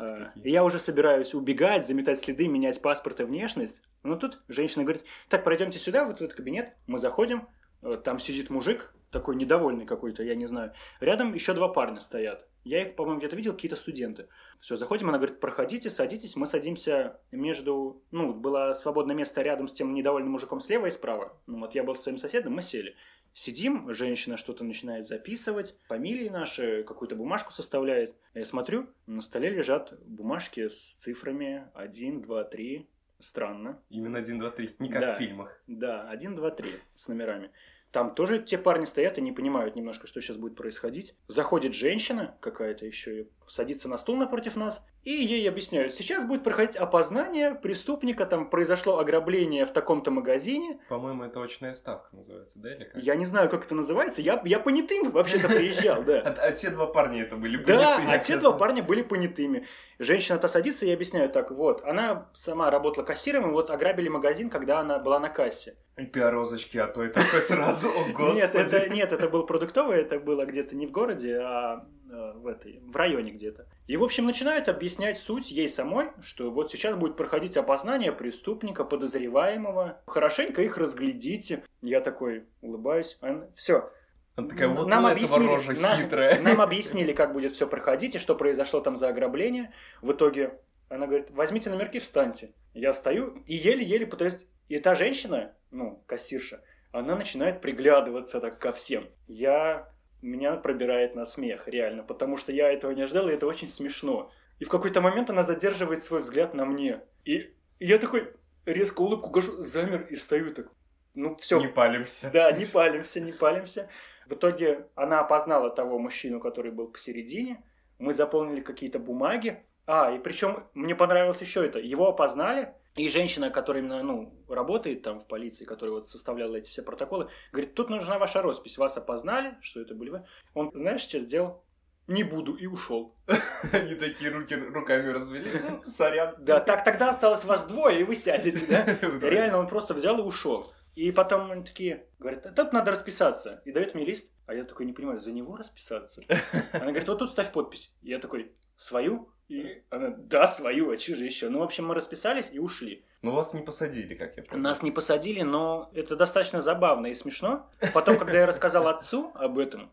а, 0.00 0.32
я 0.36 0.64
уже 0.64 0.78
собираюсь 0.78 1.34
убегать, 1.34 1.86
заметать 1.86 2.18
следы, 2.18 2.48
менять 2.48 2.80
паспорт 2.80 3.20
и 3.20 3.24
внешность. 3.24 3.82
Но 4.02 4.16
тут 4.16 4.42
женщина 4.48 4.84
говорит, 4.84 5.04
так, 5.28 5.44
пройдемте 5.44 5.78
сюда, 5.78 6.04
вот 6.04 6.18
в 6.18 6.22
этот 6.22 6.34
кабинет. 6.36 6.74
Мы 6.86 6.98
заходим, 6.98 7.48
э, 7.82 7.98
там 8.02 8.18
сидит 8.18 8.50
мужик, 8.50 8.94
такой 9.12 9.36
недовольный 9.36 9.86
какой-то, 9.86 10.24
я 10.24 10.34
не 10.34 10.46
знаю. 10.46 10.72
Рядом 10.98 11.34
еще 11.34 11.52
два 11.52 11.68
парня 11.68 12.00
стоят. 12.00 12.48
Я 12.64 12.82
их, 12.82 12.96
по-моему, 12.96 13.18
где-то 13.18 13.36
видел, 13.36 13.52
какие-то 13.52 13.76
студенты. 13.76 14.28
Все, 14.60 14.76
заходим, 14.76 15.08
она 15.08 15.18
говорит, 15.18 15.40
проходите, 15.40 15.90
садитесь. 15.90 16.34
Мы 16.34 16.46
садимся 16.46 17.20
между... 17.30 18.02
Ну, 18.10 18.32
было 18.32 18.72
свободное 18.72 19.14
место 19.14 19.42
рядом 19.42 19.68
с 19.68 19.74
тем 19.74 19.94
недовольным 19.94 20.32
мужиком 20.32 20.60
слева 20.60 20.86
и 20.86 20.90
справа. 20.90 21.36
Ну, 21.46 21.60
вот 21.60 21.74
я 21.74 21.84
был 21.84 21.94
с 21.94 22.02
своим 22.02 22.18
соседом, 22.18 22.54
мы 22.54 22.62
сели. 22.62 22.96
Сидим, 23.34 23.92
женщина 23.92 24.36
что-то 24.36 24.62
начинает 24.62 25.06
записывать, 25.06 25.76
фамилии 25.88 26.28
наши, 26.28 26.84
какую-то 26.84 27.16
бумажку 27.16 27.52
составляет. 27.52 28.14
Я 28.34 28.44
смотрю, 28.44 28.88
на 29.06 29.22
столе 29.22 29.50
лежат 29.50 29.94
бумажки 30.04 30.68
с 30.68 30.94
цифрами 30.96 31.68
1, 31.74 32.22
2, 32.22 32.44
3. 32.44 32.88
Странно. 33.18 33.80
Именно 33.88 34.18
1, 34.18 34.38
2, 34.38 34.50
3, 34.50 34.76
не 34.80 34.88
как 34.88 35.00
да, 35.00 35.14
в 35.14 35.18
фильмах. 35.18 35.62
Да, 35.66 36.08
1, 36.10 36.36
2, 36.36 36.50
3 36.50 36.80
с 36.94 37.08
номерами. 37.08 37.50
Там 37.92 38.14
тоже 38.14 38.42
те 38.42 38.56
парни 38.56 38.86
стоят 38.86 39.18
и 39.18 39.20
не 39.20 39.32
понимают 39.32 39.76
немножко, 39.76 40.06
что 40.06 40.20
сейчас 40.22 40.38
будет 40.38 40.56
происходить. 40.56 41.14
Заходит 41.28 41.74
женщина 41.74 42.36
какая-то 42.40 42.86
еще, 42.86 43.28
садится 43.46 43.88
на 43.88 43.98
стул 43.98 44.16
напротив 44.16 44.56
нас, 44.56 44.82
и 45.04 45.10
ей 45.10 45.48
объясняют, 45.48 45.94
сейчас 45.94 46.24
будет 46.24 46.44
проходить 46.44 46.76
опознание 46.76 47.54
преступника, 47.54 48.24
там 48.24 48.48
произошло 48.48 48.98
ограбление 48.98 49.64
в 49.64 49.72
таком-то 49.72 50.10
магазине. 50.10 50.80
По-моему, 50.88 51.24
это 51.24 51.42
очная 51.42 51.72
ставка 51.74 52.14
называется, 52.14 52.60
да, 52.60 52.74
или 52.74 52.84
как? 52.84 53.02
Я 53.02 53.16
не 53.16 53.24
знаю, 53.24 53.50
как 53.50 53.64
это 53.64 53.74
называется, 53.74 54.22
я, 54.22 54.40
я 54.44 54.60
понятым 54.60 55.10
вообще-то 55.10 55.48
приезжал, 55.48 56.02
да. 56.02 56.22
А, 56.42 56.52
те 56.52 56.70
два 56.70 56.86
парня 56.86 57.22
это 57.22 57.36
были 57.36 57.56
понятыми? 57.56 58.06
Да, 58.06 58.12
а 58.12 58.18
те 58.18 58.36
два 58.36 58.52
парня 58.52 58.82
были 58.82 59.02
понятыми. 59.02 59.66
Женщина-то 59.98 60.48
садится 60.48 60.86
и 60.86 60.90
объясняют 60.90 61.32
так, 61.32 61.50
вот, 61.50 61.84
она 61.84 62.28
сама 62.34 62.70
работала 62.70 63.04
кассиром, 63.04 63.48
и 63.48 63.52
вот 63.52 63.70
ограбили 63.70 64.08
магазин, 64.08 64.50
когда 64.50 64.80
она 64.80 64.98
была 64.98 65.18
на 65.18 65.28
кассе. 65.28 65.76
Ты 65.96 66.20
о 66.20 66.30
розочке, 66.30 66.80
а 66.80 66.86
то 66.86 67.04
и 67.04 67.08
такой 67.08 67.42
сразу, 67.42 67.88
о 67.88 68.12
господи. 68.12 68.36
Нет, 68.36 68.54
это, 68.54 68.88
нет, 68.88 69.12
это 69.12 69.28
был 69.28 69.44
продуктовый, 69.44 70.00
это 70.00 70.18
было 70.18 70.46
где-то 70.46 70.74
не 70.74 70.86
в 70.86 70.90
городе, 70.90 71.38
а 71.38 71.86
в, 72.12 72.46
этой, 72.46 72.80
в 72.80 72.94
районе 72.96 73.32
где-то. 73.32 73.66
И, 73.86 73.96
в 73.96 74.04
общем, 74.04 74.26
начинают 74.26 74.68
объяснять 74.68 75.18
суть 75.18 75.50
ей 75.50 75.68
самой, 75.68 76.10
что 76.22 76.50
вот 76.50 76.70
сейчас 76.70 76.96
будет 76.96 77.16
проходить 77.16 77.56
опознание 77.56 78.12
преступника, 78.12 78.84
подозреваемого. 78.84 80.02
Хорошенько 80.06 80.62
их 80.62 80.76
разглядите. 80.76 81.64
Я 81.80 82.00
такой 82.00 82.46
улыбаюсь. 82.60 83.18
Все. 83.54 83.90
Она 84.34 84.48
такая, 84.48 84.68
вот 84.68 84.86
нам 84.86 85.06
объяснили, 85.06 85.46
рожа 85.46 85.74
хитрая. 85.74 86.36
Нам, 86.36 86.44
нам 86.44 86.60
объяснили, 86.62 87.12
как 87.12 87.32
будет 87.32 87.52
все 87.52 87.66
проходить 87.66 88.14
и 88.14 88.18
что 88.18 88.34
произошло 88.34 88.80
там 88.80 88.96
за 88.96 89.08
ограбление. 89.08 89.72
В 90.00 90.12
итоге 90.12 90.58
она 90.88 91.06
говорит, 91.06 91.30
возьмите 91.30 91.70
номерки, 91.70 91.98
встаньте. 91.98 92.52
Я 92.74 92.94
стою 92.94 93.42
и 93.46 93.54
еле-еле 93.54 94.06
пытаюсь... 94.06 94.38
И 94.68 94.78
та 94.78 94.94
женщина, 94.94 95.54
ну, 95.70 96.02
кассирша, 96.06 96.62
она 96.92 97.14
начинает 97.14 97.60
приглядываться 97.60 98.40
так 98.40 98.58
ко 98.58 98.72
всем. 98.72 99.08
Я... 99.26 99.91
Меня 100.22 100.54
пробирает 100.54 101.14
на 101.14 101.24
смех, 101.24 101.66
реально, 101.66 102.04
потому 102.04 102.36
что 102.36 102.52
я 102.52 102.72
этого 102.72 102.92
не 102.92 103.02
ожидал, 103.02 103.28
и 103.28 103.32
это 103.32 103.46
очень 103.46 103.68
смешно. 103.68 104.30
И 104.60 104.64
в 104.64 104.68
какой-то 104.68 105.00
момент 105.00 105.28
она 105.30 105.42
задерживает 105.42 106.02
свой 106.02 106.20
взгляд 106.20 106.54
на 106.54 106.64
мне. 106.64 107.00
И, 107.24 107.52
и 107.80 107.86
я 107.86 107.98
такой 107.98 108.32
резко 108.64 109.00
улыбку 109.00 109.30
гажу, 109.30 109.60
замер 109.60 110.06
и 110.08 110.14
стою 110.14 110.54
так. 110.54 110.68
Ну, 111.14 111.36
все. 111.36 111.60
Не 111.60 111.68
палимся. 111.68 112.30
Да, 112.32 112.52
не 112.52 112.64
палимся, 112.64 113.20
не 113.20 113.32
палимся. 113.32 113.88
В 114.26 114.34
итоге 114.34 114.86
она 114.94 115.20
опознала 115.20 115.68
того 115.70 115.98
мужчину, 115.98 116.40
который 116.40 116.70
был 116.70 116.88
посередине. 116.88 117.62
мы 117.98 118.14
заполнили 118.14 118.60
какие-то 118.60 118.98
бумаги. 118.98 119.62
А, 119.86 120.12
и 120.12 120.18
причем 120.18 120.64
мне 120.74 120.94
понравилось 120.94 121.40
еще 121.40 121.66
это. 121.66 121.78
Его 121.80 122.08
опознали, 122.08 122.74
и 122.96 123.08
женщина, 123.08 123.50
которая 123.50 123.82
именно, 123.82 124.02
ну, 124.02 124.34
работает 124.48 125.02
там 125.02 125.20
в 125.20 125.26
полиции, 125.26 125.64
которая 125.64 125.94
вот 125.96 126.08
составляла 126.08 126.56
эти 126.56 126.70
все 126.70 126.82
протоколы, 126.82 127.28
говорит, 127.52 127.74
тут 127.74 127.88
нужна 127.88 128.18
ваша 128.18 128.42
роспись, 128.42 128.78
вас 128.78 128.96
опознали, 128.96 129.56
что 129.62 129.80
это 129.80 129.94
были 129.94 130.10
вы. 130.10 130.26
Он, 130.54 130.70
знаешь, 130.74 131.02
что 131.02 131.18
сделал? 131.18 131.64
Не 132.08 132.24
буду, 132.24 132.54
и 132.54 132.66
ушел. 132.66 133.16
Они 133.72 133.94
такие 133.94 134.30
руки 134.30 134.54
руками 134.54 135.08
развели. 135.10 135.50
Ну, 135.70 135.82
сорян. 135.86 136.34
Да, 136.38 136.60
так 136.60 136.84
тогда 136.84 137.10
осталось 137.10 137.44
вас 137.44 137.66
двое, 137.66 138.00
и 138.00 138.04
вы 138.04 138.16
сядете, 138.16 138.66
да? 138.66 138.84
Реально, 139.20 139.58
он 139.58 139.68
просто 139.68 139.94
взял 139.94 140.18
и 140.18 140.22
ушел. 140.22 140.72
И 140.94 141.10
потом 141.10 141.50
они 141.50 141.64
такие, 141.64 142.06
говорят, 142.18 142.54
тут 142.54 142.72
надо 142.72 142.90
расписаться. 142.90 143.62
И 143.64 143.72
дает 143.72 143.94
мне 143.94 144.04
лист, 144.04 144.30
а 144.46 144.54
я 144.54 144.64
такой 144.64 144.84
не 144.84 144.92
понимаю, 144.92 145.18
за 145.18 145.32
него 145.32 145.56
расписаться? 145.56 146.22
Она 146.72 146.86
говорит, 146.86 147.08
вот 147.08 147.20
тут 147.20 147.30
ставь 147.30 147.50
подпись. 147.50 147.90
Я 148.02 148.18
такой, 148.18 148.52
свою? 148.76 149.32
И 149.52 149.82
она, 149.90 150.14
да, 150.16 150.46
свою, 150.46 150.90
а 150.90 150.96
че 150.96 151.14
же 151.14 151.26
еще? 151.26 151.50
Ну, 151.50 151.58
в 151.58 151.62
общем, 151.62 151.86
мы 151.86 151.94
расписались 151.94 152.48
и 152.50 152.58
ушли. 152.58 153.04
Но 153.20 153.32
вас 153.32 153.52
не 153.52 153.60
посадили, 153.60 154.14
как 154.14 154.34
я 154.38 154.42
понял. 154.42 154.62
Нас 154.62 154.82
не 154.82 154.90
посадили, 154.90 155.42
но 155.42 155.90
это 155.92 156.16
достаточно 156.16 156.62
забавно 156.62 157.08
и 157.08 157.14
смешно. 157.14 157.68
Потом, 157.92 158.16
когда 158.16 158.38
я 158.38 158.46
рассказал 158.46 158.88
отцу 158.88 159.30
об 159.34 159.58
этом, 159.58 159.92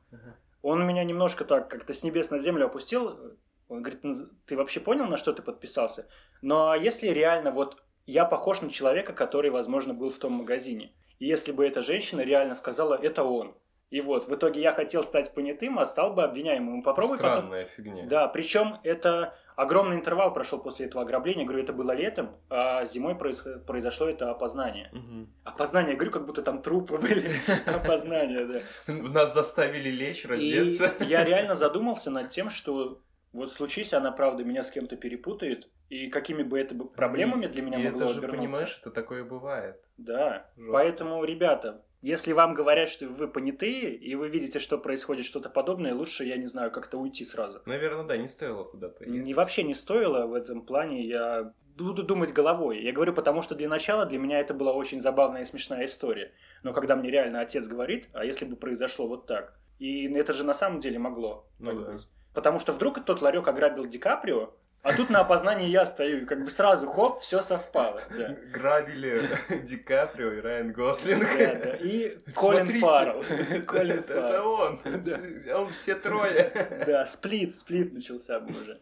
он 0.62 0.88
меня 0.88 1.04
немножко 1.04 1.44
так 1.44 1.70
как-то 1.70 1.94
с 1.94 2.04
небес 2.04 2.32
на 2.32 2.40
землю 2.40 2.68
опустил. 2.68 3.36
Он 3.68 3.84
говорит, 3.84 4.02
ты 4.46 4.56
вообще 4.56 4.80
понял, 4.80 5.08
на 5.08 5.18
что 5.18 5.34
ты 5.34 5.42
подписался? 5.42 6.08
Но 6.42 6.74
если 6.74 7.08
реально 7.08 7.52
вот 7.52 7.84
я 8.06 8.24
похож 8.24 8.62
на 8.62 8.70
человека, 8.70 9.12
который, 9.12 9.52
возможно, 9.52 9.94
был 9.94 10.10
в 10.10 10.18
том 10.20 10.32
магазине. 10.32 10.94
И 11.20 11.26
если 11.26 11.52
бы 11.52 11.68
эта 11.68 11.82
женщина 11.82 12.22
реально 12.22 12.56
сказала, 12.56 12.96
это 12.96 13.26
он. 13.26 13.58
И 13.90 14.02
вот, 14.02 14.28
в 14.28 14.36
итоге 14.36 14.62
я 14.62 14.72
хотел 14.72 15.04
стать 15.04 15.34
понятым, 15.34 15.80
а 15.80 15.86
стал 15.86 16.14
бы 16.14 16.24
обвиняемым. 16.24 16.84
Попробуй 16.84 17.18
Странная 17.18 17.64
потом... 17.64 17.76
фигня. 17.76 18.06
Да, 18.06 18.28
причем 18.28 18.78
это 18.84 19.36
огромный 19.60 19.98
интервал 19.98 20.34
прошел 20.34 20.60
после 20.60 20.86
этого 20.86 21.04
ограбления. 21.04 21.46
Говорю, 21.46 21.64
это 21.64 21.74
было 21.74 21.92
летом, 21.92 22.38
а 22.50 22.86
зимой 22.86 23.16
происход... 23.16 23.66
произошло 23.66 24.08
это 24.08 24.32
опознание. 24.32 24.90
Угу. 24.94 25.28
Опознание, 25.44 25.96
говорю, 25.96 26.12
как 26.12 26.26
будто 26.26 26.42
там 26.42 26.62
трупы 26.62 26.98
были. 26.98 27.30
Опознание, 27.66 28.46
да. 28.46 28.94
Нас 28.94 29.34
заставили 29.34 29.90
лечь, 29.90 30.26
раздеться. 30.26 30.94
И 31.00 31.06
я 31.06 31.26
реально 31.26 31.56
задумался 31.56 32.10
над 32.10 32.30
тем, 32.30 32.50
что 32.50 33.02
вот 33.34 33.52
случись 33.52 33.94
она, 33.94 34.12
правда, 34.12 34.44
меня 34.44 34.64
с 34.64 34.72
кем-то 34.72 34.96
перепутает, 34.96 35.68
и 35.90 36.08
какими 36.10 36.44
бы 36.44 36.60
это 36.60 36.76
проблемами 36.76 37.48
для 37.48 37.62
меня 37.62 37.80
и 37.80 37.84
могло 37.84 38.04
это 38.04 38.14
же, 38.14 38.20
обернуться. 38.20 38.38
понимаешь, 38.38 38.78
это 38.80 38.92
такое 38.92 39.24
бывает. 39.26 39.84
Да, 39.98 40.50
Жестко. 40.56 40.72
поэтому, 40.72 41.24
ребята, 41.26 41.84
если 42.02 42.34
вам 42.34 42.54
говорят, 42.54 42.90
что 42.90 43.08
вы 43.08 43.28
понятые, 43.28 43.96
и 43.96 44.16
вы 44.16 44.30
видите, 44.30 44.60
что 44.60 44.78
происходит 44.78 45.26
что-то 45.26 45.50
подобное, 45.50 45.94
лучше, 45.94 46.24
я 46.24 46.38
не 46.38 46.46
знаю, 46.46 46.72
как-то 46.72 46.98
уйти 46.98 47.26
сразу. 47.26 47.62
Наверное, 47.66 48.06
да, 48.06 48.18
не 48.18 48.28
стоило 48.28 48.64
куда-то 48.64 49.04
ехать. 49.04 49.24
Не 49.24 49.34
вообще 49.34 49.64
не 49.64 49.74
стоило 49.74 50.26
в 50.26 50.34
этом 50.34 50.62
плане, 50.62 51.06
я 51.06 51.54
буду 51.78 52.04
думать 52.04 52.34
головой. 52.34 52.82
Я 52.82 52.92
говорю, 52.92 53.14
потому 53.14 53.42
что 53.42 53.56
для 53.56 53.70
начала 53.70 54.06
для 54.06 54.20
меня 54.20 54.40
это 54.40 54.54
была 54.54 54.74
очень 54.74 55.00
забавная 55.00 55.44
и 55.44 55.46
смешная 55.46 55.86
история. 55.86 56.34
Но 56.64 56.74
когда 56.74 56.96
мне 56.96 57.10
реально 57.10 57.42
отец 57.42 57.68
говорит, 57.68 58.10
а 58.14 58.26
если 58.26 58.46
бы 58.46 58.56
произошло 58.56 59.08
вот 59.08 59.28
так? 59.28 59.58
И 59.80 60.12
это 60.14 60.34
же 60.34 60.44
на 60.44 60.54
самом 60.54 60.80
деле 60.80 61.00
могло 61.00 61.48
Ну 61.60 61.74
да. 61.80 61.92
быть. 61.92 62.08
Потому 62.34 62.60
что 62.60 62.74
вдруг 62.74 63.04
тот 63.06 63.22
ларек 63.22 63.48
ограбил 63.48 63.86
Ди 63.86 63.98
Каприо, 63.98 64.54
а 64.82 64.94
тут 64.94 65.10
на 65.10 65.22
опознании 65.22 65.68
я 65.68 65.86
стою, 65.86 66.22
и 66.22 66.26
как 66.26 66.44
бы 66.44 66.50
сразу 66.50 66.88
хоп, 66.88 67.20
все 67.20 67.42
совпало. 67.42 68.02
Да. 68.18 68.36
Грабили 68.54 69.22
Ди 69.64 69.78
Каприо 69.78 70.32
и 70.34 70.40
Райан 70.42 70.72
Гослинг. 70.72 71.28
Да, 71.38 71.56
да. 71.56 71.76
И 71.76 72.12
Колин 72.36 72.66
Смотрите, 72.66 72.80
Фаррелл. 72.80 73.24
Колин 73.68 74.00
Это 74.00 74.14
Фаррелл. 74.22 74.52
он. 74.52 74.82
Да. 74.84 75.60
Он 75.60 75.70
все 75.70 75.96
трое. 75.96 76.84
Да, 76.88 77.06
сплит, 77.06 77.56
сплит 77.56 77.94
начался 77.94 78.40
бы 78.40 78.52
уже. 78.52 78.80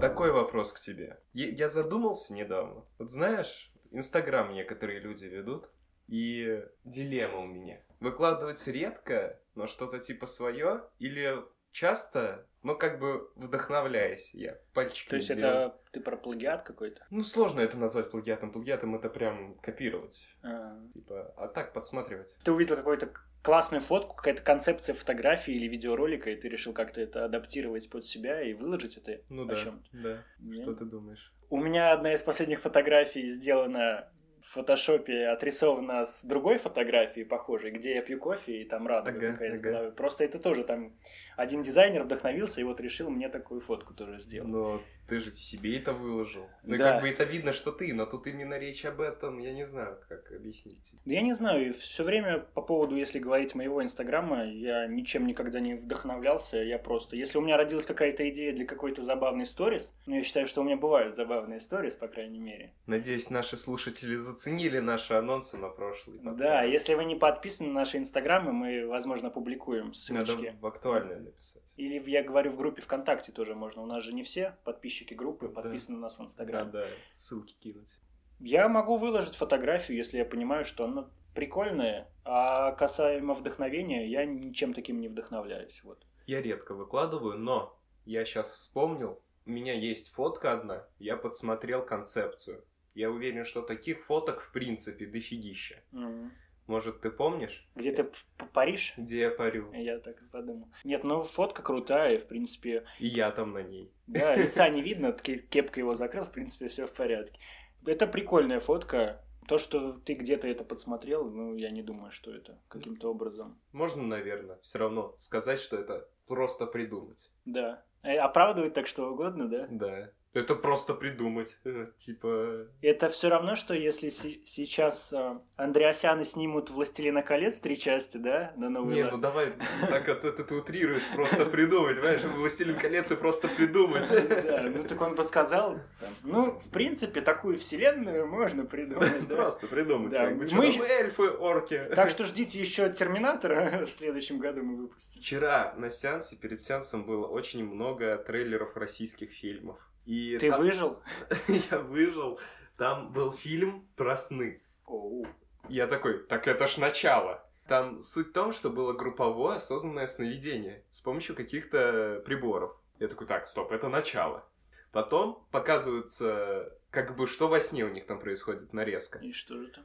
Такой 0.00 0.32
вопрос 0.32 0.72
к 0.72 0.80
тебе. 0.80 1.18
Я 1.32 1.48
я 1.48 1.68
задумался 1.68 2.32
недавно. 2.34 2.84
Вот 2.98 3.10
знаешь, 3.10 3.72
Инстаграм 3.90 4.52
некоторые 4.52 5.00
люди 5.00 5.26
ведут, 5.26 5.68
и 6.08 6.62
дилемма 6.84 7.38
у 7.38 7.46
меня. 7.46 7.80
Выкладывать 8.00 8.66
редко, 8.66 9.38
но 9.54 9.66
что-то 9.66 9.98
типа 9.98 10.26
свое, 10.26 10.84
или 10.98 11.36
часто, 11.72 12.46
но 12.62 12.74
как 12.74 12.98
бы 12.98 13.30
вдохновляясь 13.36 14.34
я 14.34 14.58
пальчиками 14.74 15.10
То 15.10 15.16
есть 15.16 15.34
делаю. 15.34 15.54
это 15.68 15.78
ты 15.92 16.00
про 16.00 16.16
плагиат 16.16 16.62
какой-то? 16.62 17.06
Ну, 17.10 17.22
сложно 17.22 17.60
это 17.60 17.78
назвать 17.78 18.10
плагиатом. 18.10 18.52
Плагиатом 18.52 18.94
это 18.96 19.08
прям 19.08 19.54
копировать. 19.58 20.28
А. 20.42 20.78
Типа, 20.94 21.32
а 21.36 21.48
так 21.48 21.72
подсматривать. 21.72 22.36
Ты 22.44 22.52
увидел 22.52 22.76
какую-то 22.76 23.12
классную 23.42 23.80
фотку, 23.80 24.14
какая-то 24.16 24.42
концепция 24.42 24.94
фотографии 24.94 25.54
или 25.54 25.66
видеоролика, 25.66 26.30
и 26.30 26.36
ты 26.36 26.48
решил 26.48 26.72
как-то 26.72 27.00
это 27.00 27.24
адаптировать 27.24 27.88
под 27.88 28.06
себя 28.06 28.42
и 28.42 28.52
выложить 28.52 28.96
это 28.96 29.22
Ну 29.30 29.42
о 29.42 29.46
да, 29.46 29.54
чем-то. 29.54 29.88
да. 29.92 30.24
Не? 30.40 30.62
Что 30.62 30.74
ты 30.74 30.84
думаешь? 30.84 31.32
У 31.48 31.56
меня 31.56 31.92
одна 31.92 32.12
из 32.12 32.22
последних 32.22 32.60
фотографий 32.60 33.26
сделана 33.28 34.08
в 34.50 34.54
фотошопе, 34.54 35.28
отрисована 35.28 36.04
с 36.04 36.24
другой 36.24 36.58
фотографией 36.58 37.24
похожей, 37.24 37.70
где 37.70 37.94
я 37.94 38.02
пью 38.02 38.18
кофе, 38.18 38.60
и 38.60 38.64
там 38.64 38.88
радуга 38.88 39.16
Ага, 39.18 39.32
такая 39.32 39.52
из 39.52 39.60
ага. 39.60 39.70
головы. 39.70 39.92
Просто 39.92 40.24
это 40.24 40.40
тоже 40.40 40.64
там 40.64 40.92
один 41.40 41.62
дизайнер 41.62 42.02
вдохновился 42.02 42.60
и 42.60 42.64
вот 42.64 42.80
решил 42.80 43.08
мне 43.10 43.28
такую 43.28 43.60
фотку 43.60 43.94
тоже 43.94 44.18
сделать. 44.18 44.48
Но 44.48 44.80
ты 45.08 45.18
же 45.18 45.32
себе 45.32 45.78
это 45.78 45.92
выложил. 45.92 46.46
Ну 46.62 46.74
и 46.74 46.78
Да. 46.78 46.92
как 46.92 47.02
бы 47.02 47.08
это 47.08 47.24
видно, 47.24 47.52
что 47.52 47.72
ты, 47.72 47.92
но 47.94 48.04
тут 48.06 48.26
именно 48.26 48.58
речь 48.58 48.84
об 48.84 49.00
этом, 49.00 49.38
я 49.38 49.52
не 49.52 49.64
знаю, 49.66 49.98
как 50.08 50.30
объяснить. 50.32 50.92
Да 51.04 51.12
Я 51.14 51.22
не 51.22 51.32
знаю, 51.32 51.72
все 51.72 52.04
время 52.04 52.38
по 52.38 52.62
поводу, 52.62 52.94
если 52.94 53.18
говорить 53.18 53.54
моего 53.54 53.82
инстаграма, 53.82 54.44
я 54.44 54.86
ничем 54.86 55.26
никогда 55.26 55.60
не 55.60 55.74
вдохновлялся, 55.74 56.58
я 56.58 56.78
просто... 56.78 57.16
Если 57.16 57.38
у 57.38 57.40
меня 57.40 57.56
родилась 57.56 57.86
какая-то 57.86 58.28
идея 58.28 58.52
для 58.52 58.66
какой-то 58.66 59.00
забавной 59.02 59.46
сторис, 59.46 59.94
ну, 60.06 60.16
я 60.16 60.22
считаю, 60.22 60.46
что 60.46 60.60
у 60.60 60.64
меня 60.64 60.76
бывают 60.76 61.14
забавные 61.14 61.60
сторис, 61.60 61.94
по 61.94 62.06
крайней 62.06 62.38
мере. 62.38 62.74
Надеюсь, 62.86 63.30
наши 63.30 63.56
слушатели 63.56 64.14
заценили 64.16 64.78
наши 64.78 65.14
анонсы 65.14 65.56
на 65.56 65.70
прошлый 65.70 66.18
подкаст. 66.18 66.38
Да, 66.38 66.62
если 66.62 66.94
вы 66.94 67.04
не 67.04 67.16
подписаны 67.16 67.68
на 67.70 67.80
наши 67.80 67.96
инстаграмы, 67.96 68.52
мы, 68.52 68.86
возможно, 68.86 69.30
публикуем 69.30 69.86
Надо 69.86 69.94
ссылочки. 69.98 70.54
в 70.60 70.66
актуальное 70.66 71.29
написать. 71.30 71.72
Или 71.76 71.98
я 72.10 72.22
говорю 72.22 72.50
в 72.50 72.56
группе 72.56 72.82
ВКонтакте 72.82 73.32
тоже 73.32 73.54
можно. 73.54 73.82
У 73.82 73.86
нас 73.86 74.02
же 74.04 74.12
не 74.12 74.22
все 74.22 74.56
подписчики 74.64 75.14
группы 75.14 75.48
Да. 75.48 75.54
подписаны 75.62 75.96
на 75.96 76.02
нас 76.02 76.14
в 76.16 76.18
Да, 76.18 76.24
Инстаграм. 76.24 76.70
да, 76.70 76.86
ссылки 77.14 77.54
кинуть. 77.60 77.98
Я 78.38 78.68
могу 78.68 78.96
выложить 78.96 79.34
фотографию, 79.34 79.96
если 79.98 80.18
я 80.18 80.24
понимаю, 80.24 80.64
что 80.64 80.84
она 80.84 81.10
прикольная, 81.34 82.08
а 82.24 82.72
касаемо 82.72 83.34
вдохновения, 83.34 84.06
я 84.08 84.24
ничем 84.24 84.72
таким 84.74 85.00
не 85.00 85.08
вдохновляюсь. 85.08 85.82
Вот. 85.84 86.06
Я 86.26 86.40
редко 86.42 86.74
выкладываю, 86.74 87.38
но 87.38 87.78
я 88.04 88.24
сейчас 88.24 88.54
вспомнил, 88.54 89.20
у 89.46 89.50
меня 89.50 89.74
есть 89.74 90.08
фотка 90.10 90.52
одна, 90.52 90.86
я 90.98 91.16
подсмотрел 91.16 91.84
концепцию. 91.84 92.64
Я 92.94 93.10
уверен, 93.10 93.44
что 93.44 93.62
таких 93.62 94.00
фоток 94.04 94.40
в 94.40 94.52
принципе 94.52 95.06
дофигища. 95.06 95.82
М. 95.92 96.32
Может, 96.70 97.00
ты 97.00 97.10
помнишь, 97.10 97.68
Где 97.74 97.90
ты 97.90 98.04
в 98.04 98.24
П- 98.38 98.46
Париж? 98.52 98.94
где 98.96 99.18
я 99.22 99.30
парю? 99.32 99.72
Я 99.72 99.98
так 99.98 100.22
и 100.22 100.24
подумал. 100.26 100.68
Нет, 100.84 101.02
ну 101.02 101.20
фотка 101.20 101.62
крутая, 101.62 102.16
в 102.20 102.28
принципе, 102.28 102.84
И 103.00 103.08
я 103.08 103.32
там 103.32 103.52
на 103.52 103.62
ней. 103.64 103.90
да, 104.06 104.36
лица 104.36 104.68
не 104.68 104.80
видно, 104.80 105.12
кепка 105.12 105.80
его 105.80 105.96
закрыл, 105.96 106.22
в 106.24 106.30
принципе, 106.30 106.68
все 106.68 106.86
в 106.86 106.92
порядке. 106.92 107.40
Это 107.84 108.06
прикольная 108.06 108.60
фотка. 108.60 109.20
То, 109.48 109.58
что 109.58 109.94
ты 109.94 110.14
где-то 110.14 110.46
это 110.46 110.62
подсмотрел, 110.62 111.28
ну, 111.28 111.56
я 111.56 111.70
не 111.70 111.82
думаю, 111.82 112.12
что 112.12 112.32
это 112.32 112.60
каким-то 112.68 113.10
образом. 113.10 113.60
Можно, 113.72 114.04
наверное, 114.04 114.60
все 114.62 114.78
равно 114.78 115.12
сказать, 115.18 115.58
что 115.58 115.76
это 115.76 116.08
просто 116.28 116.66
придумать. 116.66 117.28
Да. 117.46 117.82
Э, 118.04 118.14
Оправдывать 118.18 118.74
так 118.74 118.86
что 118.86 119.10
угодно, 119.10 119.48
да? 119.48 119.66
Да. 119.68 120.10
Это 120.32 120.54
просто 120.54 120.94
придумать. 120.94 121.58
Э, 121.64 121.84
Типа... 121.96 122.68
Это 122.82 123.08
все 123.08 123.28
равно, 123.28 123.56
что 123.56 123.74
если 123.74 124.10
се- 124.10 124.40
сейчас 124.44 125.12
э, 125.12 125.38
Андреасяны 125.56 126.24
снимут 126.24 126.70
«Властелина 126.70 127.22
колец» 127.22 127.58
три 127.58 127.76
части, 127.76 128.16
да, 128.16 128.52
на 128.56 128.70
Новый 128.70 128.94
Не, 128.94 129.04
ну 129.10 129.18
давай, 129.18 129.52
так 129.88 130.08
это, 130.08 130.32
ты 130.32 130.54
утрируешь, 130.54 131.02
просто 131.14 131.46
придумать, 131.46 131.96
понимаешь? 131.96 132.22
«Властелин 132.22 132.76
колец» 132.76 133.10
и 133.10 133.16
просто 133.16 133.48
придумать. 133.48 134.08
Да, 134.08 134.62
ну 134.62 134.84
так 134.84 135.00
он 135.00 135.16
бы 135.16 135.24
сказал, 135.24 135.78
ну, 136.22 136.60
в 136.60 136.70
принципе, 136.70 137.22
такую 137.22 137.56
вселенную 137.58 138.28
можно 138.28 138.64
придумать. 138.64 139.26
Просто 139.26 139.66
придумать. 139.66 140.12
Да, 140.12 140.26
как 140.28 140.38
бы, 140.38 140.46
мы 140.52 140.66
эльфы, 140.86 141.28
орки. 141.28 141.82
Так 141.96 142.08
что 142.08 142.24
ждите 142.24 142.60
еще 142.60 142.88
Терминатора 142.92 143.84
в 143.86 143.90
следующем 143.90 144.38
году 144.38 144.62
мы 144.62 144.76
выпустим. 144.76 145.20
Вчера 145.22 145.74
на 145.76 145.90
сеансе, 145.90 146.36
перед 146.36 146.60
сеансом 146.60 147.04
было 147.04 147.26
очень 147.26 147.64
много 147.64 148.16
трейлеров 148.16 148.76
российских 148.76 149.32
фильмов. 149.32 149.78
И 150.04 150.38
Ты 150.38 150.50
там- 150.50 150.60
выжил? 150.60 151.02
Я 151.70 151.78
выжил. 151.78 152.40
Там 152.76 153.12
был 153.12 153.32
фильм 153.32 153.88
про 153.96 154.16
сны. 154.16 154.62
Оу. 154.86 155.26
Я 155.68 155.86
такой, 155.86 156.18
так 156.26 156.48
это 156.48 156.66
ж 156.66 156.78
начало. 156.78 157.46
Там 157.68 158.02
суть 158.02 158.28
в 158.28 158.32
том, 158.32 158.52
что 158.52 158.70
было 158.70 158.92
групповое 158.92 159.56
осознанное 159.56 160.06
сновидение 160.08 160.84
с 160.90 161.00
помощью 161.00 161.36
каких-то 161.36 162.22
приборов. 162.24 162.76
Я 162.98 163.08
такой, 163.08 163.26
так, 163.26 163.46
стоп, 163.46 163.70
это 163.70 163.88
начало. 163.88 164.44
Потом 164.92 165.46
показывается, 165.52 166.76
как 166.90 167.14
бы, 167.14 167.26
что 167.26 167.48
во 167.48 167.60
сне 167.60 167.84
у 167.84 167.88
них 167.88 168.06
там 168.06 168.18
происходит, 168.18 168.72
нарезка. 168.72 169.18
И 169.20 169.32
что 169.32 169.58
же 169.58 169.68
там? 169.68 169.84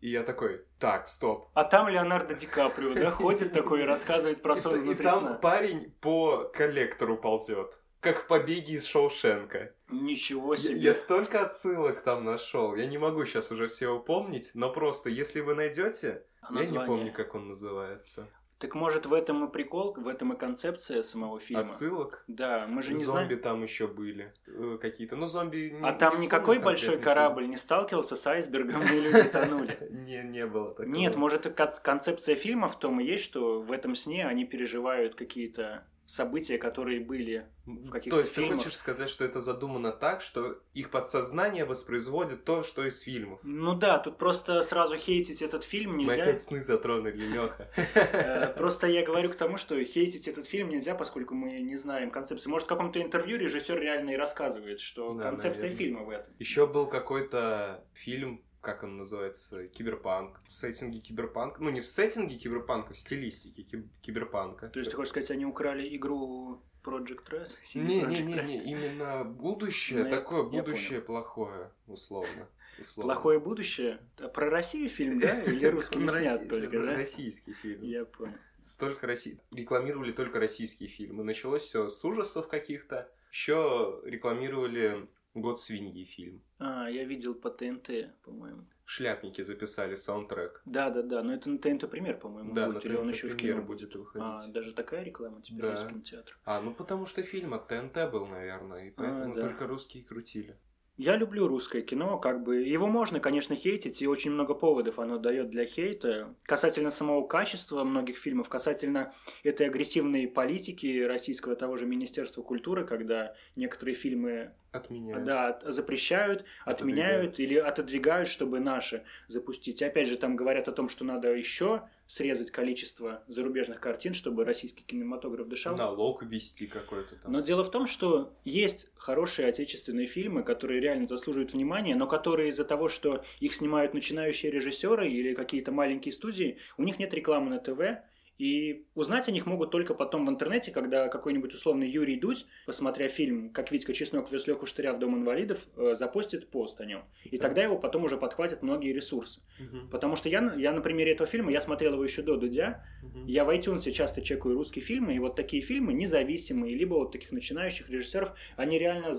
И 0.00 0.08
я 0.10 0.22
такой, 0.22 0.64
так, 0.78 1.08
стоп. 1.08 1.50
А 1.54 1.64
там 1.64 1.88
Леонардо 1.88 2.34
Ди 2.34 2.46
Каприо, 2.46 2.94
да, 2.94 3.10
ходит 3.10 3.52
такой 3.52 3.82
и 3.82 3.84
рассказывает 3.84 4.42
про 4.42 4.56
сон 4.56 4.76
И, 4.76 4.78
и 4.78 4.80
внутри 4.80 5.04
там 5.04 5.38
парень 5.40 5.90
по 6.00 6.44
коллектору 6.54 7.18
ползет. 7.18 7.78
Как 8.06 8.18
в 8.20 8.26
побеге 8.28 8.74
из 8.74 8.84
Шоушенка. 8.86 9.72
Ничего 9.90 10.54
Я, 10.54 10.56
себе. 10.60 10.78
я 10.78 10.94
столько 10.94 11.40
отсылок 11.44 12.02
там 12.02 12.24
нашел. 12.24 12.76
Я 12.76 12.86
не 12.86 12.98
могу 12.98 13.24
сейчас 13.24 13.50
уже 13.50 13.66
все 13.66 13.88
упомнить, 13.88 14.52
но 14.54 14.72
просто 14.72 15.08
если 15.10 15.40
вы 15.40 15.54
найдете, 15.56 16.22
А 16.40 16.54
я 16.54 16.64
не 16.70 16.86
помню, 16.86 17.12
как 17.12 17.34
он 17.34 17.48
называется. 17.48 18.28
Так 18.58 18.76
может 18.76 19.06
в 19.06 19.12
этом 19.12 19.44
и 19.44 19.52
прикол, 19.52 19.92
в 19.98 20.06
этом 20.06 20.32
и 20.32 20.36
концепция 20.38 21.02
самого 21.02 21.40
фильма? 21.40 21.64
Отсылок. 21.64 22.22
Да, 22.28 22.66
мы 22.68 22.80
же 22.82 22.94
не 22.94 23.02
зомби 23.04 23.34
знаем. 23.34 23.42
там 23.42 23.62
еще 23.64 23.88
были 23.88 24.32
э, 24.46 24.78
какие-то. 24.80 25.16
Ну, 25.16 25.26
зомби... 25.26 25.70
не- 25.78 25.86
А 25.86 25.92
там 25.92 26.16
не 26.16 26.26
никакой 26.26 26.58
вспомню 26.58 26.64
большой 26.64 26.98
корабль 26.98 27.48
не 27.48 27.56
сталкивался 27.56 28.14
с 28.14 28.26
айсбергом, 28.26 28.82
и 28.82 29.00
люди 29.00 29.22
тонули. 29.24 29.76
фильм. 29.78 30.04
Не, 30.06 30.22
не 30.22 30.46
было 30.46 30.70
такого. 30.70 30.86
Нет, 30.86 31.16
может, 31.16 31.46
и 31.46 31.50
кон- 31.50 31.74
концепция 31.82 32.36
фильма 32.36 32.68
в 32.68 32.78
том 32.78 33.00
и 33.00 33.04
есть, 33.04 33.24
что 33.24 33.60
в 33.60 33.72
этом 33.72 33.94
сне 33.96 34.24
они 34.26 34.44
переживают 34.46 35.16
какие-то 35.16 35.84
события, 36.06 36.56
которые 36.58 37.00
были 37.00 37.46
в 37.66 37.90
каких-то 37.90 38.16
То 38.16 38.20
есть 38.20 38.34
фильмах. 38.34 38.52
ты 38.52 38.56
хочешь 38.58 38.76
сказать, 38.76 39.08
что 39.10 39.24
это 39.24 39.40
задумано 39.40 39.90
так, 39.92 40.22
что 40.22 40.60
их 40.72 40.90
подсознание 40.90 41.64
воспроизводит 41.64 42.44
то, 42.44 42.62
что 42.62 42.86
из 42.86 43.00
фильмов? 43.00 43.40
Ну 43.42 43.74
да, 43.74 43.98
тут 43.98 44.16
просто 44.18 44.62
сразу 44.62 44.96
хейтить 44.96 45.42
этот 45.42 45.64
фильм 45.64 45.96
Мы 45.96 46.04
нельзя. 46.04 46.22
опять 46.22 46.40
сны 46.40 46.62
затронули, 46.62 47.16
Леха. 47.16 47.68
Э, 47.94 48.54
Просто 48.56 48.86
я 48.86 49.04
говорю 49.04 49.30
к 49.30 49.34
тому, 49.36 49.58
что 49.58 49.82
хейтить 49.82 50.28
этот 50.28 50.46
фильм 50.46 50.68
нельзя, 50.68 50.94
поскольку 50.94 51.34
мы 51.34 51.58
не 51.60 51.76
знаем 51.76 52.10
концепции. 52.10 52.48
Может, 52.48 52.66
в 52.66 52.68
каком-то 52.68 53.02
интервью 53.02 53.36
режиссер 53.38 53.78
реально 53.80 54.10
и 54.10 54.16
рассказывает, 54.16 54.80
что 54.80 55.14
концепция 55.16 55.70
фильма 55.70 56.02
в 56.04 56.10
этом. 56.10 56.32
Еще 56.38 56.66
был 56.68 56.86
какой-то 56.86 57.84
фильм, 57.94 58.44
как 58.66 58.82
он 58.82 58.96
называется, 58.98 59.68
Киберпанк. 59.68 60.40
В 60.48 60.52
сеттинге 60.52 60.98
Киберпанка. 60.98 61.62
Ну, 61.62 61.70
не 61.70 61.80
в 61.80 61.86
сеттинге 61.86 62.36
Киберпанка, 62.36 62.92
в 62.94 62.98
стилистике 62.98 63.62
киб- 63.62 63.88
Киберпанка. 64.02 64.68
То 64.68 64.80
есть 64.80 64.90
ты 64.90 64.96
хочешь 64.96 65.10
сказать, 65.10 65.30
они 65.30 65.46
украли 65.46 65.96
игру 65.96 66.60
Project 66.84 67.28
Red? 67.30 67.50
CD 67.64 67.84
Не, 67.84 68.02
не, 68.02 68.20
не, 68.22 68.34
не, 68.42 68.64
именно 68.72 69.24
будущее, 69.24 70.00
Ну, 70.00 70.04
я- 70.06 70.10
такое 70.16 70.42
я 70.50 70.62
будущее 70.62 71.00
плохое, 71.00 71.70
условно. 71.86 72.48
условно. 72.80 73.14
Плохое 73.14 73.38
будущее? 73.38 74.00
А 74.18 74.26
Про 74.28 74.50
Россию 74.50 74.88
фильм, 74.88 75.20
да? 75.20 75.40
Или 75.44 75.66
русскими 75.76 76.02
Он 76.02 76.08
снят 76.08 76.48
только, 76.48 76.80
да? 76.80 76.96
Российский 76.96 77.52
фильм. 77.52 77.82
Я 77.82 78.04
понял. 78.04 78.34
Столько 78.62 79.06
России. 79.06 79.38
Рекламировали 79.52 80.10
только 80.10 80.40
российские 80.40 80.88
фильмы. 80.88 81.22
Началось 81.22 81.62
все 81.62 81.88
с 81.88 82.04
ужасов 82.04 82.48
каких-то. 82.48 83.08
Еще 83.30 84.00
рекламировали 84.04 85.06
Год 85.36 85.60
свиньи 85.60 86.04
фильм. 86.04 86.42
А, 86.58 86.88
я 86.88 87.04
видел 87.04 87.34
по 87.34 87.50
ТНТ, 87.50 87.90
по-моему. 88.24 88.64
Шляпники 88.86 89.42
записали 89.42 89.94
саундтрек. 89.94 90.62
Да, 90.64 90.88
да, 90.88 91.02
да, 91.02 91.22
но 91.22 91.34
это 91.34 91.50
на 91.50 91.58
ТНТ 91.58 91.90
пример, 91.90 92.18
по-моему, 92.18 92.54
Да, 92.54 92.68
будет, 92.68 92.84
на 92.84 92.88
или 92.88 92.96
он 92.96 93.08
еще 93.10 93.28
в 93.28 93.36
кино 93.36 93.60
будет 93.60 93.94
выходить. 93.94 94.48
А, 94.48 94.48
даже 94.48 94.72
такая 94.72 95.02
реклама 95.02 95.42
теперь 95.42 95.60
Да. 95.60 95.70
есть 95.72 95.82
в 95.82 95.88
кинотеатрах. 95.88 96.40
А, 96.46 96.62
ну 96.62 96.72
потому 96.72 97.04
что 97.04 97.22
фильм 97.22 97.52
от 97.52 97.68
ТНТ 97.68 98.10
был, 98.10 98.26
наверное, 98.26 98.86
и 98.88 98.90
поэтому 98.90 99.34
да. 99.34 99.42
только 99.42 99.66
русские 99.66 100.04
крутили. 100.04 100.56
Я 100.96 101.16
люблю 101.16 101.46
русское 101.46 101.82
кино, 101.82 102.18
как 102.18 102.42
бы 102.42 102.62
его 102.62 102.86
можно, 102.86 103.20
конечно, 103.20 103.54
хейтить, 103.54 104.00
и 104.00 104.06
очень 104.06 104.30
много 104.30 104.54
поводов 104.54 104.98
оно 104.98 105.18
дает 105.18 105.50
для 105.50 105.66
хейта. 105.66 106.34
Касательно 106.44 106.88
самого 106.88 107.26
качества 107.26 107.84
многих 107.84 108.16
фильмов, 108.16 108.48
касательно 108.48 109.12
этой 109.42 109.66
агрессивной 109.66 110.26
политики 110.26 111.02
российского 111.02 111.54
того 111.54 111.76
же 111.76 111.84
Министерства 111.84 112.40
культуры, 112.42 112.86
когда 112.86 113.34
некоторые 113.56 113.94
фильмы 113.94 114.52
От 114.72 114.88
меня. 114.88 115.18
да, 115.18 115.60
запрещают, 115.64 116.44
Отодвигают. 116.64 116.80
отменяют 116.80 117.40
или 117.40 117.56
отодвигают, 117.56 118.28
чтобы 118.30 118.58
наши 118.60 119.04
запустить. 119.26 119.82
И 119.82 119.84
опять 119.84 120.08
же, 120.08 120.16
там 120.16 120.34
говорят 120.34 120.66
о 120.68 120.72
том, 120.72 120.88
что 120.88 121.04
надо 121.04 121.34
еще 121.34 121.82
срезать 122.06 122.50
количество 122.50 123.22
зарубежных 123.26 123.80
картин, 123.80 124.14
чтобы 124.14 124.44
российский 124.44 124.84
кинематограф 124.84 125.48
дышал. 125.48 125.76
Налог 125.76 126.22
ввести 126.22 126.66
какой-то 126.66 127.16
там. 127.16 127.32
Но 127.32 127.40
дело 127.40 127.64
в 127.64 127.70
том, 127.70 127.86
что 127.86 128.32
есть 128.44 128.88
хорошие 128.96 129.48
отечественные 129.48 130.06
фильмы, 130.06 130.42
которые 130.42 130.80
реально 130.80 131.06
заслуживают 131.06 131.52
внимания, 131.52 131.96
но 131.96 132.06
которые 132.06 132.50
из-за 132.50 132.64
того, 132.64 132.88
что 132.88 133.24
их 133.40 133.54
снимают 133.54 133.94
начинающие 133.94 134.52
режиссеры 134.52 135.10
или 135.10 135.34
какие-то 135.34 135.72
маленькие 135.72 136.12
студии, 136.12 136.58
у 136.76 136.84
них 136.84 136.98
нет 136.98 137.12
рекламы 137.12 137.50
на 137.50 137.58
ТВ, 137.58 138.02
и 138.38 138.84
узнать 138.94 139.28
о 139.28 139.32
них 139.32 139.46
могут 139.46 139.70
только 139.70 139.94
потом 139.94 140.26
в 140.26 140.30
интернете, 140.30 140.70
когда 140.70 141.08
какой-нибудь 141.08 141.54
условный 141.54 141.88
Юрий 141.88 142.16
Дудь, 142.20 142.46
посмотря 142.66 143.08
фильм 143.08 143.50
«Как 143.50 143.72
Витька 143.72 143.94
Чеснок 143.94 144.30
вез 144.30 144.46
Леху 144.46 144.66
Штыря 144.66 144.92
в 144.92 144.98
Дом 144.98 145.16
инвалидов», 145.16 145.66
э, 145.76 145.94
запостит 145.94 146.48
пост 146.50 146.80
о 146.80 146.84
нем. 146.84 147.04
И 147.24 147.38
Да. 147.38 147.42
тогда 147.48 147.62
его 147.62 147.78
потом 147.78 148.04
уже 148.04 148.16
подхватят 148.18 148.62
многие 148.62 148.92
ресурсы. 148.92 149.40
Мгм. 149.58 149.88
Потому 149.90 150.16
что 150.16 150.28
я, 150.28 150.52
я 150.56 150.72
на 150.72 150.80
примере 150.80 151.12
этого 151.12 151.26
фильма, 151.26 151.50
я 151.50 151.60
смотрел 151.60 151.94
его 151.94 152.04
еще 152.04 152.22
до 152.22 152.36
Дудя, 152.36 152.84
Мгм. 153.02 153.26
я 153.26 153.44
в 153.44 153.50
iTunes 153.50 153.90
часто 153.90 154.20
чекаю 154.22 154.54
русские 154.54 154.84
фильмы, 154.84 155.14
и 155.14 155.18
вот 155.18 155.36
такие 155.36 155.62
фильмы 155.62 155.92
независимые, 155.94 156.74
либо 156.76 156.94
вот 156.94 157.12
таких 157.12 157.32
начинающих 157.32 157.88
режиссеров, 157.90 158.32
они 158.56 158.78
реально 158.78 159.14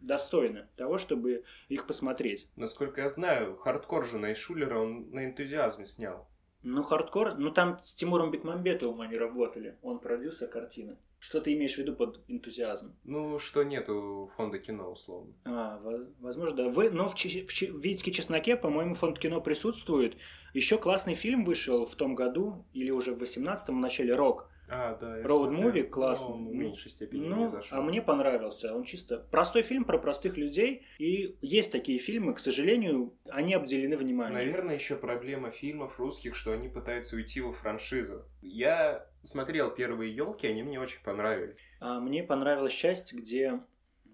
достойны 0.00 0.66
того, 0.76 0.98
чтобы 0.98 1.44
их 1.68 1.86
посмотреть. 1.86 2.48
Насколько 2.56 3.02
я 3.02 3.08
знаю, 3.08 3.56
хардкор 3.56 4.06
же 4.06 4.18
Найшулера 4.18 4.78
он 4.78 5.10
на 5.10 5.24
энтузиазме 5.26 5.86
снял. 5.86 6.26
Ну, 6.62 6.82
хардкор, 6.84 7.34
ну 7.38 7.50
там 7.50 7.78
с 7.84 7.92
Тимуром 7.92 8.30
Бекмамбетовым 8.30 9.00
они 9.00 9.16
работали, 9.16 9.76
он 9.82 9.98
продюсер 9.98 10.48
картины. 10.48 10.96
Что 11.18 11.40
ты 11.40 11.52
имеешь 11.54 11.74
в 11.74 11.78
виду 11.78 11.94
под 11.94 12.20
энтузиазм? 12.28 12.94
Ну, 13.04 13.38
что 13.38 13.62
нету 13.62 14.28
фонда 14.36 14.58
кино, 14.58 14.90
условно. 14.90 15.32
А, 15.44 15.78
во- 15.78 16.06
возможно, 16.20 16.56
да. 16.56 16.68
Вы, 16.68 16.90
но 16.90 17.08
в, 17.08 17.14
Че- 17.14 17.46
в, 17.46 17.52
Че- 17.52 17.70
в 17.72 17.78
«Витьке 17.80 18.10
чесноке», 18.10 18.56
по-моему, 18.56 18.94
фонд 18.94 19.18
кино 19.20 19.40
присутствует. 19.40 20.16
Еще 20.52 20.78
классный 20.78 21.14
фильм 21.14 21.44
вышел 21.44 21.84
в 21.84 21.94
том 21.94 22.16
году, 22.16 22.64
или 22.72 22.90
уже 22.90 23.14
в 23.14 23.22
18-м, 23.22 23.76
в 23.76 23.80
начале 23.80 24.14
«Рок». 24.14 24.48
А, 24.74 24.96
да, 24.96 25.18
я 25.18 25.24
Road 25.24 25.50
movie 25.50 25.82
классный. 25.84 26.30
Но 26.30 26.36
он 26.36 26.48
в 26.48 26.54
меньшей 26.54 26.90
степени 26.90 27.26
Ну, 27.28 27.36
не 27.42 27.48
зашел. 27.48 27.78
а 27.78 27.82
мне 27.82 28.00
понравился. 28.00 28.74
Он 28.74 28.84
чисто 28.84 29.18
простой 29.30 29.60
фильм 29.62 29.84
про 29.84 29.98
простых 29.98 30.36
людей. 30.38 30.86
И 30.98 31.36
есть 31.42 31.70
такие 31.70 31.98
фильмы, 31.98 32.32
к 32.34 32.38
сожалению, 32.38 33.12
они 33.28 33.52
обделены 33.54 33.96
вниманием. 33.98 34.34
Наверное, 34.34 34.74
еще 34.74 34.96
проблема 34.96 35.50
фильмов 35.50 36.00
русских, 36.00 36.34
что 36.34 36.52
они 36.52 36.68
пытаются 36.68 37.16
уйти 37.16 37.40
во 37.42 37.52
франшизу. 37.52 38.24
Я 38.40 39.06
смотрел 39.22 39.70
первые 39.70 40.14
елки, 40.16 40.46
они 40.46 40.62
мне 40.62 40.80
очень 40.80 41.02
понравились. 41.02 41.56
А 41.80 42.00
мне 42.00 42.22
понравилась 42.22 42.72
часть, 42.72 43.12
где... 43.12 43.60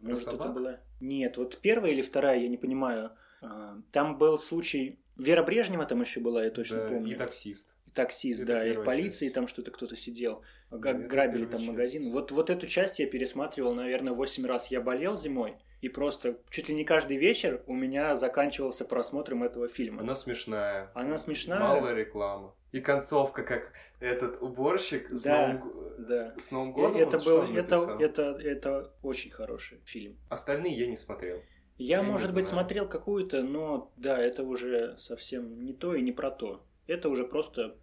Про 0.01 0.09
Может, 0.11 0.23
это 0.29 0.37
собак? 0.37 0.55
была... 0.55 0.81
Нет, 1.01 1.37
вот 1.37 1.59
первая 1.59 1.93
или 1.93 2.03
вторая, 2.03 2.41
я 2.41 2.49
не 2.49 2.57
понимаю. 2.57 3.13
А, 3.41 3.77
Там 3.93 4.19
был 4.19 4.39
случай... 4.39 4.99
Вера 5.17 5.43
Брежнева 5.43 5.85
там 5.85 6.01
еще 6.01 6.21
была, 6.21 6.45
я 6.45 6.51
точно 6.51 6.79
Да, 6.79 6.89
помню. 6.91 7.15
И 7.15 7.19
таксист. 7.19 7.75
И 7.89 7.91
таксист, 7.91 8.43
Это 8.43 8.53
да, 8.53 8.67
и 8.67 8.75
полиции 8.85 9.27
часть. 9.27 9.35
там 9.35 9.49
что-то 9.49 9.71
кто-то 9.71 9.97
сидел, 9.97 10.43
Да, 10.71 10.79
как 10.79 10.97
это 10.99 11.09
грабили 11.09 11.45
там 11.47 11.59
часть. 11.61 11.71
магазин. 11.71 12.13
Вот, 12.13 12.31
вот 12.33 12.51
эту 12.51 12.67
часть 12.67 12.99
я 12.99 13.07
пересматривал, 13.07 13.75
наверное, 13.75 14.13
8 14.13 14.45
раз. 14.47 14.71
Я 14.71 14.81
болел 14.83 15.17
зимой, 15.17 15.57
и 15.81 15.89
просто 15.89 16.39
чуть 16.51 16.69
ли 16.69 16.75
не 16.75 16.85
каждый 16.85 17.17
вечер 17.17 17.63
у 17.67 17.75
меня 17.75 18.15
заканчивался 18.15 18.85
просмотром 18.85 19.43
этого 19.43 19.69
фильма. 19.69 20.03
Она 20.03 20.15
смешная. 20.15 20.91
Она 20.95 21.17
смешная. 21.17 21.61
Мало 21.61 21.95
рекламы. 21.95 22.51
И 22.73 22.81
концовка, 22.81 23.43
как 23.43 23.73
этот 24.01 24.43
уборщик 24.43 25.11
с, 25.11 25.23
Да, 25.23 25.49
Новым, 25.55 25.61
г- 25.71 25.95
Да. 26.09 26.35
с 26.39 26.51
Новым 26.51 26.73
годом. 26.73 26.97
это 27.01 27.17
вот 27.17 27.25
был, 27.25 27.57
это, 27.57 27.97
это, 27.99 28.23
это 28.43 28.93
очень 29.03 29.31
хороший 29.31 29.79
фильм. 29.87 30.19
Остальные 30.29 30.75
я 30.77 30.87
не 30.87 30.97
смотрел. 30.97 31.41
Я, 31.79 31.99
Я 31.99 32.03
может 32.03 32.35
быть, 32.35 32.47
знаю. 32.47 32.65
смотрел 32.65 32.89
какую-то, 32.89 33.43
но 33.43 33.91
да, 33.97 34.19
это 34.19 34.43
уже 34.43 34.97
совсем 34.99 35.65
не 35.65 35.73
то 35.73 35.95
и 35.95 36.03
не 36.03 36.13
про 36.13 36.31
то. 36.31 36.63
Это 36.89 37.09
уже 37.09 37.25
просто 37.25 37.77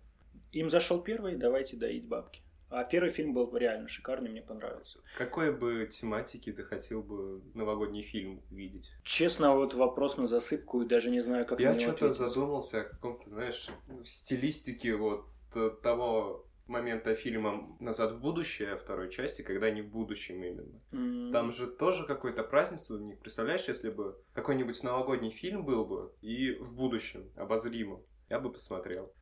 им 0.51 0.70
зашел 0.70 1.01
первый, 1.01 1.36
давайте 1.36 1.78
доить 1.78 2.08
бабки. 2.08 2.41
А 2.70 2.84
первый 2.84 3.12
фильм 3.12 3.34
был 3.34 3.56
реально 3.56 3.88
шикарный, 3.88 4.30
мне 4.30 4.41
понравился. 4.41 4.99
Какой 5.18 5.56
бы 5.56 5.88
тематики 5.89 6.51
ты 6.51 6.64
хотел 6.64 7.03
бы 7.03 7.41
новогодний 7.53 8.01
фильм 8.01 8.41
видеть? 8.49 8.91
Честно, 9.03 9.56
вот 9.56 9.76
вопрос 9.76 10.18
на 10.18 10.26
засыпку, 10.26 10.82
и 10.82 10.88
даже 10.88 11.12
не 11.12 11.22
знаю, 11.22 11.45
как 11.45 11.60
Я 11.60 11.80
что-то 11.80 12.10
задумался 12.10 12.82
о 12.82 12.84
каком-то, 12.86 13.30
знаешь, 13.30 13.70
в 13.88 14.03
стилистике 14.06 14.95
вот 14.95 15.28
э, 15.53 15.70
того 15.84 16.47
момента 16.68 17.14
фильма 17.16 17.78
«Назад 17.80 18.14
в 18.14 18.20
будущее» 18.20 18.76
второй 18.78 19.12
части, 19.12 19.43
когда 19.43 19.68
они 19.68 19.84
в 19.84 19.89
будущем 19.89 20.43
именно. 20.43 20.82
М, 20.91 21.32
Там 21.32 21.51
же 21.51 21.68
тоже 21.68 22.06
какое-то 22.08 22.43
празднество, 22.43 22.97
не 22.97 23.14
представляешь, 23.14 23.68
если 23.68 23.91
бы 23.91 24.20
какой-нибудь 24.34 24.82
новогодний 24.82 25.30
фильм 25.30 25.64
был 25.64 25.86
бы 25.86 26.12
и 26.22 26.53
в 26.56 26.74
будущем, 26.74 27.30
обозримо, 27.36 28.01
я 28.36 28.39
бы 28.41 28.49
посмотрел. 28.51 29.13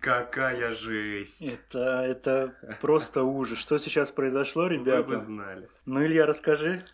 Какая 0.00 0.72
жесть! 0.72 1.42
Это, 1.42 2.02
это 2.02 2.54
просто 2.80 3.22
ужас. 3.24 3.58
Что 3.58 3.78
сейчас 3.78 4.10
произошло, 4.10 4.64
Вы 4.64 4.68
бы 4.68 4.74
ребята? 4.74 5.18
знали. 5.18 5.68
Ну, 5.86 6.04
Илья, 6.04 6.26
расскажи. 6.26 6.84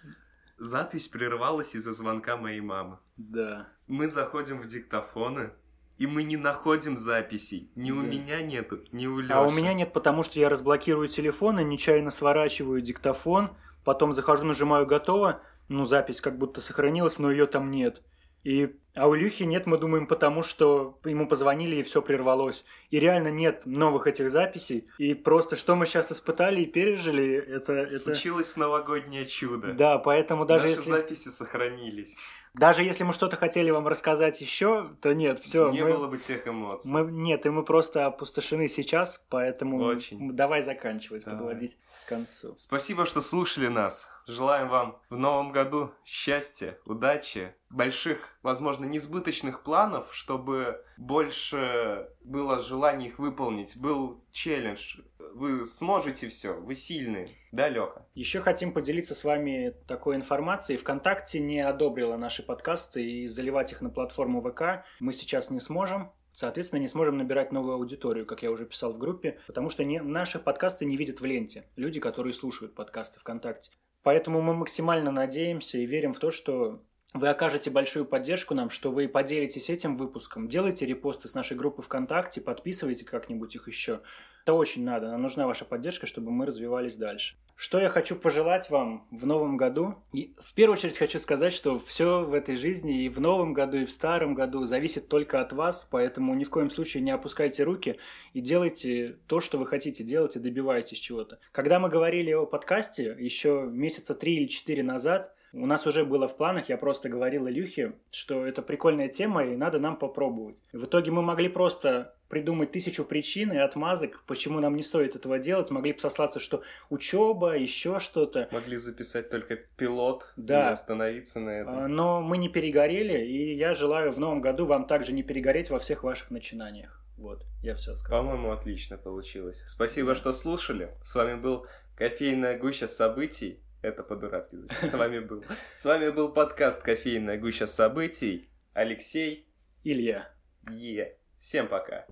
Запись 0.58 1.08
прервалась 1.08 1.74
из-за 1.74 1.92
звонка 1.92 2.36
моей 2.36 2.60
мамы. 2.60 2.98
Да. 3.16 3.68
Мы 3.88 4.06
заходим 4.08 4.60
в 4.60 4.66
диктофоны, 4.66 5.50
и 5.98 6.06
мы 6.06 6.22
не 6.22 6.36
находим 6.36 6.96
записей. 6.96 7.70
Ни 7.74 7.90
у 7.90 8.00
Да. 8.02 8.06
меня 8.06 8.40
нету, 8.42 8.80
ни 8.92 9.06
у 9.06 9.18
Лёши. 9.18 9.32
А 9.32 9.42
у 9.42 9.50
меня 9.50 9.74
нет, 9.74 9.92
потому 9.92 10.22
что 10.22 10.38
я 10.38 10.48
разблокирую 10.48 11.08
телефон 11.08 11.58
и 11.60 11.64
нечаянно 11.64 12.10
сворачиваю 12.10 12.80
диктофон, 12.80 13.50
потом 13.84 14.12
захожу, 14.12 14.44
нажимаю 14.44 14.86
«Готово», 14.86 15.40
ну, 15.68 15.84
запись 15.84 16.20
как 16.20 16.38
будто 16.38 16.60
сохранилась, 16.60 17.18
но 17.18 17.30
ее 17.30 17.46
там 17.46 17.70
нет. 17.70 18.02
И, 18.44 18.76
а 18.94 19.08
у 19.08 19.16
Илюхи 19.16 19.44
нет, 19.44 19.66
мы 19.66 19.78
думаем, 19.78 20.06
потому 20.06 20.42
что 20.42 20.98
ему 21.04 21.26
позвонили 21.26 21.76
и 21.76 21.82
все 21.82 22.02
прервалось. 22.02 22.66
И 22.90 23.00
реально 23.00 23.28
нет 23.28 23.62
новых 23.64 24.06
этих 24.06 24.30
записей. 24.30 24.86
И 24.98 25.14
просто 25.14 25.56
что 25.56 25.74
мы 25.76 25.86
сейчас 25.86 26.12
испытали 26.12 26.60
и 26.60 26.66
пережили, 26.66 27.36
это... 27.36 27.88
Случилось 27.98 28.50
это... 28.50 28.60
новогоднее 28.60 29.24
чудо. 29.24 29.72
Да, 29.72 29.96
поэтому 29.96 30.44
даже 30.44 30.68
Наши 30.68 30.78
если... 30.78 30.90
записи 30.90 31.28
сохранились. 31.28 32.18
Даже 32.52 32.84
если 32.84 33.02
мы 33.02 33.14
что-то 33.14 33.36
хотели 33.36 33.70
вам 33.70 33.88
рассказать 33.88 34.40
еще, 34.40 34.90
то 35.00 35.12
нет, 35.12 35.40
все. 35.40 35.70
Не 35.70 35.82
мы, 35.82 35.94
было 35.94 36.06
бы 36.06 36.18
тех 36.18 36.46
эмоций. 36.46 36.92
Мы, 36.92 37.10
нет, 37.10 37.46
и 37.46 37.50
мы 37.50 37.64
просто 37.64 38.06
опустошены 38.06 38.68
сейчас, 38.68 39.24
поэтому 39.28 39.82
Очень. 39.82 40.36
давай 40.36 40.62
заканчивать, 40.62 41.24
Давай. 41.24 41.38
подводить 41.38 41.76
к 42.04 42.08
концу. 42.10 42.54
Спасибо, 42.56 43.06
что 43.06 43.22
слушали 43.22 43.66
нас. 43.66 44.08
Желаем 44.26 44.68
вам 44.68 45.00
в 45.10 45.16
новом 45.16 45.52
году 45.52 45.92
счастья, 46.04 46.78
удачи, 46.86 47.54
больших, 47.68 48.30
возможно, 48.42 48.84
несбыточных 48.86 49.62
планов, 49.62 50.08
чтобы 50.12 50.82
больше 50.96 52.08
было 52.22 52.60
желание 52.60 53.08
их 53.08 53.18
выполнить, 53.18 53.76
был 53.76 54.24
челлендж. 54.30 55.00
Вы 55.34 55.66
сможете 55.66 56.28
все, 56.28 56.54
вы 56.54 56.74
сильные. 56.74 57.30
Да, 57.52 57.68
Леха? 57.68 58.06
Еще 58.14 58.40
хотим 58.40 58.72
поделиться 58.72 59.14
с 59.14 59.24
вами 59.24 59.74
такой 59.86 60.16
информацией. 60.16 60.78
ВКонтакте 60.78 61.38
не 61.40 61.60
одобрила 61.60 62.16
наши 62.16 62.42
подкасты 62.42 63.04
и 63.04 63.26
заливать 63.28 63.72
их 63.72 63.80
на 63.80 63.90
платформу 63.90 64.40
ВК 64.42 64.84
мы 65.00 65.12
сейчас 65.12 65.50
не 65.50 65.60
сможем. 65.60 66.12
Соответственно, 66.32 66.80
не 66.80 66.88
сможем 66.88 67.16
набирать 67.16 67.52
новую 67.52 67.74
аудиторию, 67.74 68.26
как 68.26 68.42
я 68.42 68.50
уже 68.50 68.66
писал 68.66 68.92
в 68.92 68.98
группе, 68.98 69.38
потому 69.46 69.70
что 69.70 69.84
не, 69.84 70.00
наши 70.00 70.40
подкасты 70.40 70.84
не 70.84 70.96
видят 70.96 71.20
в 71.20 71.24
ленте. 71.24 71.68
Люди, 71.76 72.00
которые 72.00 72.32
слушают 72.32 72.74
подкасты 72.74 73.20
ВКонтакте. 73.20 73.70
Поэтому 74.04 74.42
мы 74.42 74.54
максимально 74.54 75.10
надеемся 75.10 75.78
и 75.78 75.86
верим 75.86 76.12
в 76.12 76.18
то, 76.18 76.30
что 76.30 76.82
вы 77.14 77.28
окажете 77.28 77.70
большую 77.70 78.04
поддержку 78.04 78.54
нам, 78.54 78.70
что 78.70 78.90
вы 78.90 79.08
поделитесь 79.08 79.70
этим 79.70 79.96
выпуском. 79.96 80.48
Делайте 80.48 80.84
репосты 80.84 81.28
с 81.28 81.34
нашей 81.34 81.56
группы 81.56 81.80
ВКонтакте, 81.80 82.40
подписывайте 82.40 83.04
как-нибудь 83.04 83.54
их 83.54 83.68
еще. 83.68 84.00
Это 84.42 84.52
очень 84.52 84.84
надо, 84.84 85.08
нам 85.08 85.22
нужна 85.22 85.46
ваша 85.46 85.64
поддержка, 85.64 86.06
чтобы 86.06 86.30
мы 86.30 86.44
развивались 86.44 86.96
дальше. 86.96 87.36
Что 87.56 87.80
я 87.80 87.88
хочу 87.88 88.16
пожелать 88.16 88.68
вам 88.68 89.06
в 89.12 89.24
новом 89.26 89.56
году? 89.56 89.94
И 90.12 90.34
в 90.40 90.52
первую 90.54 90.76
очередь 90.76 90.98
хочу 90.98 91.20
сказать, 91.20 91.52
что 91.52 91.78
все 91.78 92.24
в 92.24 92.34
этой 92.34 92.56
жизни 92.56 93.04
и 93.04 93.08
в 93.08 93.20
новом 93.20 93.54
году, 93.54 93.78
и 93.78 93.84
в 93.86 93.92
старом 93.92 94.34
году 94.34 94.64
зависит 94.64 95.08
только 95.08 95.40
от 95.40 95.52
вас, 95.52 95.86
поэтому 95.90 96.34
ни 96.34 96.42
в 96.42 96.50
коем 96.50 96.68
случае 96.68 97.04
не 97.04 97.12
опускайте 97.12 97.62
руки 97.62 97.98
и 98.34 98.40
делайте 98.40 99.18
то, 99.28 99.40
что 99.40 99.56
вы 99.56 99.66
хотите 99.66 100.02
делать, 100.02 100.34
и 100.34 100.40
добивайтесь 100.40 100.98
чего-то. 100.98 101.38
Когда 101.52 101.78
мы 101.78 101.88
говорили 101.88 102.32
о 102.32 102.44
подкасте 102.44 103.16
еще 103.18 103.66
месяца 103.70 104.14
три 104.16 104.34
или 104.34 104.46
четыре 104.46 104.82
назад, 104.82 105.32
у 105.54 105.66
нас 105.66 105.86
уже 105.86 106.04
было 106.04 106.26
в 106.28 106.36
планах, 106.36 106.68
я 106.68 106.76
просто 106.76 107.08
говорил 107.08 107.48
Илюхе, 107.48 107.92
что 108.10 108.44
это 108.46 108.60
прикольная 108.62 109.08
тема 109.08 109.44
и 109.44 109.56
надо 109.56 109.78
нам 109.78 109.96
попробовать. 109.96 110.56
В 110.72 110.84
итоге 110.84 111.10
мы 111.10 111.22
могли 111.22 111.48
просто 111.48 112.14
придумать 112.28 112.72
тысячу 112.72 113.04
причин 113.04 113.52
и 113.52 113.56
отмазок, 113.58 114.22
почему 114.26 114.58
нам 114.58 114.74
не 114.74 114.82
стоит 114.82 115.14
этого 115.14 115.38
делать. 115.38 115.70
Могли 115.70 115.92
бы 115.92 116.00
сослаться, 116.00 116.40
что 116.40 116.62
учеба, 116.90 117.56
еще 117.56 118.00
что-то. 118.00 118.48
Могли 118.50 118.76
записать 118.76 119.30
только 119.30 119.56
пилот 119.76 120.32
Да. 120.36 120.70
и 120.70 120.72
остановиться 120.72 121.38
на 121.38 121.50
А, 121.50 121.54
этом. 121.54 121.94
Но 121.94 122.20
мы 122.20 122.38
не 122.38 122.48
перегорели, 122.48 123.24
и 123.24 123.54
я 123.54 123.74
желаю 123.74 124.10
в 124.10 124.18
новом 124.18 124.40
году 124.40 124.64
вам 124.64 124.86
также 124.86 125.12
не 125.12 125.22
перегореть 125.22 125.70
во 125.70 125.78
всех 125.78 126.02
ваших 126.02 126.30
начинаниях. 126.30 127.00
Вот, 127.16 127.44
я 127.62 127.76
все 127.76 127.94
сказал. 127.94 128.22
По-моему, 128.24 128.50
отлично 128.50 128.98
получилось. 128.98 129.62
Спасибо, 129.68 130.16
что 130.16 130.32
слушали. 130.32 130.90
С 131.02 131.14
вами 131.14 131.34
был 131.40 131.66
кофейная 131.94 132.58
гуща 132.58 132.88
событий. 132.88 133.60
Это 133.84 134.02
по-дурацки. 134.02 134.56
С 134.80 134.94
вами 134.94 135.18
был. 135.18 135.44
С 135.74 135.84
вами 135.84 136.08
был 136.08 136.32
подкаст 136.32 136.82
«Кофейная 136.82 137.36
гуща 137.36 137.66
событий». 137.66 138.48
Алексей 138.72 139.46
Илья. 139.84 140.30
Е. 140.70 141.18
Всем 141.36 141.68
пока. 141.68 142.06